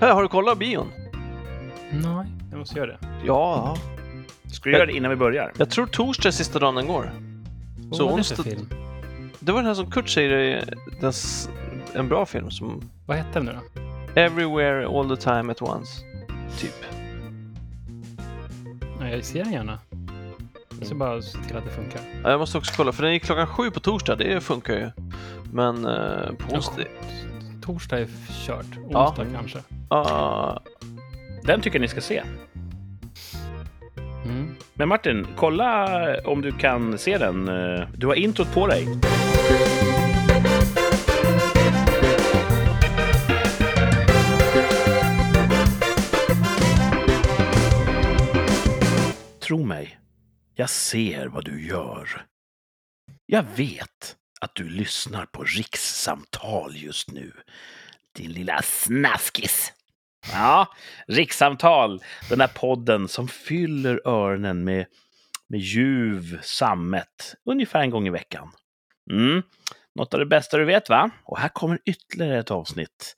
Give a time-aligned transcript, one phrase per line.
[0.00, 0.92] Här, har du kollat bion?
[1.92, 2.98] Nej, jag måste göra det.
[3.24, 3.76] Ja.
[4.52, 5.52] Ska du göra det innan vi börjar?
[5.56, 7.10] Jag tror torsdag är sista dagen den går.
[7.78, 8.68] Vad Så var det för film?
[9.40, 11.12] Det var den här som Kurt säger är den
[11.94, 14.20] en bra film som Vad hette den nu då?
[14.20, 16.00] Everywhere All the Time at Once.
[16.58, 16.74] Typ.
[19.00, 19.78] Nej, jag ser den gärna.
[20.78, 22.00] Jag ska bara se till att det funkar.
[22.24, 24.90] Ja, Jag måste också kolla, för den gick klockan sju på torsdag, det funkar ju.
[25.52, 26.82] Men eh, på onsdag...
[27.70, 28.08] Torsdag är
[28.46, 28.66] kört.
[28.90, 29.08] Ja.
[29.08, 29.58] Onsdag kanske.
[29.88, 30.58] Ah,
[31.42, 32.22] Den tycker jag ni ska se.
[34.24, 34.56] Mm.
[34.74, 35.86] Men Martin, kolla
[36.24, 37.44] om du kan se den.
[37.96, 38.86] Du har introt på dig.
[49.40, 49.98] Tro mig,
[50.54, 52.08] jag ser vad du gör.
[53.26, 57.32] Jag vet att du lyssnar på rikssamtal just nu.
[58.12, 59.72] Din lilla snaskis.
[60.32, 60.66] Ja,
[61.06, 62.02] rikssamtal.
[62.28, 64.86] Den där podden som fyller öronen med,
[65.48, 68.50] med ljuv sammet ungefär en gång i veckan.
[69.10, 69.42] Mm.
[69.94, 71.10] Något av det bästa du vet, va?
[71.24, 73.16] Och här kommer ytterligare ett avsnitt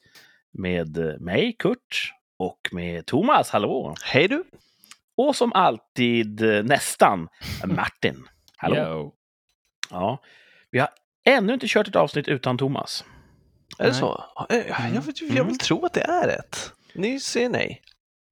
[0.53, 3.95] med eh, mig, Kurt, och med Thomas, hallå!
[4.03, 4.45] hej du!
[5.17, 7.29] Och som alltid, eh, nästan,
[7.65, 8.29] Martin.
[8.57, 8.77] Hallå!
[8.77, 9.15] Yo.
[9.91, 10.23] Ja.
[10.71, 10.89] Vi har
[11.25, 13.05] ännu inte kört ett avsnitt utan Thomas.
[13.79, 14.25] Är det så?
[14.35, 14.59] Ja, Jag,
[14.95, 15.47] jag, vet- jag Mm.
[15.47, 16.73] vill tro att det är rätt.
[16.95, 17.83] Ni säger nej.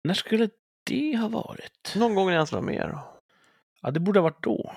[0.05, 0.49] När skulle
[0.85, 1.95] det ha varit?
[1.97, 2.89] Någon gång när jag inte var med.
[2.93, 3.21] då.
[3.83, 4.75] Ja, det borde ha varit då.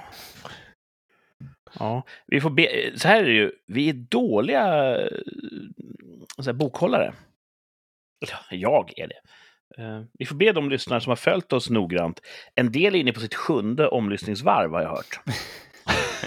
[1.79, 2.91] Ja, vi får be...
[2.95, 3.51] Så här är det ju.
[3.67, 5.07] Vi är dåliga eh,
[6.37, 7.13] så här, bokhållare.
[8.49, 9.19] Jag är det.
[9.83, 12.19] Eh, Vi får be de lyssnare som har följt oss noggrant.
[12.55, 15.19] En del är inne på sitt sjunde omlyssningsvarv, har jag hört.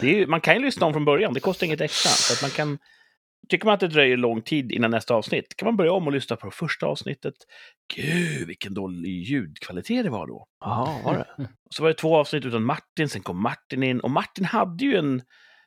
[0.01, 2.11] Det ju, man kan ju lyssna om från början, det kostar inget extra.
[2.11, 2.79] Så att man kan,
[3.49, 6.13] tycker man att det dröjer lång tid innan nästa avsnitt, kan man börja om och
[6.13, 7.35] lyssna på första avsnittet.
[7.95, 10.47] Gud, vilken dålig ljudkvalitet det var då.
[10.61, 11.49] Jaha, var det?
[11.71, 14.01] Så var det två avsnitt utan Martin, sen kom Martin in.
[14.01, 15.23] Och Martin hade ju en,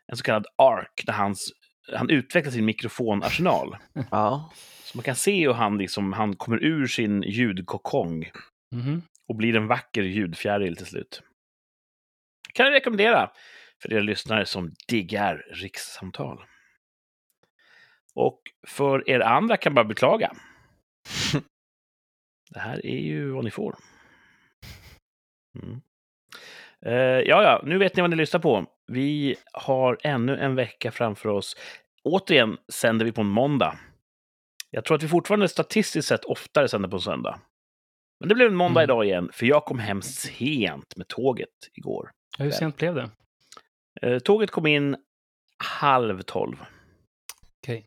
[0.07, 1.51] en så kallad ark där hans,
[1.93, 3.77] han utvecklade sin mikrofonarsenal.
[4.11, 4.51] Ja.
[4.83, 8.31] Så man kan se hur han, liksom, han kommer ur sin ljudkokong
[8.75, 9.01] Mhm.
[9.27, 11.21] och blir en vacker ljudfjäril till slut.
[12.53, 13.31] Kan jag rekommendera
[13.81, 16.43] för er lyssnare som diggar rikssamtal.
[18.15, 20.31] Och för er andra kan bara beklaga.
[22.53, 23.75] Det här är ju vad ni får.
[25.63, 25.81] Mm.
[26.85, 26.93] Eh,
[27.29, 28.65] ja, ja, nu vet ni vad ni lyssnar på.
[28.87, 31.55] Vi har ännu en vecka framför oss.
[32.03, 33.79] Återigen sänder vi på en måndag.
[34.69, 37.39] Jag tror att vi fortfarande statistiskt sett oftare sänder på en söndag.
[38.19, 38.83] Men det blev en måndag Mm.
[38.89, 42.11] idag igen, för jag kom hem sent med tåget igår.
[42.37, 43.09] Ja, Hur sent blev det?
[44.01, 44.95] Eh, tåget kom in
[45.57, 46.65] halv tolv.
[47.61, 47.85] Okej.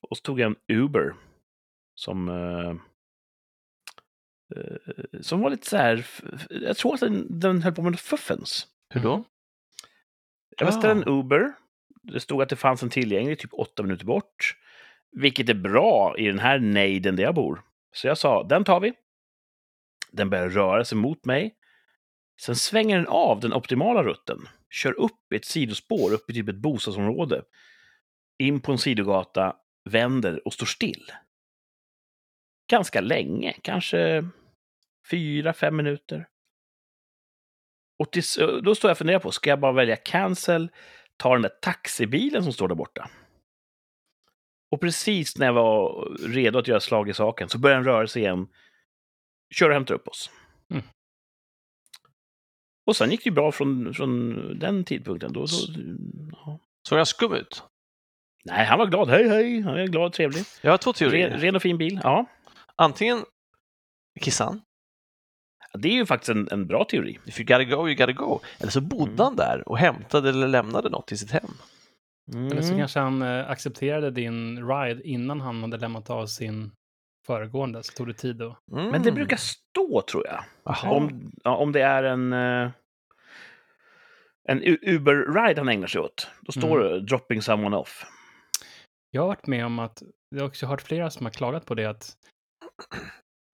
[0.00, 1.14] Och så tog jag en Uber
[1.94, 2.28] som...
[2.28, 2.70] Eh,
[4.56, 6.06] eh, som var lite så här...
[6.50, 8.66] Jag tror att den, den höll på med fuffens.
[8.94, 9.24] Hur då?
[10.58, 11.12] Jag beställde Ah.
[11.12, 11.52] en Uber.
[12.02, 14.56] Det stod att det fanns en tillgänglig typ åtta minuter bort.
[15.12, 17.62] Vilket är bra i den här nejden där jag bor.
[17.92, 18.92] Så jag sa, den tar vi.
[20.12, 21.54] Den börjar röra sig mot mig.
[22.40, 24.48] Sen svänger den av den optimala rutten.
[24.70, 27.42] Kör upp i ett sidospår, upp i typ ett bostadsområde.
[28.38, 29.56] In på en sidogata,
[29.90, 31.12] vänder och står still.
[32.70, 34.24] Ganska länge, kanske
[35.10, 36.28] fyra, fem minuter.
[37.98, 40.70] Och tills, då står jag och funderar på, ska jag bara välja cancel,
[41.16, 43.10] ta den där taxibilen som står där borta?
[44.70, 48.06] Och precis när jag var redo att göra slag i saken så börjar den röra
[48.06, 48.48] sig igen,
[49.54, 50.30] kör och hämtar upp oss.
[52.90, 52.92] Mm.
[52.92, 55.32] Och sen gick det ju bra från, från den tidpunkten.
[55.32, 55.46] Då, då,
[56.32, 56.58] ja.
[56.88, 57.62] Såg jag skum ut?
[58.44, 59.08] Nej, han var glad.
[59.08, 59.60] Hej, hej!
[59.60, 60.42] Han är glad och trevlig.
[60.62, 61.30] Jag har två teorier.
[61.30, 62.00] Ren, ren och fin bil.
[62.02, 62.26] Ja,
[62.76, 63.24] Antingen
[64.20, 64.60] kissade han.
[65.82, 67.18] det är ju faktiskt en, en bra teori.
[67.26, 68.40] If you gotta go, you gotta go.
[68.60, 69.18] Eller så bodde Mm.
[69.18, 71.50] han där och hämtade eller lämnade något i sitt hem.
[72.34, 72.78] Eller så Mm.
[72.78, 76.70] kanske han eh, accepterade din ride innan han hade lämnat av sin
[77.26, 78.56] föregående, så tog det tid då.
[78.72, 78.88] Mm.
[78.90, 80.44] Men det brukar stå, tror jag.
[80.92, 82.70] Om, ja, om det är en, eh,
[84.50, 86.92] en Uber-ride han ägnar sig åt, då står Mm.
[86.92, 88.04] det “dropping someone off”.
[89.10, 91.74] Jag har varit med om att, jag har också hört flera som har klagat på
[91.74, 92.12] det, att,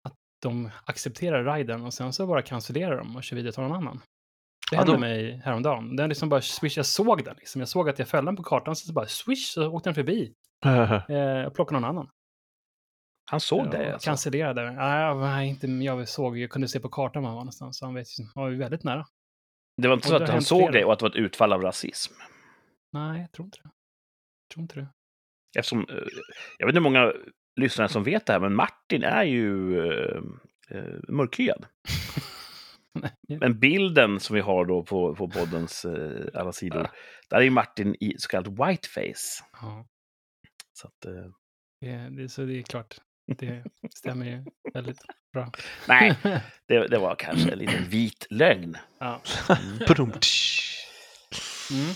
[0.08, 3.72] att de accepterar riden och sen så bara cancellerar de och kör vidare till någon
[3.76, 3.96] annan.
[4.70, 5.96] Det Ja, hände de- mig häromdagen.
[5.96, 7.60] Den liksom bara swish, jag såg den liksom.
[7.60, 10.32] Jag såg att jag följde den på kartan, så bara swish, så åkte den förbi.
[11.08, 12.08] Eh, jag plockade någon annan.
[13.30, 14.06] Han såg Ja, det alltså.
[14.10, 14.70] Cancellerade.
[14.72, 17.94] Nej, inte, jag såg, jag kunde se på kartan var han var någonstans, så han
[17.94, 19.06] vet, han var väldigt nära.
[19.76, 21.62] Det var inte så att han såg det och att det var ett utfall av
[21.62, 22.14] rasism.
[22.92, 23.70] Nej, jag tror inte det.
[24.48, 24.88] Jag tror inte det.
[25.58, 25.94] Eftersom, eh,
[26.58, 27.12] jag vet inte hur många
[27.56, 29.78] lyssnare som vet det här, men Martin är ju
[30.70, 31.66] eh, mörkhyad.
[33.40, 36.90] Men bilden som vi har då på, på poddens eh, alla sidor,
[37.30, 39.44] där är ju Martin i så kallad whiteface.
[39.52, 39.86] Ja,
[40.72, 41.32] Så att, det,
[42.10, 42.96] det, så det är klart.
[43.26, 44.44] Det stämmer ju
[44.74, 45.00] väldigt
[45.34, 45.50] bra.
[45.88, 46.14] nej,
[46.68, 48.76] det, det var kanske en liten vit lögn.
[48.98, 49.20] ja.
[49.88, 50.12] Badum.
[51.70, 51.94] Mm.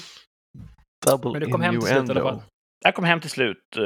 [1.07, 2.43] Double Men du kom hem till slut i alla fall.
[2.85, 3.77] Jag kom hem till slut.
[3.77, 3.83] eh,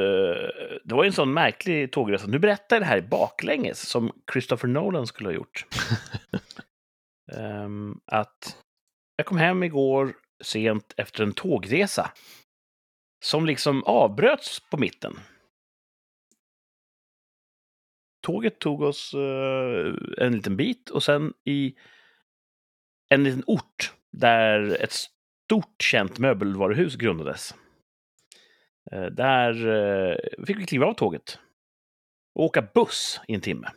[0.83, 2.27] Det var ju en sån märklig tågresa.
[2.27, 5.65] Nu berättar jag det här baklänges, som Christopher Nolan skulle ha gjort.
[7.33, 8.57] Ehm, att
[9.15, 10.13] jag kom hem igår
[10.43, 12.11] sent efter en tågresa.
[13.25, 15.19] Som liksom avbröts på mitten.
[18.23, 19.93] Tåget tog oss eh,
[20.25, 21.75] en liten bit och sen i
[23.09, 27.55] en liten ort där ett stort känt möbelvaruhus grundades.
[28.91, 31.39] Eh, Där eh, fick vi kliva av tåget
[32.35, 33.69] och åka buss i en timme.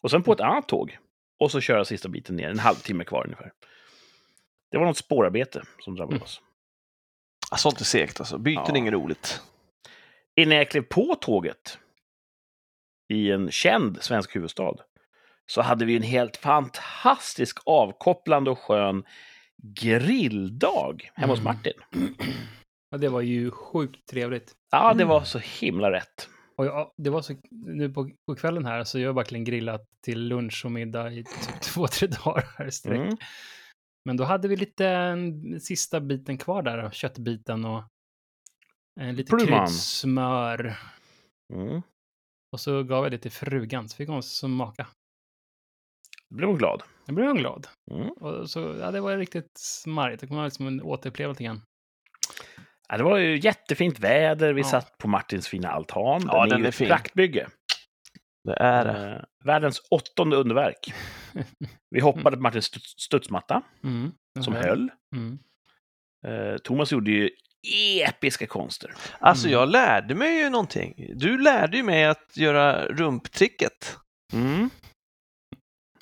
[0.00, 0.98] Och sen på ett annat tåg
[1.38, 3.52] och så köra sista biten ner, en halvtimme kvar ungefär.
[4.70, 6.22] Det var något spårarbete som drabbade Mm.
[6.22, 6.40] oss.
[7.56, 8.38] Sånt är segt alltså.
[8.38, 8.72] Byten Ja.
[8.72, 9.40] är inget roligt.
[10.36, 11.78] Innan jag klev på tåget
[13.14, 14.74] i en känd svensk huvudstad
[15.46, 19.04] så hade vi en helt fantastisk avkopplande och skön
[19.62, 21.54] grilldag hemma hos Mm.
[21.54, 21.72] Martin.
[22.90, 24.52] Ja, det var ju sjukt trevligt.
[24.70, 26.28] Ja, det var så himla rätt.
[26.56, 29.80] Och ja, det var så, nu på, på kvällen här så jag har verkligen grillat
[30.04, 33.00] till lunch och middag i typ två, tre dagar här i sträck.
[33.00, 33.16] Mm.
[34.04, 37.82] Men då hade vi lite en, sista biten kvar där, köttbiten och
[39.00, 39.66] eh, lite Plumman.
[39.66, 40.76] kryddsmör.
[41.54, 41.82] Mm.
[42.54, 44.86] Och så gav jag det till frugan, så fick hon smaka.
[46.30, 46.82] Då blev hon glad.
[47.06, 47.66] Då blev hon glad.
[47.90, 48.08] Mm.
[48.08, 50.20] Och så, ja, det var riktigt smarrigt.
[50.20, 51.62] Det kommer vara liksom en återupplevelse igen.
[52.88, 54.52] Ja, det var ju jättefint väder.
[54.52, 54.66] Vi Ja.
[54.68, 56.20] satt på Martins fina altan.
[56.20, 56.86] Den, Ja, är den ju är ett fin.
[56.88, 57.48] praktbygge.
[58.44, 59.10] Det är det.
[59.16, 60.92] Eh, världens åttonde underverk.
[61.90, 64.12] Vi hoppade på Martins studs- studsmatta Mm.
[64.40, 64.90] som höll.
[65.16, 65.38] Mm.
[66.26, 67.30] Eh, Thomas gjorde ju
[68.02, 68.94] episka konster.
[69.18, 69.60] Alltså Mm.
[69.60, 71.10] jag lärde mig ju någonting.
[71.14, 73.96] Du lärde ju mig att göra rumptricket.
[74.32, 74.70] Mm.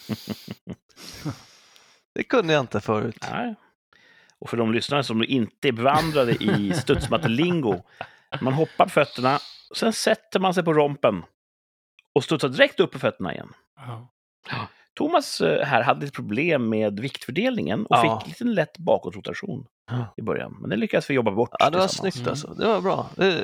[2.15, 3.19] Det kunde jag inte förut.
[3.31, 3.55] Nej.
[4.39, 7.83] Och för de lyssnare som inte är bevandrade i studsmattelingo.
[8.41, 9.39] Man hoppar på fötterna,
[9.77, 11.25] sen sätter man sig på rompen
[12.15, 13.53] och studsar direkt upp på fötterna igen.
[13.77, 14.09] Ja.
[14.99, 18.03] Thomas eh, här hade ett problem med viktfördelningen och Ja.
[18.21, 20.15] fick en liten lätt bakåtrotation Ja.
[20.17, 20.57] i början.
[20.61, 22.55] Men det lyckades vi jobba bort Ja, det var snyggt alltså.
[22.55, 23.09] Det var bra.
[23.17, 23.35] Det,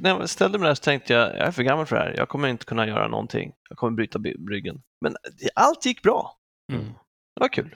[0.00, 2.14] när jag ställde mig där så tänkte jag, jag är för gammal för det här.
[2.16, 3.52] Jag kommer inte kunna göra någonting.
[3.68, 4.82] Jag kommer bryta by- ryggen.
[5.00, 6.32] Men det- allt gick bra.
[6.72, 6.84] Mm.
[6.84, 7.74] Det var kul.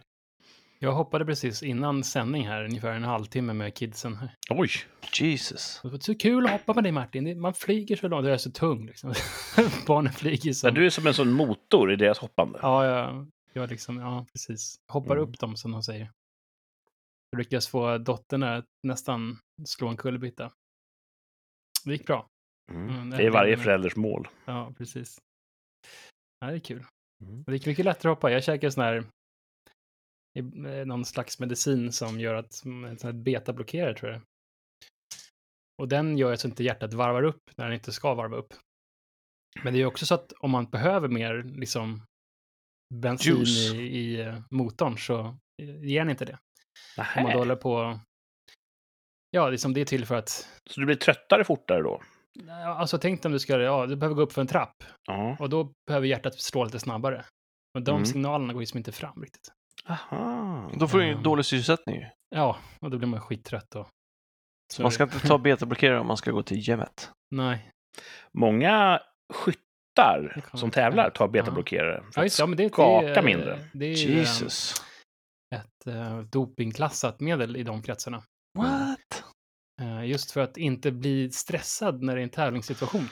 [0.82, 4.18] Jag hoppade precis innan sändning här, ungefär en halvtimme med kidsen.
[4.50, 4.68] Oj!
[5.14, 5.80] Jesus.
[5.82, 7.40] Det var så kul att hoppa med dig Martin.
[7.40, 9.14] Man flyger så långt, jag är så tung liksom.
[9.86, 10.68] Barnen flyger som...
[10.68, 12.58] Ja, du är som en sån motor i deras hoppande.
[12.62, 14.76] Ja, jag, jag liksom, ja, precis.
[14.92, 15.28] Hoppar Mm.
[15.28, 16.10] upp dem som de säger.
[17.30, 20.52] Jag lyckades få dottern att nästan slå en kullerbytta.
[21.84, 22.26] Det gick bra.
[22.72, 22.88] Mm.
[22.88, 24.28] Mm, Det är varje förälders mål.
[24.44, 25.18] Ja, precis.
[26.40, 26.84] Ja, det är kul.
[27.24, 27.42] Mm.
[27.46, 28.30] Det gick mycket lättare att hoppa.
[28.30, 29.04] Jag käkade sån här,
[30.84, 32.64] någon slags medicin som gör att,
[33.04, 34.20] en betablockerare tror jag.
[35.82, 38.54] Och den gör så inte hjärtat varvar upp när den inte ska varva upp.
[39.62, 42.02] Men det är också så att om man behöver mer liksom
[42.94, 43.72] bensin Juice.
[43.74, 45.20] i, i eh, motorn så
[45.62, 46.38] eh, ger den inte det.
[46.98, 47.32] Om man Nähä.
[47.32, 48.00] då håller på...
[49.30, 50.28] Ja, liksom det är till för att...
[50.70, 52.02] Så du blir tröttare fortare då?
[52.66, 54.84] Alltså tänk om du ska, ja, du behöver gå upp för en trapp.
[55.04, 55.36] Ja.
[55.40, 57.24] Och då behöver hjärtat slå lite snabbare.
[57.74, 58.06] Men de Mm.
[58.06, 59.52] signalerna går ju som inte fram riktigt.
[59.86, 60.70] Aha.
[60.74, 61.22] Då får du ju Mm.
[61.22, 62.04] dålig sysselsättning.
[62.28, 63.86] Ja, och då blir man skittrött då.
[64.72, 67.10] Så Man ska inte ta betablockerare om man ska gå till gymmet.
[67.30, 67.70] Nej.
[68.38, 69.00] Många
[69.34, 72.02] skyttar Det som tävlar tar betablockerare.
[72.12, 72.42] för Ja, att det.
[72.42, 73.68] Ja, men det, det, skaka är- mindre.
[73.72, 74.74] Det är ju Jesus.
[75.54, 78.22] eh, ett uh, dopingklassat medel i de kretsarna.
[78.58, 79.24] What?
[79.82, 83.08] Eh, just för att inte bli stressad när det är en tävlingssituation.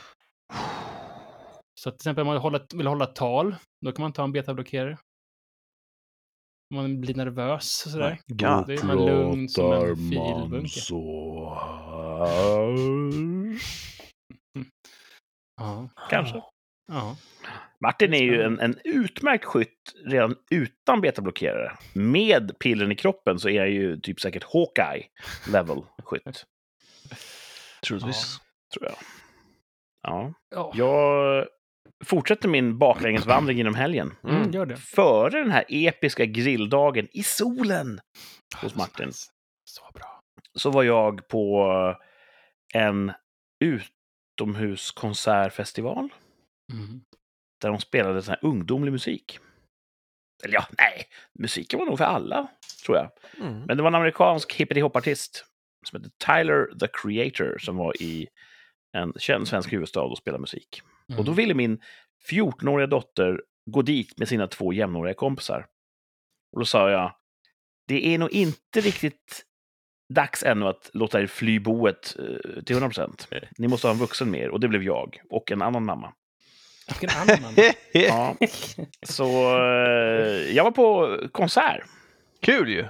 [1.80, 4.32] Så att till exempel om man hålla, vill hålla tal, då kan man ta en
[4.32, 4.98] betablockerare.
[6.74, 8.20] Man blir nervös och sådär.
[8.26, 8.66] God.
[8.66, 10.68] Då är man lugn som en filbunke.
[10.68, 11.58] så
[15.56, 16.42] Ja, Kanske.
[16.92, 17.16] ja.
[17.80, 21.72] Martin är ju en, en utmärkt skytt redan utan betablockerare.
[21.94, 25.06] Med pillren i kroppen så är jag ju typ säkert Hawkeye
[25.52, 26.44] level skytt,
[27.86, 28.36] Troligtvis.
[28.74, 28.94] tror jag.
[30.02, 30.32] Ja.
[30.50, 30.72] ja.
[30.74, 31.46] Jag
[32.04, 34.14] fortsätter min baklängesvandring genom helgen.
[34.24, 34.76] Mm, gör det.
[34.76, 38.00] Före den här episka grilldagen i solen
[38.62, 39.10] hos Martin
[39.64, 40.20] Så bra.
[40.54, 41.66] så var jag på
[42.74, 43.12] en
[43.64, 46.08] utomhuskonsertfestival
[46.72, 47.00] Mm.
[47.60, 49.38] där de spelade sån här ungdomlig musik.
[50.44, 51.06] Eller ja, nej,
[51.38, 52.48] musiken var nog för alla,
[52.84, 53.10] tror jag.
[53.40, 53.60] Mm.
[53.62, 55.44] Men det var en amerikansk hippity-hop-artist
[55.88, 58.28] som hette Tyler the Creator som var i
[58.96, 60.82] en känd svensk huvudstad och spelade musik.
[61.16, 61.34] Och då Mm.
[61.34, 61.80] ville min
[62.30, 65.66] 14-åriga dotter gå dit med sina två jämnåriga kompisar.
[66.52, 67.14] Och då sa jag,
[67.88, 69.44] det är nog inte riktigt
[70.14, 73.28] dags ännu att låta er fly boet eh, till 100 procent.
[73.58, 74.48] Ni måste ha en vuxen med er.
[74.50, 76.12] Och det blev jag och en annan mamma.
[76.88, 77.54] Vilken annan man.
[77.92, 78.36] Ja,
[79.06, 79.24] så
[79.58, 81.82] eh, jag var på konsert.
[82.40, 82.88] Kul ju!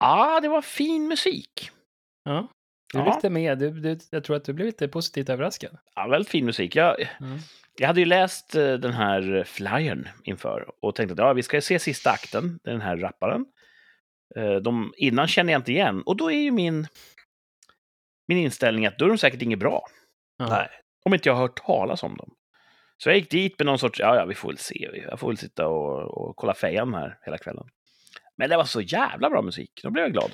[0.00, 1.70] Ja, det var fin musik.
[2.24, 2.48] Ja.
[2.94, 3.14] Du Ja.
[3.14, 3.58] lite med.
[3.58, 5.78] Du, du, jag tror att du blev lite positivt överraskad.
[5.94, 6.76] Ja, väldigt fin musik.
[6.76, 7.38] Jag, Mm.
[7.78, 11.60] jag hade ju läst eh, den här flyern inför och tänkte att ja, vi ska
[11.60, 13.44] se sista akten, den här rapparen.
[14.36, 16.02] Eh, De, innan känner jag inte igen.
[16.06, 16.86] Och då är ju min,
[18.28, 19.82] min inställning att då är de säkert inget bra.
[20.38, 20.48] Ja.
[20.48, 20.68] Nej.
[21.04, 22.34] Om inte jag har hört talas om dem.
[22.98, 24.90] Så jag gick dit med någon sorts, ja, ja, vi får väl se.
[25.10, 27.66] Jag får väl sitta och, och kolla fejan här hela kvällen.
[28.36, 29.80] Men det var så jävla bra musik.
[29.82, 30.30] Då blev jag glad.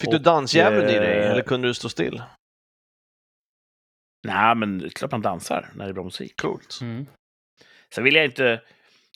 [0.00, 2.22] Fick du dansjäveln i dig eh, eller kunde du stå still?
[4.26, 6.40] Nej, men det är klart man dansar när det är bra musik.
[6.40, 6.78] Coolt.
[6.82, 7.06] Mm.
[7.94, 8.60] Sen vill jag inte,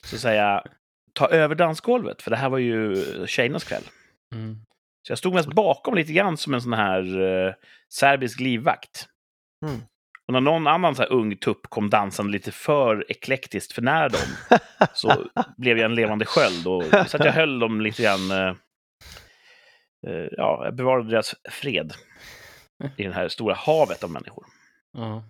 [0.04, 0.64] så att säga,
[1.12, 3.82] ta över dansgolvet, för det här var ju tjejernas kväll.
[4.34, 4.56] Mm.
[5.06, 7.54] Så jag stod mest bakom lite grann som en sån här eh,
[7.88, 9.08] serbisk livvakt.
[9.66, 9.80] Mm.
[10.26, 14.08] Och när någon annan så här ung tupp kom dansande lite för eklektiskt för nära
[14.08, 14.58] dem
[14.94, 16.66] så blev jag en levande sköld.
[16.66, 18.30] Och, så att jag höll dem lite grann...
[18.30, 18.54] Eh,
[20.30, 21.92] ja, jag bevarade deras fred
[22.96, 24.46] i det här stora havet av människor.
[24.92, 25.24] Ja.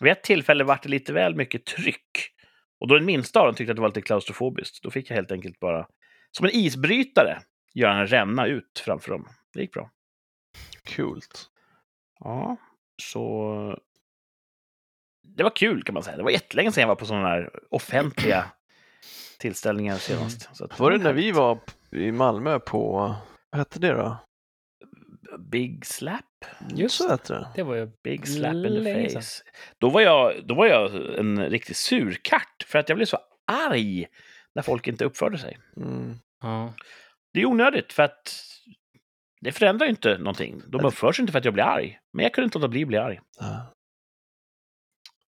[0.00, 2.32] Vid ett tillfälle var det lite väl mycket tryck.
[2.80, 4.82] Och då den minsta av dem tyckte att det var lite klaustrofobiskt.
[4.82, 5.86] Då fick jag helt enkelt bara,
[6.30, 7.38] som en isbrytare,
[7.74, 9.28] göra den ränna ut framför dem.
[9.52, 9.90] Det gick bra.
[10.96, 11.50] Coolt.
[12.20, 12.56] Ja,
[13.02, 13.78] så...
[15.22, 16.16] Det var kul kan man säga.
[16.16, 18.44] Det var jättelänge sedan jag var på sådana här offentliga
[19.38, 20.56] tillställningar senast.
[20.56, 21.58] Så att, Var det när vi var
[21.90, 23.14] i Malmö på,
[23.58, 24.16] hette det då?
[25.38, 26.24] Big Slap?
[26.74, 27.52] Just Så hette det.
[27.54, 27.90] Det var ju...
[28.02, 29.22] Big Slap in the Länge sedan.
[29.22, 29.42] face.
[29.78, 33.18] Då var, jag, då var jag en riktig surkatt för att jag blev så
[33.52, 34.06] arg
[34.54, 35.58] när folk inte uppförde sig.
[35.76, 36.14] Mm.
[36.40, 36.74] Ja.
[37.32, 38.44] Det är onödigt för att
[39.40, 40.62] det förändrar ju inte någonting.
[40.68, 42.00] De uppför sig inte för att jag blir arg.
[42.12, 43.20] Men jag kunde inte låta bli att bli arg.
[43.38, 43.74] Ja.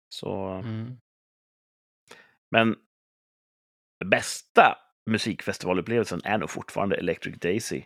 [0.09, 0.97] Så, Mm.
[2.51, 2.77] men
[4.11, 4.79] bästa
[5.11, 7.83] musikfestivalupplevelsen är nog fortfarande Electric Daisy.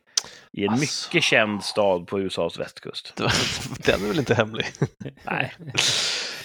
[0.52, 1.08] I en Alltså.
[1.08, 3.16] mycket känd stad på USAs västkust.
[3.86, 4.66] Den är väl inte hemlig?
[5.24, 5.54] Nej.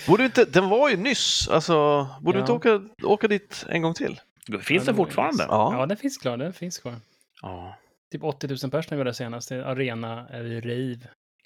[0.08, 2.42] Borde inte, den var ju nyss, alltså, borde Ja.
[2.42, 4.20] inte åka, åka dit en gång till?
[4.62, 5.44] Finns Ja, den fortfarande?
[5.50, 5.74] Ja.
[5.80, 6.38] Ja, den finns kvar.
[6.38, 6.96] Den finns kvar.
[7.42, 7.78] Ja.
[8.12, 9.52] Typ 80 000 personer var det senast.
[9.52, 11.00] Arena rave.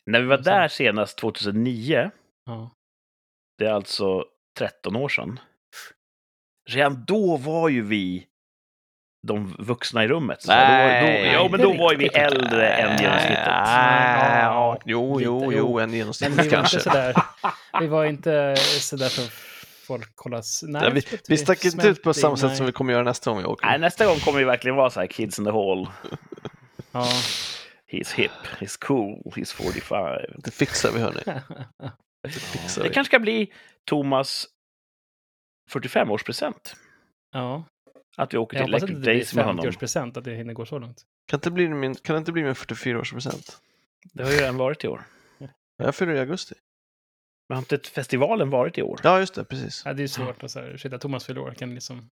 [0.06, 2.12] När vi var där senast 2009,
[2.46, 2.72] Ja.
[3.58, 4.26] det är alltså
[4.58, 5.40] 13 år sedan.
[6.70, 8.26] Redan då var ju vi
[9.26, 10.42] de vuxna i rummet.
[10.42, 13.46] Så Nej, då, då, ja, men då var ju vi äldre än genomsnittet.
[13.48, 15.74] Nej, Ja, jo, lite, jo, jo.
[15.74, 16.80] var inte kanske.
[16.80, 17.16] sådär,
[17.80, 19.24] vi var inte sådär som
[19.88, 20.64] folk kollas.
[20.68, 22.58] Nej, Ja, vi, inte vi stack inte ut på samma sätt nej.
[22.58, 23.66] som vi kommer göra nästa gång vi åker.
[23.68, 25.88] Nej, nästa gång kommer vi verkligen vara så här kids in the hall.
[26.92, 27.08] Ja.
[27.92, 30.20] He's hip, he's cool, he's 45.
[30.38, 31.22] Det fixar vi hörni.
[32.24, 32.94] Det fixar Det vi.
[32.94, 33.52] kanske ska bli
[33.90, 34.46] Thomas
[35.72, 36.76] 45-årspresent.
[37.34, 37.64] ja.
[38.18, 39.66] Att vi åker Jag till hoppas att Electric det blir Days med honom.
[39.66, 41.02] 50-årspresent, att det hinner gå så långt.
[41.28, 43.58] Kan, inte bli min, kan det inte bli min 44-årspresent?
[44.14, 45.02] Det har ju redan varit i år.
[45.78, 46.56] Jag fyller i augusti.
[47.50, 49.00] Men har inte festivalen varit i år?
[49.04, 49.82] Ja, just det, precis.
[49.86, 52.10] Ja, det är svårt att säga, shit, Thomas fyller år, kan liksom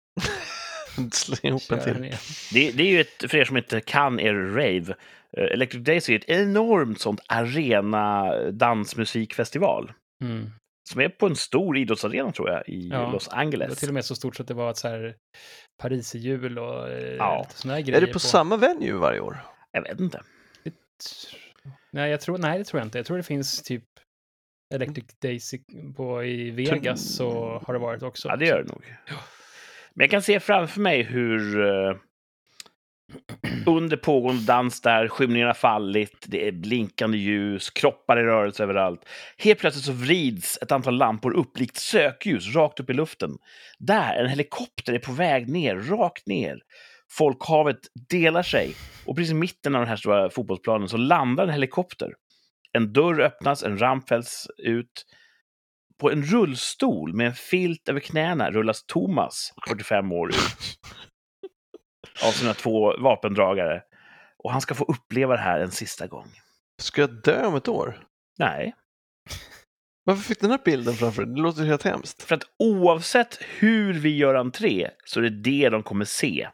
[1.11, 2.15] Släng ihop en till.
[2.53, 4.95] Det, det är ju ett, för er som inte kan er rave,
[5.37, 9.91] eh, Electric Days är ett enormt sånt arena dansmusikfestival.
[10.23, 10.49] Mm.
[10.89, 13.79] Som är på en stor idrottsarena tror jag, i Ja, Los Det var Angeles.
[13.79, 15.15] till och med så stort så att det var ett så här
[15.81, 17.47] Paris-jul och eh, Ja.
[17.49, 18.01] lite här grejer.
[18.01, 19.37] Är det på, samma venue varje år?
[19.71, 20.21] Jag vet inte.
[21.91, 22.97] Nej, jag tror, nej, det tror jag inte.
[22.99, 23.83] Jag tror det finns typ
[24.73, 25.59] Electric Daisy
[25.95, 28.27] på, i Vegas så har det varit också.
[28.27, 28.95] Ja, det gör det nog.
[29.93, 31.95] Men jag kan se framför mig hur eh,
[33.65, 39.01] under pågående dans där, skymningen har fallit, det är blinkande ljus, kroppar i rörelse överallt.
[39.37, 43.31] Helt plötsligt så vrids ett antal lampor upp likt sökljus rakt upp i luften.
[43.79, 46.59] Där, en helikopter är på väg ner, rakt ner.
[47.11, 48.73] Folkhavet delar sig
[49.05, 52.13] och precis i mitten av den här stora fotbollsplanen så landar en helikopter.
[52.73, 55.05] En dörr öppnas, en ramp fälls ut.
[55.99, 60.79] På en rullstol med en filt över knäna rullas Thomas, 45 år, ut.
[62.23, 63.81] Av sina två vapendragare.
[64.43, 66.27] Och han ska få uppleva det här en sista gång.
[66.81, 67.99] Ska jag dö om ett år?
[68.37, 68.75] Nej.
[70.03, 71.35] Varför fick du den här bilden framför dig?
[71.35, 72.23] Det låter helt hemskt.
[72.23, 76.47] För att oavsett hur vi gör entré så är det det de kommer se.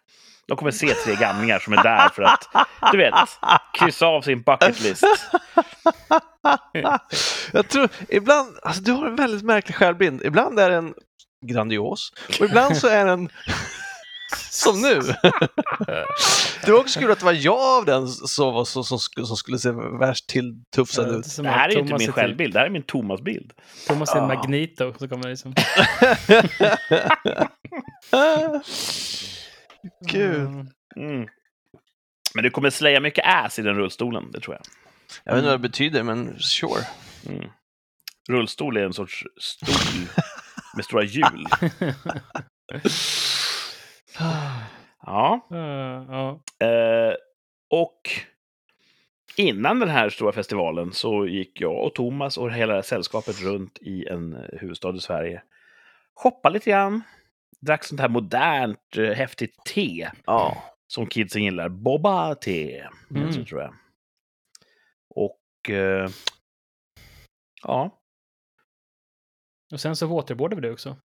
[0.47, 2.47] De kommer se tre gamlingar som är där för att,
[2.91, 3.13] du vet,
[3.73, 5.03] kryssa av sin bucket list.
[7.53, 10.21] Jag tror, ibland, alltså du har en väldigt märklig självbild.
[10.25, 10.93] Ibland är den
[11.45, 13.29] grandios och ibland så är den
[14.49, 15.01] som nu.
[16.65, 19.37] Det var också kul att det var jag av den som, var så, som, som
[19.37, 21.37] skulle se värst tilltufsad ut.
[21.37, 23.51] Det här är ju inte min typ- självbild, det här är min Thomas-bild.
[23.87, 24.27] Thomas är en Ja.
[24.35, 25.53] Magneto, så kommer det liksom...
[30.11, 30.35] Kul.
[30.35, 30.67] Mm.
[30.97, 31.27] Mm.
[32.35, 34.63] Men du kommer slaya mycket ass i den rullstolen, det tror jag.
[35.23, 36.87] Jag vet inte vad det betyder, men sure.
[37.29, 37.49] Mm.
[38.29, 40.07] Rullstol är en sorts stol
[40.75, 41.47] med stora hjul.
[45.05, 45.47] Ja.
[45.51, 45.57] Uh,
[46.09, 46.39] ja.
[46.67, 47.13] Eh,
[47.69, 48.01] och
[49.37, 54.05] innan den här stora festivalen så gick jag och Thomas och hela sällskapet runt i
[54.07, 55.43] en eh, huvudstad i Sverige.
[56.15, 57.01] Shoppade lite grann.
[57.61, 60.63] Drack sånt här modernt, eh, häftigt te Ja.
[60.87, 61.69] som kidsen gillar.
[61.69, 63.23] Boba-te, Mm.
[63.23, 63.45] mm.
[63.45, 63.73] tror jag.
[65.09, 66.09] Och eh,
[67.63, 67.99] ja,
[69.71, 70.97] Och sen så waterboardade vi det också.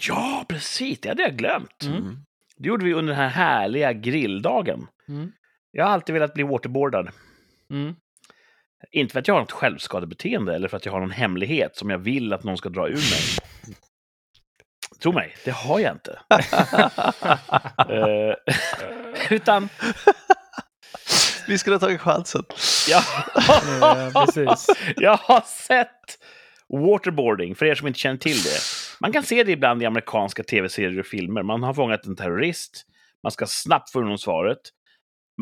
[0.00, 1.82] Ja, precis, det hade jag glömt.
[1.82, 2.16] Mm.
[2.56, 4.86] Det gjorde vi under den här härliga grilldagen.
[5.08, 5.32] Mm.
[5.70, 7.08] Jag har alltid velat bli waterboardad.
[7.70, 7.94] Mm.
[8.92, 11.90] Inte för att jag har något självskadebeteende eller för att jag har någon hemlighet som
[11.90, 13.38] jag vill att någon ska dra ur mig.
[15.02, 16.18] Tro mig, det har jag inte.
[17.88, 18.34] Eh,
[19.30, 19.68] utan,
[21.46, 22.42] Vi skulle ha tagit chansen.
[22.88, 23.02] jag,
[23.80, 24.66] Ja, precis.
[24.96, 26.18] jag har sett
[26.68, 28.58] waterboarding, för er som inte känner till det.
[29.00, 31.42] Man kan se det ibland i amerikanska tv-serier och filmer.
[31.42, 32.86] Man har fångat en terrorist,
[33.22, 34.60] man ska snabbt få honom svaret.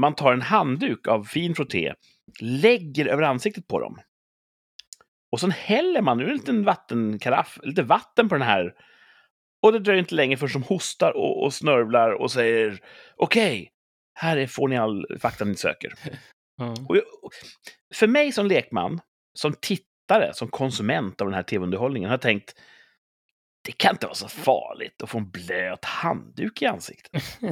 [0.00, 1.94] Man tar en handduk av fin frotté,
[2.40, 3.98] lägger över ansiktet på dem.
[5.32, 8.74] Och sen häller man ur en liten vattenkaraff, lite vatten på den här.
[9.62, 12.80] Och det dröjer inte länge förrän de hostar och, och snörvlar och säger
[13.16, 13.72] okej,
[14.14, 15.92] här är, får ni all fakta ni söker.
[16.56, 16.74] Ja.
[16.88, 17.04] Och jag,
[17.94, 19.00] för mig som lekman,
[19.34, 22.54] som tittare, som konsument av den här tv-underhållningen har jag tänkt
[23.62, 27.22] det kan inte vara så farligt att få en blöt handduk i ansiktet.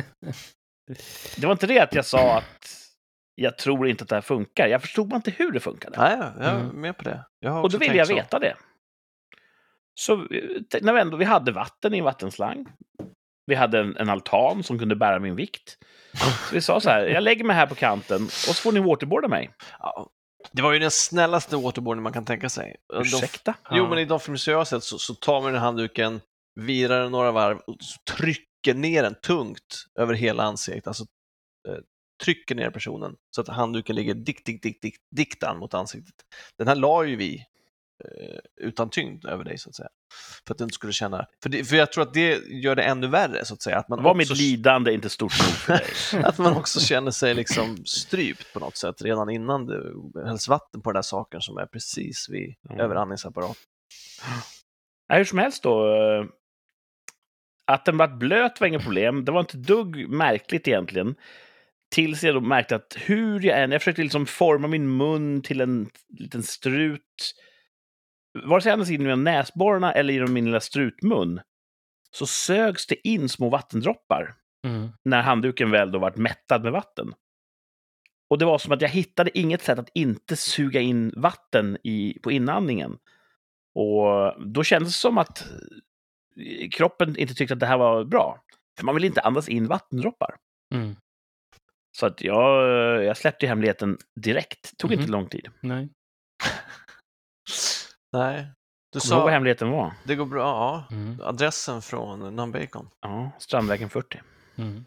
[1.37, 2.77] Det var inte det att jag sa att
[3.35, 4.67] jag tror inte att det här funkar.
[4.69, 5.99] Jag förstod bara inte hur det funkade.
[5.99, 6.81] Nej, jag är Mm.
[6.81, 7.25] med på det.
[7.41, 8.15] Jag har Och då ville jag så.
[8.15, 8.57] veta det.
[9.95, 12.67] Så eh, när vi ändå vi hade vatten i en vattenslang.
[13.47, 15.79] Vi hade en, en altan som kunde bära min vikt.
[16.49, 18.81] Så vi sa så här, jag lägger mig här på kanten och så får ni
[18.81, 19.51] waterboarda mig.
[19.79, 20.11] Ja.
[20.53, 22.77] Det var ju den snällaste waterboarding man kan tänka sig.
[22.89, 23.55] De, Ursäkta?
[23.71, 26.21] jo, men i de filmer som jag har sett så, så tar man den handduken,
[26.61, 30.87] virar den några varv och så trycker ner den tungt över hela ansiktet.
[30.87, 31.05] Alltså
[31.69, 31.79] eh,
[32.25, 36.15] trycker ner personen så att handduken ligger dikt, dikt, dikt, dikt, diktan mot ansiktet.
[36.59, 37.47] Den här la ju vi
[38.61, 39.89] utan tyngd över dig så att säga.
[40.47, 42.83] För att du inte skulle känna, för, det, för jag tror att det gör det
[42.83, 43.79] ännu värre så att säga.
[43.79, 46.25] Att man Var också, mitt lidande inte stort nog för dig?
[46.25, 50.81] att man också känner sig liksom strypt på något sätt redan innan det hälls vatten
[50.83, 52.81] på den där saken som är precis vid Mm.
[52.81, 53.63] överandningsapparaten.
[55.09, 55.89] Nej, hur som helst då.
[55.95, 56.25] eh,
[57.65, 59.25] Att den vart blöt var inget problem.
[59.25, 61.15] Det var inte dugg märkligt egentligen.
[61.95, 63.71] Tills jag då märkte att hur jag än...
[63.73, 67.35] Jag försökte liksom forma min mun till en liten strut.
[68.45, 71.41] Vare sig jag andas in genom näsborrarna eller genom min lilla strutmun
[72.11, 74.35] så sögs det in små vattendroppar
[74.67, 74.89] Mm.
[75.03, 77.15] när handduken väl då vart mättad med vatten.
[78.31, 82.19] Och det var som att jag hittade inget sätt att inte suga in vatten i,
[82.23, 82.99] på inandningen.
[83.75, 85.45] Och då kändes det som att
[86.37, 88.43] eh, kroppen inte tyckte att det här var bra.
[88.79, 90.37] För man vill inte andas in vattendroppar.
[90.75, 90.97] Mm.
[91.93, 94.77] Så att jag, jag släppte hemligheten direkt.
[94.79, 95.13] Tog inte Mhm.
[95.13, 95.49] lång tid.
[95.61, 95.89] Nej.
[98.13, 98.47] Nej,
[98.93, 99.93] du Kommer du vad sa hemligheten var?
[100.05, 100.41] det går bra.
[100.91, 100.97] Ja.
[100.97, 101.21] Mm.
[101.23, 102.89] Adressen från Numbacon.
[103.01, 104.21] Ja, Strandvägen 40.
[104.57, 104.85] Mm.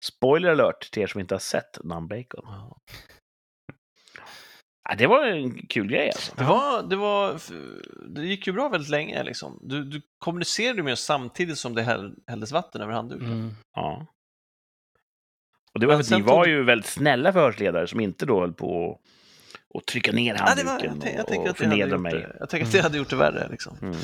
[0.00, 2.44] Spoiler alert till er som inte har sett Numbacon.
[2.44, 2.76] Ja.
[4.88, 6.32] Ja, det var en kul grej alltså.
[6.36, 7.40] Det, var, det, var,
[8.08, 9.22] det gick ju bra väldigt länge.
[9.22, 9.58] Liksom.
[9.62, 13.32] Du, du kommunicerade med oss samtidigt som det häll, hälldes vatten över handduken.
[13.32, 13.54] Mm.
[13.74, 14.06] Ja.
[15.72, 18.26] Och det var Men för att ni var tog- ju väldigt snälla förhörsledare som inte
[18.26, 19.00] då höll på
[19.78, 22.12] att trycka ner Ja, det var, handduken jag, tänk- jag och, och förnedra mig.
[22.12, 23.48] det, jag tänker att det hade gjort det värre.
[23.50, 23.78] Liksom.
[23.82, 23.94] Mm.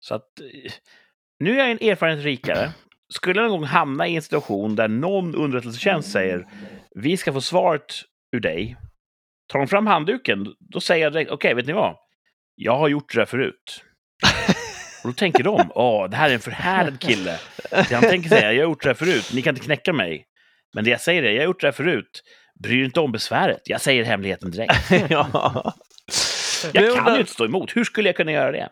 [0.00, 0.72] Så att eh,
[1.40, 2.72] nu är jag en erfarenhet rikare.
[3.12, 6.46] Skulle jag någon gång hamna i en situation där någon underrättelsetjänst säger
[6.94, 7.94] vi ska få svaret
[8.36, 8.76] ur dig.
[9.52, 11.96] Tar de fram handduken, då säger jag direkt, okej, vet ni vad?
[12.54, 13.84] Jag har gjort det där förut.
[15.02, 17.38] Och då tänker de, åh, det här är en förhärdad kille.
[17.70, 20.24] Han tänker säga, jag har gjort det här förut, ni kan inte knäcka mig.
[20.74, 22.22] Men det jag säger är, jag har gjort det här förut.
[22.58, 24.90] Bry dig inte om besväret, jag säger hemligheten direkt.
[25.10, 25.74] ja.
[26.72, 27.76] Jag kan ju inte stå emot.
[27.76, 28.68] Hur skulle jag kunna göra det?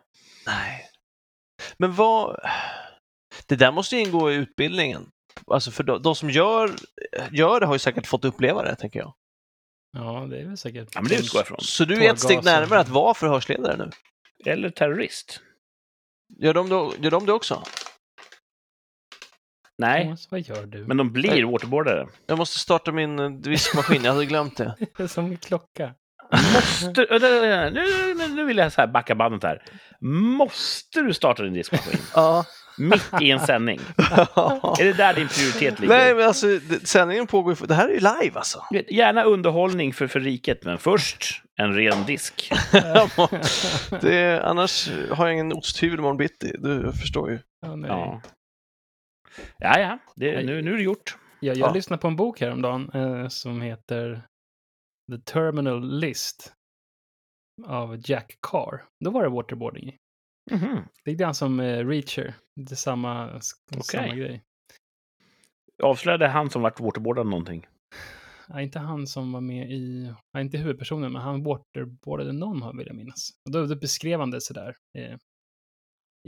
[0.46, 0.82] Nej.
[1.76, 2.40] Men vad...
[3.46, 5.10] Det där måste ju ingå i utbildningen.
[5.46, 6.70] Alltså för de, de som gör,
[7.30, 9.14] gör det har ju säkert fått uppleva det, tänker jag.
[9.92, 10.88] Ja, det är väl säkert.
[10.94, 11.60] Ja, men det utgår jag från.
[11.60, 13.90] Så du är ett steg närmare att vara förhörsledare nu?
[14.52, 15.40] Eller terrorist.
[16.38, 17.62] Gör de, då, gör de det också?
[19.78, 20.84] Nej, Thomas, vad gör du?
[20.86, 22.06] men de blir waterboardare.
[22.26, 24.74] Jag måste starta min eh, diskmaskin, jag hade glömt det.
[24.96, 25.94] Det är som en klocka.
[26.54, 29.62] Måste, äh, nu, nu, nu, nu vill jag så här backa bandet här.
[30.00, 32.00] Måste du starta din diskmaskin?
[32.14, 32.44] Ja.
[32.78, 33.80] Mitt i en sändning?
[34.78, 35.94] Är det där din prioritet ligger?
[35.94, 36.46] Nej, men alltså
[36.84, 37.66] sändningen pågår ju...
[37.66, 38.62] Det här är ju live alltså.
[38.88, 42.52] Gärna underhållning för, för riket, men först en ren disk.
[44.00, 47.38] Det, annars har jag ingen osthyvel imorgon bitti, du förstår ju.
[47.62, 47.90] Ja, nej.
[47.90, 48.20] Ja,
[49.58, 51.16] ja, ja det, nu, nu är det gjort.
[51.40, 51.72] Jag, jag Ja.
[51.74, 54.26] lyssnade på en bok häromdagen eh, som heter
[55.12, 56.52] The Terminal List
[57.66, 58.84] av Jack Carr.
[59.04, 59.96] Då var det waterboarding i.
[60.50, 60.82] Mhm.
[61.04, 62.34] Det är grann som eh, Reacher.
[62.56, 63.40] Det är samma,
[63.82, 64.42] samma grej.
[65.82, 67.66] Avslöjade han som varit waterboardad någonting?
[68.48, 72.76] Ja, inte han som var med i, ja, inte huvudpersonen, men han waterboardade någon har
[72.76, 73.30] vill jag minnas.
[73.44, 75.16] Och då, då beskrev han det sådär eh,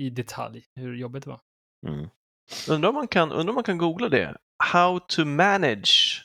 [0.00, 1.40] i detalj, hur jobbigt det var.
[1.86, 2.08] Mm.
[2.68, 4.36] Undrar om man kan, undrar om man kan googla det.
[4.64, 6.22] How to manage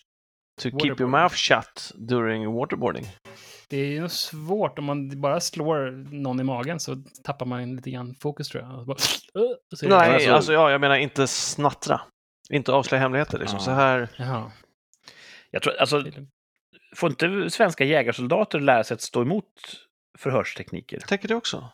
[0.61, 3.05] to keep your mouth shut during waterboarding.
[3.69, 7.91] Det är nog svårt om man bara slår någon i magen så tappar man lite
[7.91, 8.85] grann fokus tror jag.
[8.85, 8.97] Bara,
[9.83, 12.01] Nej, alltså- alltså ja, jag menar inte snattra.
[12.49, 13.57] Inte avslöja hemligheter liksom.
[13.57, 13.65] Ja.
[13.65, 14.09] Så här.
[14.17, 14.51] Jaha.
[15.51, 16.03] Jag tror, alltså,
[16.95, 19.45] får inte svenska jägarsoldater lära sig att stå emot
[20.17, 20.97] förhörstekniker?
[20.97, 21.69] Jag tänker det också.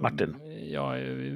[0.00, 0.36] Martin?
[0.70, 1.34] Ja, eh,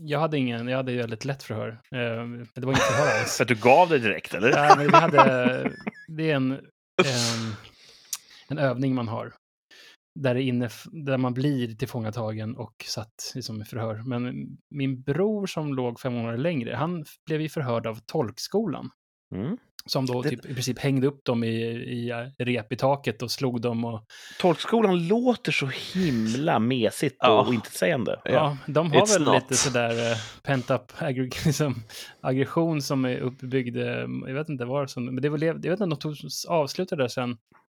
[0.00, 1.68] jag hade ingen, jag hade väldigt lätt förhör.
[1.68, 3.36] Eh, men Det var inget förhör alls.
[3.36, 4.48] För att du gav det direkt, eller?
[4.48, 5.72] Ja, men vi hade,
[6.08, 7.54] det är en, en,
[8.48, 9.32] en övning man har.
[10.20, 14.02] Där, inne, där man blir tillfångatagen och satt liksom, i förhör.
[14.06, 18.90] Men min bror som låg fem månader längre, han blev ju förhörd av tolkskolan.
[19.34, 19.58] Mm.
[19.90, 23.30] Som då Det- typ, i princip hängde upp dem i, i rep i taket och
[23.30, 23.84] slog dem.
[23.84, 24.04] Och,
[24.40, 27.40] Tolkskolan låter så himla mesigt Ja.
[27.46, 28.20] och intetsägande.
[28.24, 28.56] ja.
[28.66, 29.34] de har It's väl not.
[29.34, 31.74] lite sådär uh, pent-up aggr- liksom,
[32.20, 33.76] aggression som är uppbyggd.
[33.76, 33.84] eh,
[34.26, 36.14] jag vet inte var som, men det var, lev- jag vet inte om de tog,
[36.48, 37.36] avslutade sen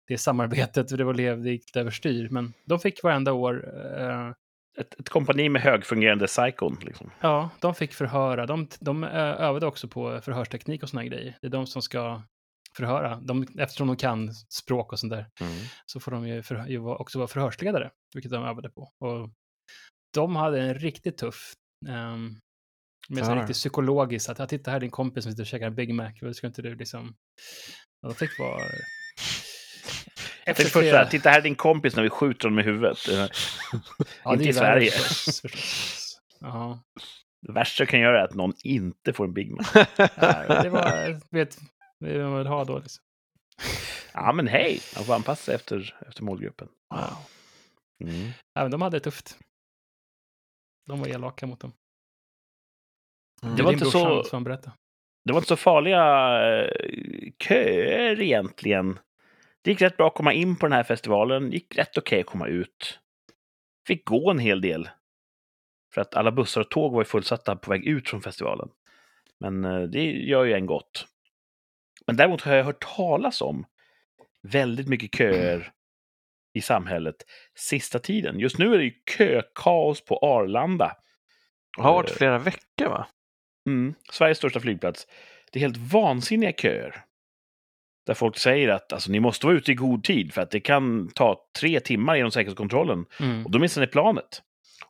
[0.08, 2.28] det samarbetet, för det var lev, det gick överstyr.
[2.30, 3.64] Men de fick varenda år,
[3.98, 4.32] eh,
[4.78, 6.78] Ett, ett kompani med högfungerande psykon.
[6.82, 7.10] Liksom.
[7.20, 8.46] ja, de fick förhöra.
[8.46, 11.38] De, de eh, övade också på förhörsteknik och såna grejer.
[11.40, 12.22] Det är de som ska
[12.76, 13.20] förhöra.
[13.20, 15.26] De, eftersom de kan språk och sånt där.
[15.40, 15.52] Mm.
[15.86, 18.82] så får de ju, för, ju också vara förhörsledare, vilket de övade på.
[18.82, 19.30] Och
[20.14, 21.52] de hade en riktigt tuff,
[21.88, 22.38] um,
[23.08, 25.66] med så riktigt psykologiskt, att "Ja, titta här är din kompis som sitter och käkar
[25.66, 27.14] en Big Mac, ska inte du liksom...
[28.00, 28.62] Ja, de fick vara...
[30.44, 32.62] Jag tänkte först så här, titta här är din kompis när vi skjuter honom i
[32.62, 32.98] huvudet.
[34.22, 34.92] Ja, inte det i Sverige.
[36.42, 36.80] Ja,
[37.46, 39.64] Det värsta du kan göra är att någon inte får en Big Mac.
[39.96, 41.58] Ja, det var, vet,
[42.00, 43.04] det vill man väl ha då liksom.
[44.14, 44.80] Ja, men hej!
[44.96, 46.68] Man får anpassa sig efter, efter målgruppen.
[46.94, 47.16] Wow.
[48.04, 48.30] Mm.
[48.54, 49.38] Ja, men de hade det tufft.
[50.86, 51.72] De var elaka mot dem.
[53.42, 53.56] Mm.
[53.56, 54.22] Det var inte så-.
[55.24, 56.02] Det var inte så farliga
[56.62, 58.98] eh, köer egentligen.
[59.62, 61.52] Det gick rätt bra att komma in på den här festivalen.
[61.52, 62.98] gick rätt okej att komma ut.
[63.86, 64.88] Fick gå en hel del.
[65.94, 68.68] För att alla bussar och tåg var ju fullsatta på väg ut från festivalen.
[69.40, 71.06] Men eh, det gör ju en gott.
[72.06, 73.66] Men däremot har jag hört talas om
[74.42, 75.72] väldigt mycket köer
[76.52, 77.16] i samhället
[77.54, 78.38] sista tiden.
[78.38, 80.96] Just nu är det ju kökaos på Arlanda.
[81.76, 83.06] Det har varit flera veckor va?
[83.66, 85.06] Mm, Sveriges största flygplats.
[85.52, 87.04] Det är helt vansinniga köer.
[88.06, 90.60] Där folk säger att alltså, ni måste vara ute i god tid för att det
[90.60, 93.04] kan ta tre timmar genom säkerhetskontrollen.
[93.20, 93.46] Mm.
[93.46, 94.42] Och då missar ni planet.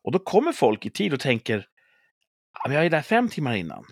[0.03, 1.67] Och då kommer folk i tid och tänker
[2.67, 3.85] men jag är där fem timmar innan.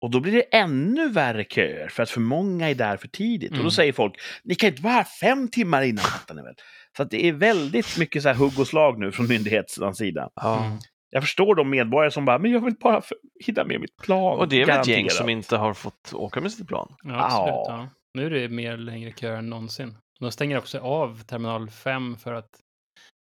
[0.00, 3.50] Och då blir det ännu värre köer för att för många är där för tidigt.
[3.50, 3.70] Och då Mm.
[3.70, 6.54] säger folk, ni kan inte vara här fem timmar innan, fattar ni väl?
[6.96, 10.30] Så att det är väldigt mycket så här hugg och slag nu från myndighetens sida.
[10.42, 10.78] Mm.
[11.10, 13.02] Jag förstår de medborgare som bara, men jag vill bara
[13.44, 14.38] hinna med mitt plan.
[14.38, 16.94] Och det är väl ett gäng som inte har fått åka med sitt plan?
[17.02, 17.48] Ja, absolut.
[17.68, 17.88] Ja.
[18.14, 19.96] Nu är det mer längre köer än någonsin.
[20.20, 22.50] De stänger också av terminal 5 för att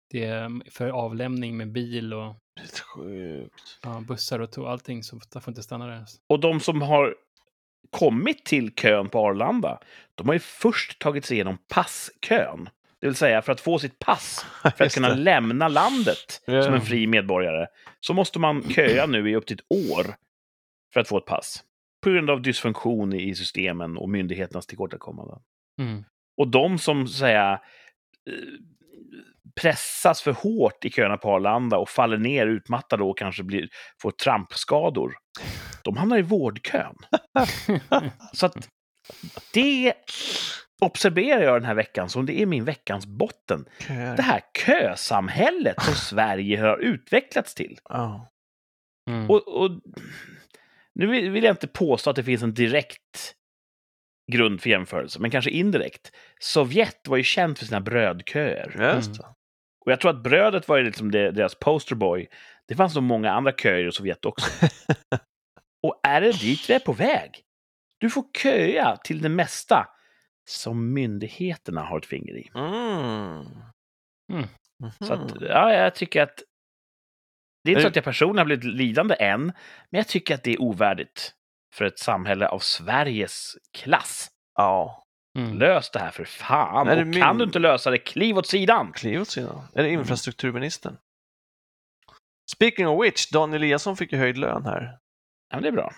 [0.09, 2.35] det är för avlämning med bil och
[3.81, 6.05] ja, bussar och tåg, allting, så får inte stanna där.
[6.29, 7.15] Och de som har
[7.89, 9.79] kommit till kön på Arlanda,
[10.15, 12.69] de har ju först tagit sig igenom passkön.
[12.99, 14.45] Det vill säga, för att få sitt pass,
[14.77, 16.63] för att kunna lämna landet Ja.
[16.63, 17.67] som en fri medborgare,
[17.99, 20.15] så måste man köa nu i upp till ett år
[20.93, 21.63] för att få ett pass.
[22.03, 25.39] På grund av dysfunktion i systemen och myndigheternas tillkortakommanden.
[25.81, 26.03] Mm.
[26.37, 27.61] Och de som så säga,
[28.29, 28.33] eh,
[29.61, 33.69] pressas för hårt i köerna på Arlanda och faller ner utmattade och kanske blir,
[34.01, 35.13] får trampskador.
[35.83, 36.95] De hamnar i vårdkön.
[38.33, 38.69] Så att
[39.53, 39.93] det
[40.81, 43.65] observerar jag den här veckan som det är min veckans botten.
[43.79, 44.15] Köer.
[44.15, 47.79] Det här kösamhället som Sverige har utvecklats till.
[47.89, 48.27] Ja.
[49.09, 49.29] Mm.
[49.29, 49.71] Och, och
[50.95, 53.35] nu vill jag inte påstå att det finns en direkt
[54.31, 56.11] grund för jämförelse, men kanske indirekt.
[56.39, 58.75] Sovjet var ju känt för sina brödköer.
[58.77, 59.23] Det.
[59.85, 62.27] Och jag tror att brödet var ju liksom deras posterboy.
[62.67, 64.65] Det fanns nog många andra köer i Sovjet också.
[65.87, 67.31] och är det dit vi är på väg?
[67.97, 69.87] Du får köa till det mesta
[70.49, 72.49] som myndigheterna har ett finger i.
[72.55, 73.45] Mm.
[74.33, 74.47] Mm.
[74.99, 75.25] Så Mhm.
[75.25, 76.43] att, ja, jag tycker att...
[77.63, 79.41] Det är inte så det- att jag personligen har blivit lidande än,
[79.89, 81.33] men jag tycker att det är ovärdigt
[81.73, 84.29] för ett samhälle av Sveriges klass.
[84.55, 84.97] Ja,
[85.37, 85.57] Mm.
[85.57, 86.89] Lös det här för fan!
[86.89, 88.91] Och min- kan du inte lösa det, kliv åt sidan!
[88.91, 89.61] kliv åt sidan.
[89.73, 90.97] Är det infrastrukturministern?
[92.55, 94.97] Speaking of which, Dan Eliasson fick ju höjd lön här.
[95.49, 95.91] Ja, men det är bra.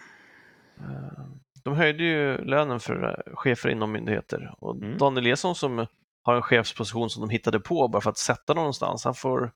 [0.80, 1.24] Eh,
[1.64, 4.98] De höjde ju lönen för eh, chefer inom myndigheter och Mm.
[4.98, 5.86] Dan Eliasson som
[6.24, 9.52] har en chefsposition som de hittade på bara för att sätta någonstans, han får,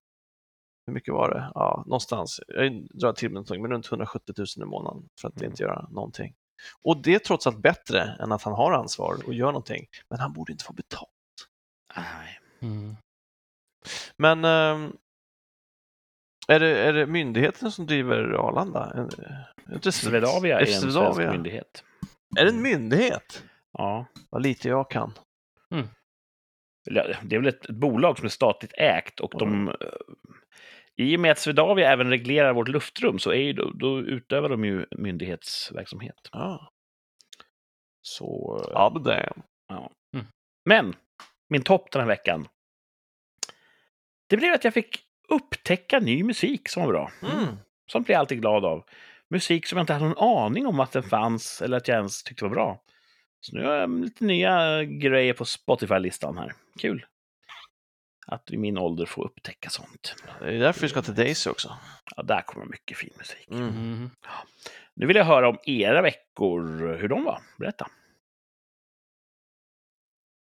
[0.88, 1.52] hur mycket var det?
[1.56, 5.38] Ja, någonstans, jag drar till med någonting, men runt 170 000 i månaden för att
[5.38, 5.52] Mm.
[5.52, 6.34] inte göra någonting.
[6.84, 10.19] Och det är trots allt bättre än att han har ansvar och gör någonting, men
[10.19, 11.10] han borde inte få betalt.
[11.95, 12.39] Nej.
[12.60, 12.95] Mm.
[14.17, 14.97] Men ehm,
[16.47, 18.86] är, det, är det myndigheten som driver Arlanda?
[18.86, 19.08] Är
[19.65, 21.84] det inte Swedavia är en svensk myndighet.
[22.38, 23.43] Är det en myndighet?
[23.71, 24.06] Ja.
[24.30, 25.13] Vad lite jag kan.
[26.89, 29.76] Eller, Det är väl ett, ett bolag som är statligt ägt och de...
[30.97, 33.99] eh, I och med att Swedavia även reglerar vårt luftrum så är ju, då, då
[33.99, 36.29] utövar de ju myndighetsverksamhet.
[36.31, 36.71] Ja,
[38.01, 38.57] Så...
[38.63, 39.31] eh, ja det är
[40.65, 40.95] Men,
[41.49, 42.47] min topp den här veckan.
[44.29, 47.12] Det blev att jag fick upptäcka ny musik som var bra.
[47.21, 47.55] mm.
[47.91, 48.83] Sånt blir jag alltid glad av.
[49.29, 52.23] Musik som jag inte hade någon aning om att den fanns eller att jag ens
[52.23, 52.83] tyckte var bra.
[53.39, 56.53] Så nu har jag lite nya grejer på Spotify-listan här.
[56.79, 57.05] Kul.
[58.28, 60.16] Att i min ålder få upptäcka sånt.
[60.40, 61.78] Det är därför vi ska till Daisy också.
[62.16, 63.48] Ja, där kommer mycket fin musik.
[63.52, 63.70] Mm.
[63.70, 64.10] Mm.
[64.96, 67.42] Nu vill jag höra om era veckor, hur de var.
[67.58, 67.88] Berätta.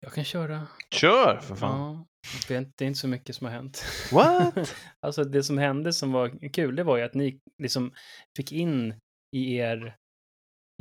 [0.00, 0.66] Jag kan köra.
[0.90, 1.80] Kör för fan.
[1.80, 2.06] Ja.
[2.48, 3.84] Det är inte- så mycket som har hänt.
[4.12, 4.74] What?
[5.00, 7.92] Alltså det som hände som var kul, det var ju att ni liksom
[8.36, 8.94] fick in
[9.36, 9.96] i er,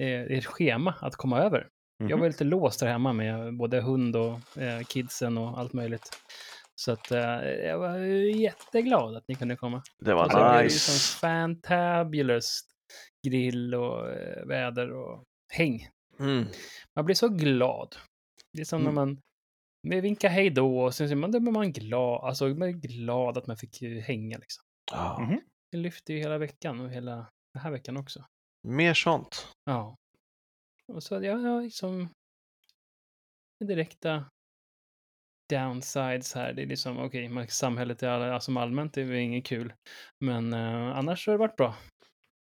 [0.01, 1.67] eh, ert schema att komma över.
[2.09, 6.09] Jag var lite låst där hemma med både hund och eh, kidsen och allt möjligt.
[6.81, 9.83] Så att eh, jag var jätteglad att ni kunde komma.
[9.99, 10.79] Det var Alltså, det blev ju nice.
[10.79, 12.61] som fantabulous
[13.27, 15.89] grill och eh, väder och häng.
[16.19, 16.45] Mm.
[16.95, 17.95] Man blir så glad.
[18.53, 18.95] Det är som Mm.
[18.95, 19.21] när man
[19.87, 23.37] vi vinkar hej då och sen så man, blir man glad, alltså man är glad
[23.37, 24.63] att man fick ju hänga liksom.
[24.91, 25.19] Ja.
[25.19, 25.41] Mhm.
[25.71, 27.15] Det lyfter ju hela veckan och hela
[27.53, 28.25] den här veckan också.
[28.67, 29.47] Mer sånt.
[29.65, 29.95] Ja.
[30.87, 32.09] Och så, ja, ja liksom
[33.65, 34.25] direkta
[35.51, 36.53] downsides här.
[36.53, 39.73] Det är liksom, okej, okay, samhället är alla, som allmänt är inget kul.
[40.19, 41.75] Men eh, annars har det varit bra.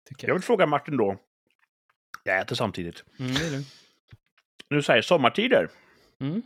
[0.10, 0.34] Jag jag.
[0.34, 1.18] vill fråga Martin då.
[2.24, 3.04] Jag äter samtidigt.
[3.20, 3.64] Mm, det är det.
[4.70, 5.70] Nu säger sommartider.
[6.20, 6.42] Mm.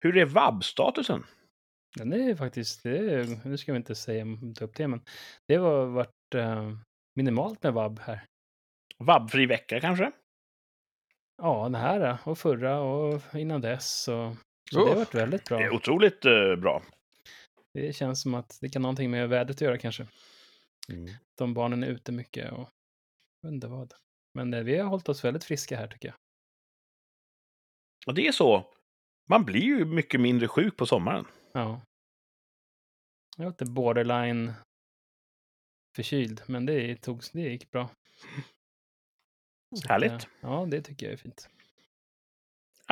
[0.00, 1.24] Hur är vab-statusen?
[1.96, 4.26] Den är faktiskt, det är, nu ska vi inte säga
[4.56, 5.00] ta upp det, men
[5.48, 6.72] det har varit eh,
[7.14, 8.24] minimalt med vab här.
[8.98, 10.12] Vab-fri vecka kanske?
[11.42, 14.08] Ja, den här och förra och innan dess.
[14.08, 14.36] Och,
[14.72, 15.58] så det har varit väldigt bra.
[15.58, 16.82] Det är otroligt eh, bra.
[17.74, 20.06] Det känns som att det kan ha någonting med vädret att göra kanske.
[21.38, 22.68] De barnen är ute mycket och
[23.40, 23.94] jag vet inte vad.
[24.34, 26.16] Men eh, vi har hållit oss väldigt friska här tycker jag.
[28.06, 28.72] Och det är så.
[29.28, 31.24] Man blir ju mycket mindre sjuk på sommaren.
[31.52, 31.80] Ja.
[33.36, 34.52] Jag var lite borderline
[35.96, 37.90] förkyld, men det, tog, det gick bra.
[39.82, 40.12] Så Härligt.
[40.12, 41.48] eh, Ja, det tycker jag är fint.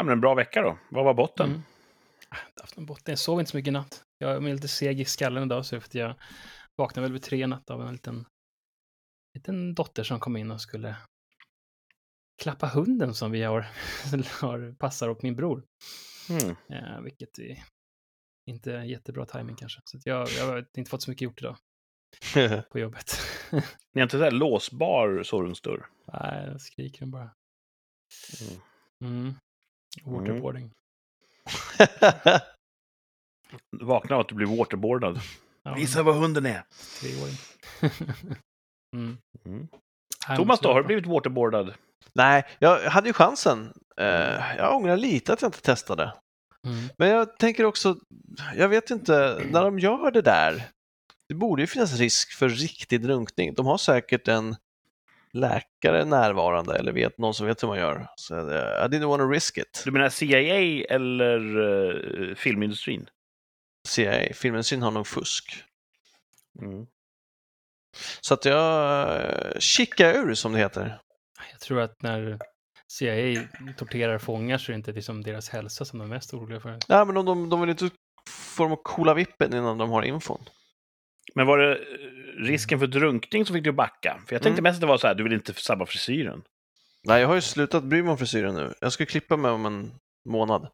[0.01, 0.79] Ja, men en bra vecka då.
[0.89, 1.51] Vad var botten?
[1.51, 1.63] Mm.
[2.31, 3.13] Jag har haft någon botten.
[3.13, 4.05] Jag sov inte så mycket i natt.
[4.19, 6.15] Jag är lite seg i skallen idag, så jag
[6.77, 8.27] vaknade väl vid tre natt av en liten,
[9.35, 10.97] liten dotter som kom in och skulle
[12.43, 13.61] klappa hunden som vi har,
[14.41, 15.65] har passar åt min bror.
[16.31, 16.57] Mm.
[16.69, 17.65] Eh, vilket är
[18.51, 19.81] inte jättebra timing kanske.
[19.85, 21.57] Så jag, jag har inte fått så mycket gjort idag
[22.71, 23.13] på jobbet.
[23.95, 25.87] Ni har inte där låsbar sovrumsdörr?
[26.13, 27.31] Nej, jag skriker den bara.
[28.41, 28.61] Mm.
[29.05, 29.35] Mm.
[30.05, 30.71] Waterboarding.
[33.81, 35.21] Vakna av att du blir waterboardad.
[35.63, 36.65] Ja, Visa vad hunden är!
[37.01, 37.37] Treåring.
[38.97, 39.19] mm.
[39.45, 39.69] Mm.
[40.37, 41.75] Thomas då, har du blivit waterboardad?
[42.13, 43.73] Nej, jag hade ju chansen.
[43.97, 46.13] Eh, jag ångrar lite att jag inte testade.
[46.67, 46.89] Mm.
[46.99, 47.97] Men jag tänker också,
[48.57, 50.63] jag vet inte, när de gör det där,
[51.29, 53.55] det borde ju finnas risk för riktig drunkning.
[53.55, 54.57] De har säkert en
[55.33, 58.09] läkare närvarande eller vet någon som vet hur man gör.
[58.17, 59.83] Så eh, I didn't want to risk it.
[59.85, 63.09] Du menar CIA eller uh, filmindustrin?
[63.89, 65.65] CIA, filmindustrin har nog fusk.
[66.63, 66.87] Mm.
[68.21, 71.01] Så att jag eh, kickar ur som det heter.
[71.53, 72.39] Jag tror att när
[72.89, 73.43] CIA
[73.77, 76.79] torterar fångar så är det inte liksom deras hälsa som de är mest oroliga för.
[76.89, 77.91] Ja, men de, de, de vill inte
[78.29, 80.41] få dem att coola vippen innan de har infon.
[81.35, 81.79] Men var det
[82.41, 84.21] risken för drunkning som fick att backa?
[84.27, 84.63] För jag tänkte Mm.
[84.63, 86.43] mest att det var så här, du vill inte sabba frisyren.
[87.07, 88.75] Nej, jag har ju slutat bry mig om frisyren nu.
[88.81, 89.93] Jag ska klippa mig om en
[90.29, 90.69] månad.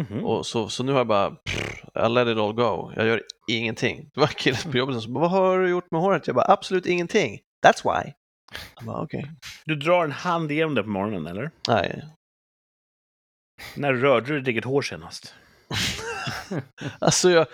[0.00, 0.24] Mhm.
[0.24, 2.92] Och så, så nu har jag bara, pff, I let it all go.
[2.96, 4.10] Jag gör ingenting.
[4.14, 6.26] Det var en kille på jobbet som sa, vad har du gjort med håret?
[6.26, 7.40] Jag bara, absolut ingenting.
[7.66, 8.12] That's why.
[8.76, 9.30] Jag bara, okej.
[9.64, 11.50] Du drar en hand igenom det på morgonen, eller?
[11.68, 12.04] Nej.
[13.76, 15.34] När rörde du ditt eget hår senast?
[16.98, 17.46] Alltså jag,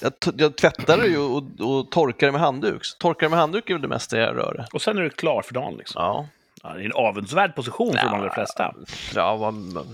[0.00, 2.84] jag, jag tvättar det ju och, och torkar det med handduk.
[2.84, 4.66] Så torkar det med handduk är väl det mesta jag rör.
[4.72, 6.02] Och sen är du klar för dagen, liksom.
[6.02, 6.26] Ja.
[6.62, 8.74] Ja, det är en avundsvärd position för de allra flesta.
[9.14, 9.86] Ja, vad, vad,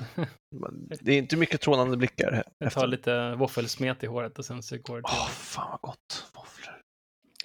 [0.55, 2.33] vad- det är inte mycket trånande blickar.
[2.33, 5.17] här Jag tar lite våffelsmet i håret och sen så går det till.
[5.19, 6.27] Åh, fan vad gott.
[6.35, 6.75] Våfflor.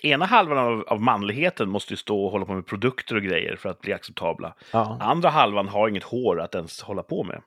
[0.02, 3.56] Ena halvan av, av manligheten måste ju stå och hålla på med produkter och grejer
[3.56, 4.54] för att bli acceptabla.
[4.71, 4.97] Ja.
[5.02, 7.41] Andra halvan har inget hår att ens hålla på med.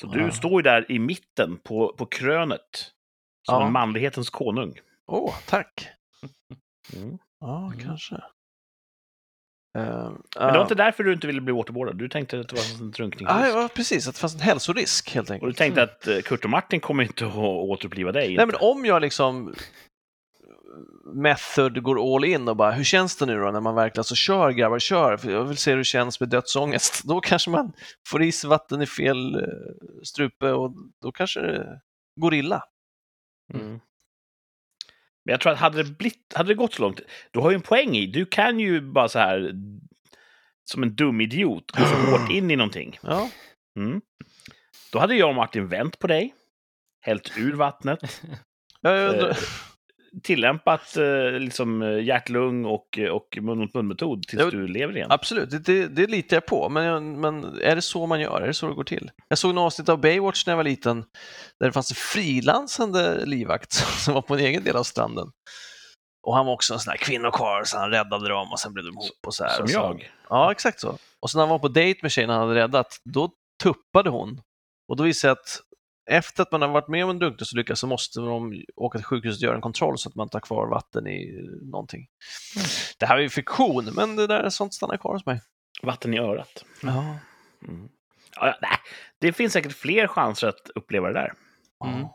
[0.00, 0.30] Så du Ja.
[0.30, 2.92] står ju där i mitten, på, på krönet,
[3.46, 3.66] som Ja.
[3.66, 4.74] en manlighetens konung.
[5.06, 5.88] Åh, tack.
[6.96, 7.18] Mm.
[7.40, 7.78] Ja, Mm.
[7.86, 8.14] kanske.
[9.78, 9.82] Uh,
[10.38, 11.96] Men det var inte därför du inte ville bli waterboardad.
[11.98, 13.28] Du tänkte att det var en drunkning.
[13.28, 14.08] Ja, ja, precis.
[14.08, 15.52] Att det fanns en hälsorisk helt Och enkelt.
[15.52, 18.36] du tänkte att eh, Kurt och Martin kommer inte att återuppliva dig.
[18.36, 19.54] Nej, men om jag liksom
[21.14, 24.14] method går all in och bara, hur känns det nu då när man verkligen så
[24.14, 27.04] kör grabbar, kör, för jag vill se hur det känns med dödsångest.
[27.08, 27.72] Då kanske man
[28.06, 29.40] får i sig vatten i fel eh,
[30.02, 31.80] strupe och då kanske det
[32.20, 32.64] går illa.
[33.54, 33.68] Mm.
[35.24, 37.54] Men jag tror att hade det, blivit, hade det gått så långt, du har ju
[37.54, 39.52] en poäng i, du kan ju bara så här
[40.64, 42.98] som en dum idiot gå för hårt in i någonting.
[43.02, 43.30] Ja,
[43.76, 44.00] Mm.
[44.92, 46.34] Då hade jag och Martin vänt på dig,
[47.00, 48.22] hällt ur vattnet,
[48.84, 49.36] Eh,
[50.22, 55.10] tillämpat eh, liksom eh, hjärt-lung och, och mun-mot-mun-metod tills Jo, du lever igen.
[55.12, 56.68] absolut, det, det, det litar jag på.
[56.68, 58.40] Men, jag- men är det så man gör?
[58.40, 59.10] Är det så det går till?
[59.28, 61.00] Jag såg en avsnitt av Baywatch när jag var liten
[61.60, 65.30] där det fanns en frilansande livvakt som var på en egen del av stranden.
[66.26, 68.84] Och han var också en sån här kvinnokarl, så han räddade dem och sen blev
[68.86, 69.56] de ihop och så här.
[69.56, 70.10] Som så, jag.
[70.28, 70.98] Ja, exakt så.
[71.20, 73.30] Och sen när han var på dejt med tjejen han hade räddat, då
[73.62, 74.40] tuppade hon.
[74.88, 75.60] Och då visade det att
[76.10, 79.38] efter att man har varit med om en drunkningsolycka så måste de åka till sjukhuset
[79.38, 82.06] och göra en kontroll så att man tar kvar vatten i någonting.
[82.98, 85.40] Det här är ju fiktion, men det där är sånt stannar kvar hos mig.
[85.82, 86.64] Vatten i örat.
[86.82, 87.16] Ja.
[87.68, 87.88] Mm.
[88.36, 88.78] Ja, ja, nej.
[89.20, 91.32] Det finns säkert fler chanser att uppleva det där.
[91.84, 92.06] Mm.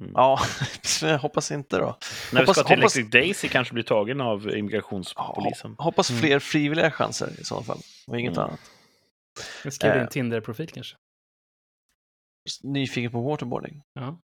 [0.00, 0.12] Mm.
[0.14, 0.40] Ja,
[1.02, 1.84] jag hoppas inte då.
[2.32, 5.74] När vi Hoppas- ska till hoppas- Electric Daisy kanske blir tagen av immigrationspolisen.
[5.78, 6.22] Hoppas Mm.
[6.22, 8.48] fler frivilliga chanser i så fall, och inget Mm.
[8.48, 8.60] annat.
[9.64, 10.02] Jag skriver Eh.
[10.02, 10.96] en Tinder-profil kanske.
[12.62, 13.82] Nyfiken på waterboarding.
[13.92, 14.20] Ja.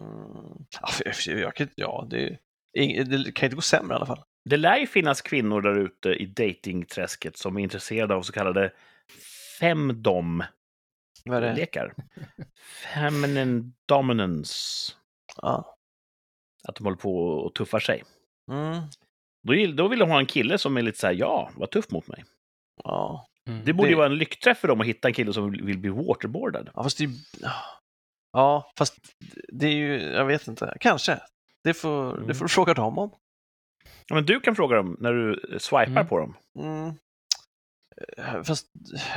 [0.00, 0.66] Mm.
[1.26, 2.38] Jag, kan, ja det,
[2.72, 4.22] det kan inte gå sämre i alla fall.
[4.44, 8.72] Det lär ju finnas kvinnor där ute i datingträsket som är intresserade av så kallade
[9.60, 10.48] femdom-lekar.
[11.24, 12.46] Vad är det?
[12.94, 14.92] Feminine dominance.
[15.42, 15.76] Ja.
[16.68, 18.04] Att de håller på och tuffar sig.
[18.50, 18.80] Mm.
[19.42, 21.90] Då, då vill de ha en kille som är lite så här, ja, var tuff
[21.90, 22.24] mot mig.
[22.84, 23.26] Ja.
[23.48, 23.60] Mm.
[23.64, 25.90] Det borde ju vara en lyckträff för dem att hitta en kille som vill, bli
[25.90, 26.70] waterboardad.
[26.74, 27.14] ja, fast det är ju...
[28.32, 28.98] Ja, fast
[29.52, 31.18] det är ju, jag vet inte, kanske.
[31.64, 33.10] Det får, det får du fråga dem om.
[34.08, 36.06] Ja, men du kan fråga dem när du swipar Mm.
[36.06, 36.36] på dem.
[36.58, 36.92] Mm.
[38.18, 38.66] Eh, Fast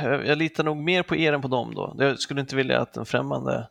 [0.02, 1.96] jag jag litar nog mer på er än på dem då.
[1.98, 3.68] Jag skulle inte vilja att en främmande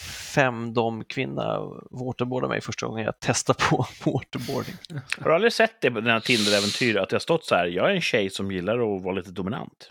[0.00, 1.58] femdom-kvinna
[1.90, 3.76] waterboardar mig första gången jag testar på
[4.10, 4.74] waterboarding.
[5.18, 6.96] Har du aldrig sett det på dina Tinder-äventyr?
[6.96, 9.30] Att det har stått så här, jag är en tjej som gillar att vara lite
[9.30, 9.90] dominant.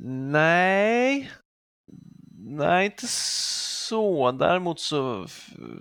[0.00, 1.30] Nej,
[2.38, 4.32] nej inte så.
[4.32, 5.26] Däremot så,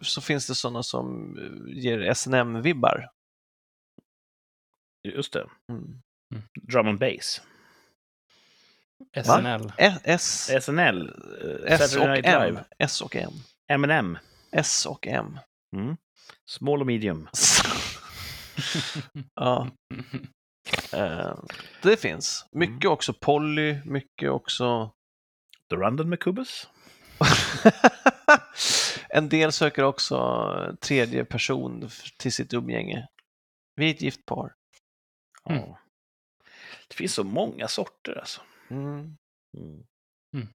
[0.02, 3.10] så finns det sådana som eh, ger SNM-vibbar.
[5.08, 5.48] Just det.
[5.72, 6.02] Mm.
[6.62, 7.42] Drum and bass.
[9.24, 9.72] SNL.
[9.78, 11.10] E- S, SNL.
[11.44, 12.42] eh, S Saturday och Night M.
[12.42, 12.64] Live.
[12.80, 13.34] S och M.
[13.68, 14.18] M&M.
[14.52, 15.40] S och M.
[15.76, 15.98] Mm.
[16.50, 17.30] Small och medium.
[19.36, 19.70] ja,
[20.94, 21.38] eh,
[21.82, 22.46] det finns.
[22.52, 24.92] Mycket också Polly, mycket också...
[25.70, 26.70] The Random McCubbus.
[29.10, 33.08] en del söker också tredje person till sitt umgänge.
[33.76, 34.54] Vi är ett gift par.
[35.44, 35.52] Ja.
[35.56, 35.70] Mm.
[36.88, 38.42] Det finns så många sorter alltså.
[38.70, 39.18] Mm.
[39.58, 39.84] Mm.
[40.34, 40.48] Men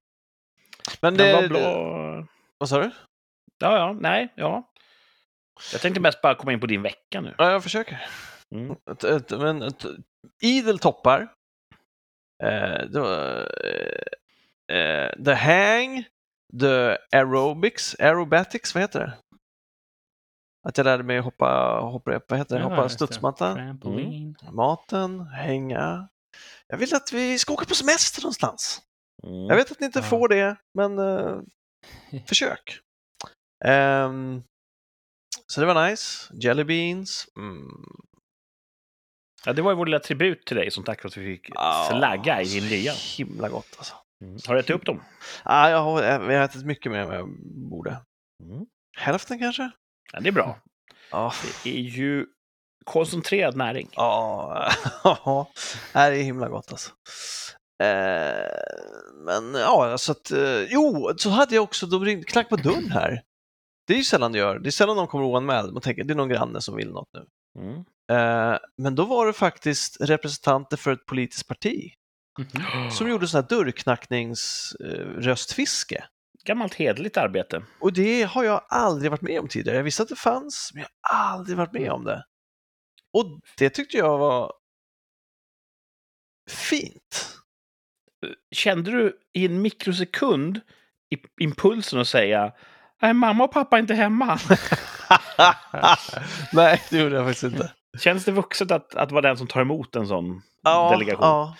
[1.01, 1.33] Men det...
[1.33, 2.27] vad, bra,
[2.59, 2.91] Vad sa du?
[3.59, 4.71] Ja, ja, nej, ja.
[5.73, 7.35] Jag tänkte mest bara komma in på din vecka nu.
[7.39, 8.07] Ja, jag försöker.
[8.55, 8.77] Mm.
[8.91, 9.85] Ett, ett, men ett,
[10.43, 11.33] idel toppar.
[12.43, 16.05] Eh, var, eh, eh, the Hang,
[16.61, 19.13] The Aerobics, Aerobatics, vad heter det?
[20.69, 22.63] Att jag lärde mig hoppa, hoppa, vad heter det?
[22.63, 23.55] Ja, hoppa studsmatta.
[23.55, 24.37] Trampoline.
[24.53, 26.09] Maten, hänga.
[26.71, 28.83] Jag vill att vi ska åka på semester någonstans.
[29.27, 29.47] Mm.
[29.47, 30.03] Jag vet att ni inte Ja.
[30.05, 31.41] får det, men eh,
[32.27, 32.79] försök.
[33.65, 34.43] Ehm,
[35.47, 36.33] så det var nice.
[36.35, 37.27] Jelly beans.
[37.37, 37.69] Mm.
[39.45, 41.47] Ja, det var ju vår lilla tribut till dig som tack för att vi fick
[41.91, 42.93] flagga i din.
[42.93, 43.95] Så himla gott alltså.
[44.25, 44.39] Mm.
[44.47, 45.03] Har du ätit upp dem?
[45.43, 47.29] Ah, jag, har, jag har ätit mycket mer än vad jag
[47.71, 47.91] borde.
[48.43, 48.67] Mm.
[48.99, 49.71] Hälften kanske?
[50.13, 50.59] Ja, det är bra.
[51.11, 51.33] Ja.
[51.65, 52.27] Det är ju
[52.85, 53.89] koncentrerad näring.
[53.93, 54.69] Ja,
[55.93, 56.91] det är himla gott alltså.
[57.83, 58.47] Eh,
[59.27, 62.91] men ja, så att, eh, jo, så hade jag också, de ringde, knack på dörren
[62.91, 63.23] här.
[63.87, 65.73] Det är ju sällan det gör, det är sällan de kommer oanmäld.
[65.73, 67.25] Man tänker, det är någon granne som vill något nu.
[67.63, 67.77] Mm.
[68.13, 71.93] Eh, men då var det faktiskt representanter för ett politiskt parti
[72.39, 72.91] Mhm.
[72.91, 76.05] som gjorde sån här dörrknackningsröstfiske.
[76.45, 77.63] Gammalt hederligt arbete.
[77.81, 79.77] Och det har jag aldrig varit med om tidigare.
[79.77, 82.25] Jag visste att det fanns, men jag har aldrig varit med om det.
[83.13, 84.53] Och det tyckte jag var
[86.51, 87.37] fint.
[88.55, 90.61] Kände du i en mikrosekund
[91.41, 92.53] impulsen att säga
[93.03, 94.39] Nej, mamma och pappa är inte hemma.
[96.53, 97.73] Nej, det gjorde jag faktiskt inte.
[97.99, 101.27] Känns det vuxet att, att vara den som tar emot en sån Ja, delegation?
[101.27, 101.57] ja.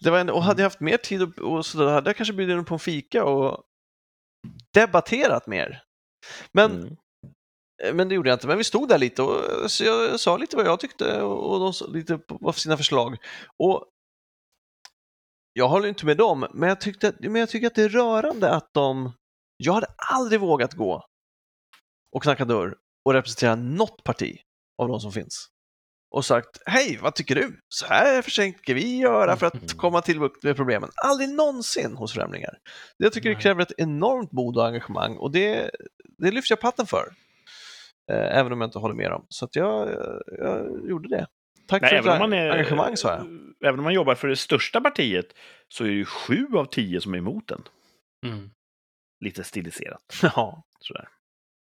[0.00, 2.32] Det var en, och hade jag haft mer tid och, och så hade jag kanske
[2.34, 3.62] bjudit in på en fika och
[4.74, 5.82] debatterat mer.
[6.52, 6.96] Men, Mm.
[7.92, 8.46] Men det gjorde jag inte.
[8.46, 11.72] Men vi stod där lite och så jag sa lite vad jag tyckte och de
[11.72, 13.16] sa lite på sina förslag.
[13.58, 13.84] Och
[15.52, 18.50] jag håller inte med dem, men jag, tyckte, men jag tycker att det är rörande
[18.50, 19.12] att de...
[19.56, 21.04] Jag hade aldrig vågat gå
[22.16, 22.74] och knacka dörr
[23.04, 24.38] och representera något parti
[24.82, 25.48] av de som finns.
[26.14, 27.60] Och sagt, hej, vad tycker du?
[27.68, 30.90] Så här försöker vi göra för att komma till bukt med problemen.
[31.04, 32.58] Aldrig någonsin hos främlingar.
[32.96, 35.70] Jag tycker det kräver ett enormt mod och engagemang och det,
[36.18, 37.14] det lyfter jag patten för.
[38.12, 39.26] Eh, även om jag inte håller med dem.
[39.28, 39.88] Så att jag,
[40.38, 41.26] jag, gjorde det.
[41.68, 43.26] Tack Nej, för även, om man är, engagemang, sa jag.
[43.68, 45.26] även om man jobbar för det största partiet
[45.68, 47.62] så är det ju sju av tio som är emot den.
[48.26, 48.50] Mm.
[49.24, 50.02] Lite stiliserat.
[50.22, 51.08] Ja, Sådär.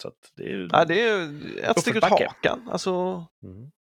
[0.01, 0.67] Så att det är ju...
[0.67, 2.69] Nej, det är ett steg ut hakan.
[2.71, 3.71] Alltså, Mm.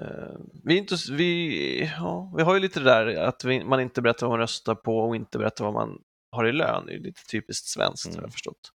[0.00, 3.80] Eh, Vi, är inte, vi, ja, vi har ju lite det där att vi, man
[3.80, 5.98] inte berättar vad man röstar på och inte berättar vad man
[6.30, 6.86] har i lön.
[6.86, 8.22] Det är lite typiskt svenskt har Mm.
[8.24, 8.72] jag förstått.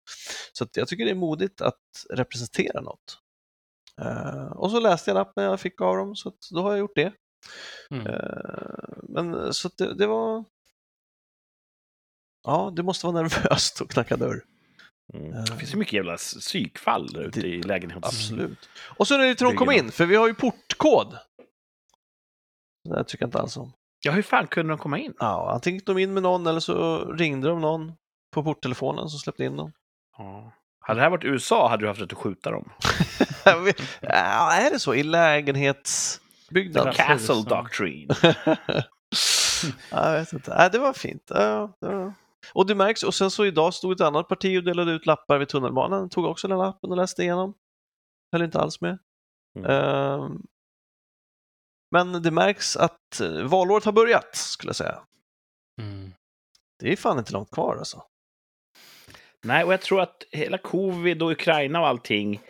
[0.52, 1.80] Så att jag tycker det är modigt att
[2.10, 3.18] representera något.
[4.00, 6.94] Eh, och så läste jag lappen jag fick av dem, så då har jag gjort
[6.96, 7.12] det.
[7.90, 8.06] Mm.
[8.06, 10.44] Eh, men så det, det var...
[12.44, 14.44] Ja, det måste vara nervöst att knacka dörr.
[15.14, 15.32] Mm.
[15.32, 15.44] Eh.
[15.44, 18.04] Det finns ju mycket jävla psykfall där ute i lägenheten.
[18.04, 18.68] Absolut.
[18.96, 21.18] Och så är det lite de kom in, för vi har ju portkod.
[22.84, 23.72] Det här tycker jag inte alls om.
[24.04, 25.14] Ja, hur fan kunde de komma in?
[25.18, 27.92] Ja, antingen gick de in med någon eller så ringde de någon
[28.34, 29.72] på porttelefonen som släppte in dem.
[30.18, 30.52] Ja.
[30.82, 32.72] Hade det här varit USA hade du haft rätt att skjuta dem.
[34.00, 34.94] Ja, är det så?
[34.94, 36.86] I lägenhetsbyggnad?
[36.86, 36.92] Ja.
[36.92, 37.56] Castle ja.
[37.56, 38.14] Doctrine.
[39.90, 40.54] Ja, jag vet inte.
[40.58, 41.22] Ja, det var fint.
[41.34, 42.14] Ja, var...
[42.52, 45.38] Och det märks, och sen så idag stod ett annat parti och delade ut lappar
[45.38, 46.08] vid tunnelbanan.
[46.08, 47.54] Tog också den lappen och läste igenom.
[48.32, 48.98] Höll inte alls med.
[49.58, 49.70] Mm.
[49.70, 50.42] Ehm,
[51.90, 55.02] Men det märks att eh, valåret har börjat, skulle jag säga.
[55.80, 56.12] Mm.
[56.78, 58.02] Det är fan inte långt kvar alltså.
[59.44, 62.40] Nej, och jag tror att hela covid och Ukraina och allting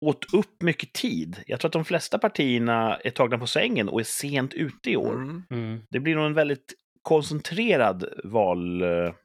[0.00, 1.42] åt upp mycket tid.
[1.46, 4.96] Jag tror att de flesta partierna är tagna på sängen och är sent ute i
[4.96, 5.14] år.
[5.14, 5.42] Mm.
[5.50, 5.82] Mm.
[5.90, 9.16] Det blir nog en väldigt koncentrerad valperiod.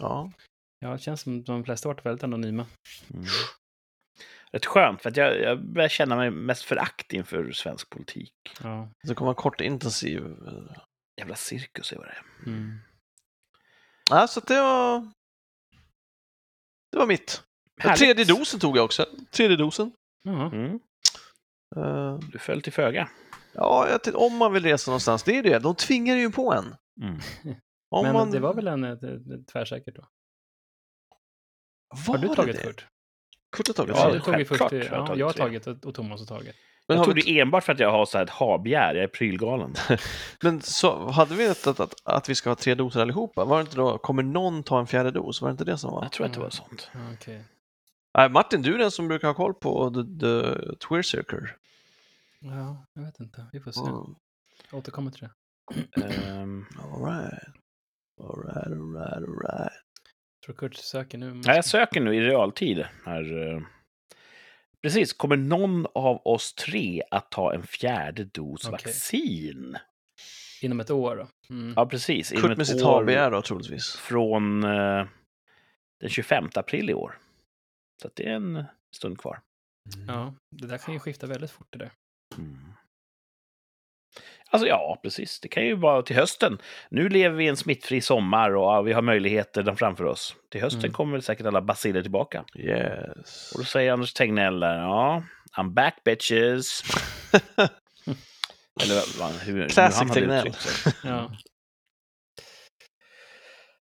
[0.00, 0.32] Ja.
[0.78, 2.66] Ja, det känns som de flesta har varit väldigt anonyma.
[3.14, 3.24] Mm.
[4.52, 8.34] Rätt skönt, för att jag, jag börjar känna mig mest förakt inför svensk politik.
[8.62, 8.88] Ja.
[9.02, 10.18] Det kommer en kort intensiv...
[10.46, 10.76] eh,
[11.16, 12.22] Jävla cirkus är vad det är.
[12.46, 12.78] Mm.
[14.10, 15.12] Ja, så det var...
[16.92, 17.42] Det var mitt.
[17.80, 17.98] Härligt.
[17.98, 19.06] Tredje dosen tog jag också.
[19.30, 19.92] Tredje dosen.
[20.28, 20.80] Mm.
[21.76, 23.08] Eh, Du föll till föga.
[23.52, 25.58] ja, jag om man vill resa någonstans, det är det.
[25.58, 26.76] De tvingar ju på en.
[27.02, 27.20] Mm.
[27.90, 28.30] Om Men man...
[28.30, 30.06] det var väl en, tvärsäkert då?
[32.06, 32.62] Var Har du tagit det?
[32.62, 32.86] först?
[33.56, 34.22] Kurt har tagit Ja, jag
[34.90, 36.54] Ja, jag har tagit och, och Thomas har tagit.
[36.88, 38.94] Men, Jag har tog vi, det enbart för att jag har så här ett habegär.
[38.94, 39.74] Jag är prylgalen.
[40.42, 43.44] men så, hade vi vetat att, att, att vi ska ha tre doser allihopa?
[43.44, 45.42] Var det inte då, kommer någon ta en fjärde dos?
[45.42, 46.02] Var det inte det som var?
[46.02, 46.90] Jag tror att det var sånt.
[46.92, 47.44] Ja, Okej.
[48.18, 51.48] Nej, Martin, du är den som brukar ha koll på the, the Twitter Circle.
[52.40, 53.46] Ja, jag vet inte.
[53.52, 53.80] Vi får se.
[53.80, 54.14] Mm.
[54.70, 55.30] Jag återkommer till det.
[56.28, 57.44] Ehm, All right.
[58.20, 59.72] All right, all right, all right.
[60.44, 61.34] tror Kurt söker nu.
[61.34, 62.84] Nej, jag söker nu i realtid.
[63.04, 63.62] Här, eh,
[64.82, 68.72] Precis, kommer någon av oss tre att ta en fjärde dos Okej.
[68.72, 69.76] vaccin?
[70.62, 71.54] Inom ett år då.
[71.54, 71.72] Mm.
[71.76, 72.32] Ja, precis.
[72.32, 73.96] inom Kurt ett med sitt år HBR då troligtvis.
[73.96, 75.06] Från eh,
[76.00, 77.18] den 25 april i år.
[78.02, 78.64] Så att det är en
[78.94, 79.40] stund kvar.
[80.08, 81.92] Ja, det där kan ju skifta väldigt fort det där.
[82.38, 82.58] Mm.
[84.52, 85.40] Alltså ja, precis.
[85.40, 86.58] Det kan ju vara till hösten.
[86.90, 90.36] Nu lever vi i en smittfri sommar och vi har möjligheter framför oss.
[90.50, 90.92] Till hösten Mm.
[90.92, 92.44] kommer väl säkert alla baciller tillbaka.
[92.58, 93.52] Yes.
[93.54, 95.22] Och då säger Anders Tegnell där, ja,
[95.56, 96.82] I'm back bitches.
[98.82, 100.52] Eller vad, hur, hur Classic hade Tegnell.
[101.04, 101.30] Ja.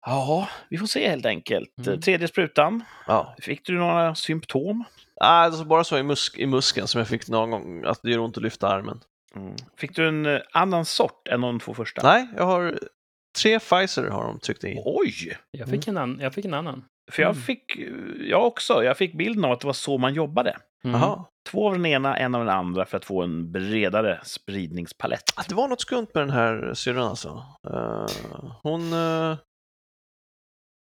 [0.06, 1.86] Ja, vi får se helt enkelt.
[1.86, 2.00] Mm.
[2.00, 2.84] Tredje sprutan.
[3.06, 3.34] ja.
[3.42, 4.84] Fick du några symptom?
[5.20, 8.18] Alltså bara så i, musk, i muskeln som jag fick någon gång, att det gör
[8.18, 9.00] ont att lyfta armen.
[9.36, 9.56] Mm.
[9.76, 12.02] Fick du en eh, annan sort än de två första?
[12.02, 12.78] Nej, jag har
[13.42, 14.82] tre Pfizer har de tryckt i.
[14.84, 15.38] Oj!
[15.50, 16.84] Jag, fick en an- jag fick en annan.
[17.12, 17.42] För jag Mm.
[17.42, 17.76] fick,
[18.20, 20.56] jag också, jag fick bilden av att det var så man jobbade.
[20.84, 21.00] Mm.
[21.50, 25.22] Två av den ena, en av den andra för att få en bredare spridningspalett.
[25.36, 27.28] Ah, Det var något skumt med den här syrran alltså.
[27.70, 28.06] Eh,
[28.62, 28.92] hon...
[28.92, 29.38] eh,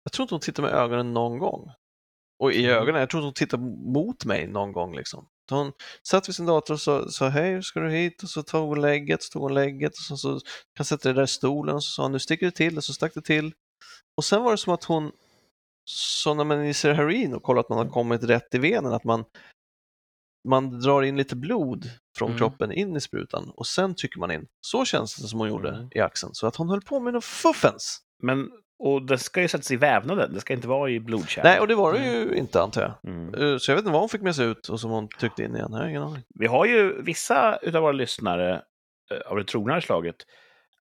[0.04, 1.70] jag tror inte hon tittar med ögonen någon gång.
[2.42, 2.76] Och i Mm.
[2.82, 3.58] ögonen, jag tror inte hon tittar
[3.92, 5.26] mot mig någon gång liksom.
[5.50, 5.72] Hon
[6.08, 8.22] satt vid sin dator och sa, sa hej, ska du hit?
[8.22, 10.40] Och så tog hon lägget, så tog hon lägget och så, så
[10.76, 12.84] kan sätta dig där i stolen och så sa hon, nu sticker det till och
[12.84, 13.52] så stack det till.
[14.16, 15.12] Och sen var det som att hon,
[15.90, 19.04] så när man injicerar heroin och kollar att man har kommit rätt i venen, att
[19.04, 19.24] man,
[20.48, 22.38] man drar in lite blod från Mm.
[22.38, 24.46] kroppen in i sprutan och sen trycker man in.
[24.60, 25.88] Så känns det som hon gjorde Mm.
[25.94, 26.34] i axeln.
[26.34, 28.00] Så att hon höll på med något fuffens.
[28.22, 28.50] Men,
[28.84, 31.44] och det ska ju sättas i vävnaden, det ska inte vara i blodkärl.
[31.44, 33.12] Nej, och det var det ju inte antar jag.
[33.12, 33.34] Mm.
[33.34, 35.42] Eh, Så jag vet inte vad hon fick med sig ut och som hon tryckte
[35.42, 35.68] in igen.
[35.72, 36.22] Jag har ingen aning.
[36.34, 38.52] Vi har ju vissa av våra lyssnare
[39.10, 40.16] eh, av det trognare slaget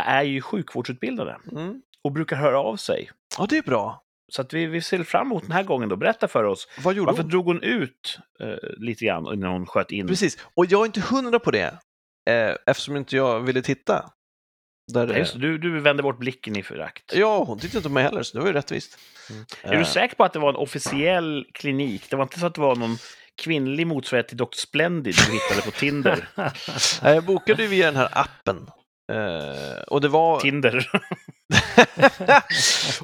[0.05, 1.83] är ju sjukvårdsutbildade Mm.
[2.05, 3.11] och brukar höra av sig.
[3.39, 4.01] Ja, det är bra.
[4.33, 5.97] Så att vi, vi ser fram emot den här gången då.
[5.97, 7.31] Berätta för oss, Vad gjorde varför hon?
[7.31, 10.07] drog hon ut eh, lite grann innan hon sköt in?
[10.07, 11.79] Precis, och jag är inte hundra på det
[12.31, 14.11] eh, eftersom inte jag ville titta.
[14.93, 17.13] Där, Ja, just, du, du vände bort blicken i förakt.
[17.15, 18.99] Ja, hon tittade inte på mig heller, så det var ju rättvist.
[19.31, 19.45] Mm.
[19.63, 22.11] Eh, Är du säker på att det var en officiell klinik?
[22.11, 22.97] Det var inte så att det var någon
[23.43, 24.47] kvinnlig motsvarighet till Dr.
[24.57, 26.29] Splendid du hittade på Tinder?
[27.03, 28.71] Nej, Jag bokade ju via den här appen.
[29.13, 30.41] Eh, och det var...
[30.41, 30.91] Tinder.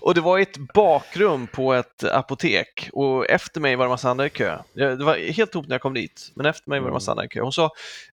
[0.01, 4.27] och det var ett bakrum på ett apotek och efter mig var det massa andra
[4.27, 4.59] i kö.
[4.75, 7.25] Det var helt tomt när jag kom dit, men efter mig var det massa andra
[7.25, 7.41] i kö.
[7.41, 7.71] Hon sa,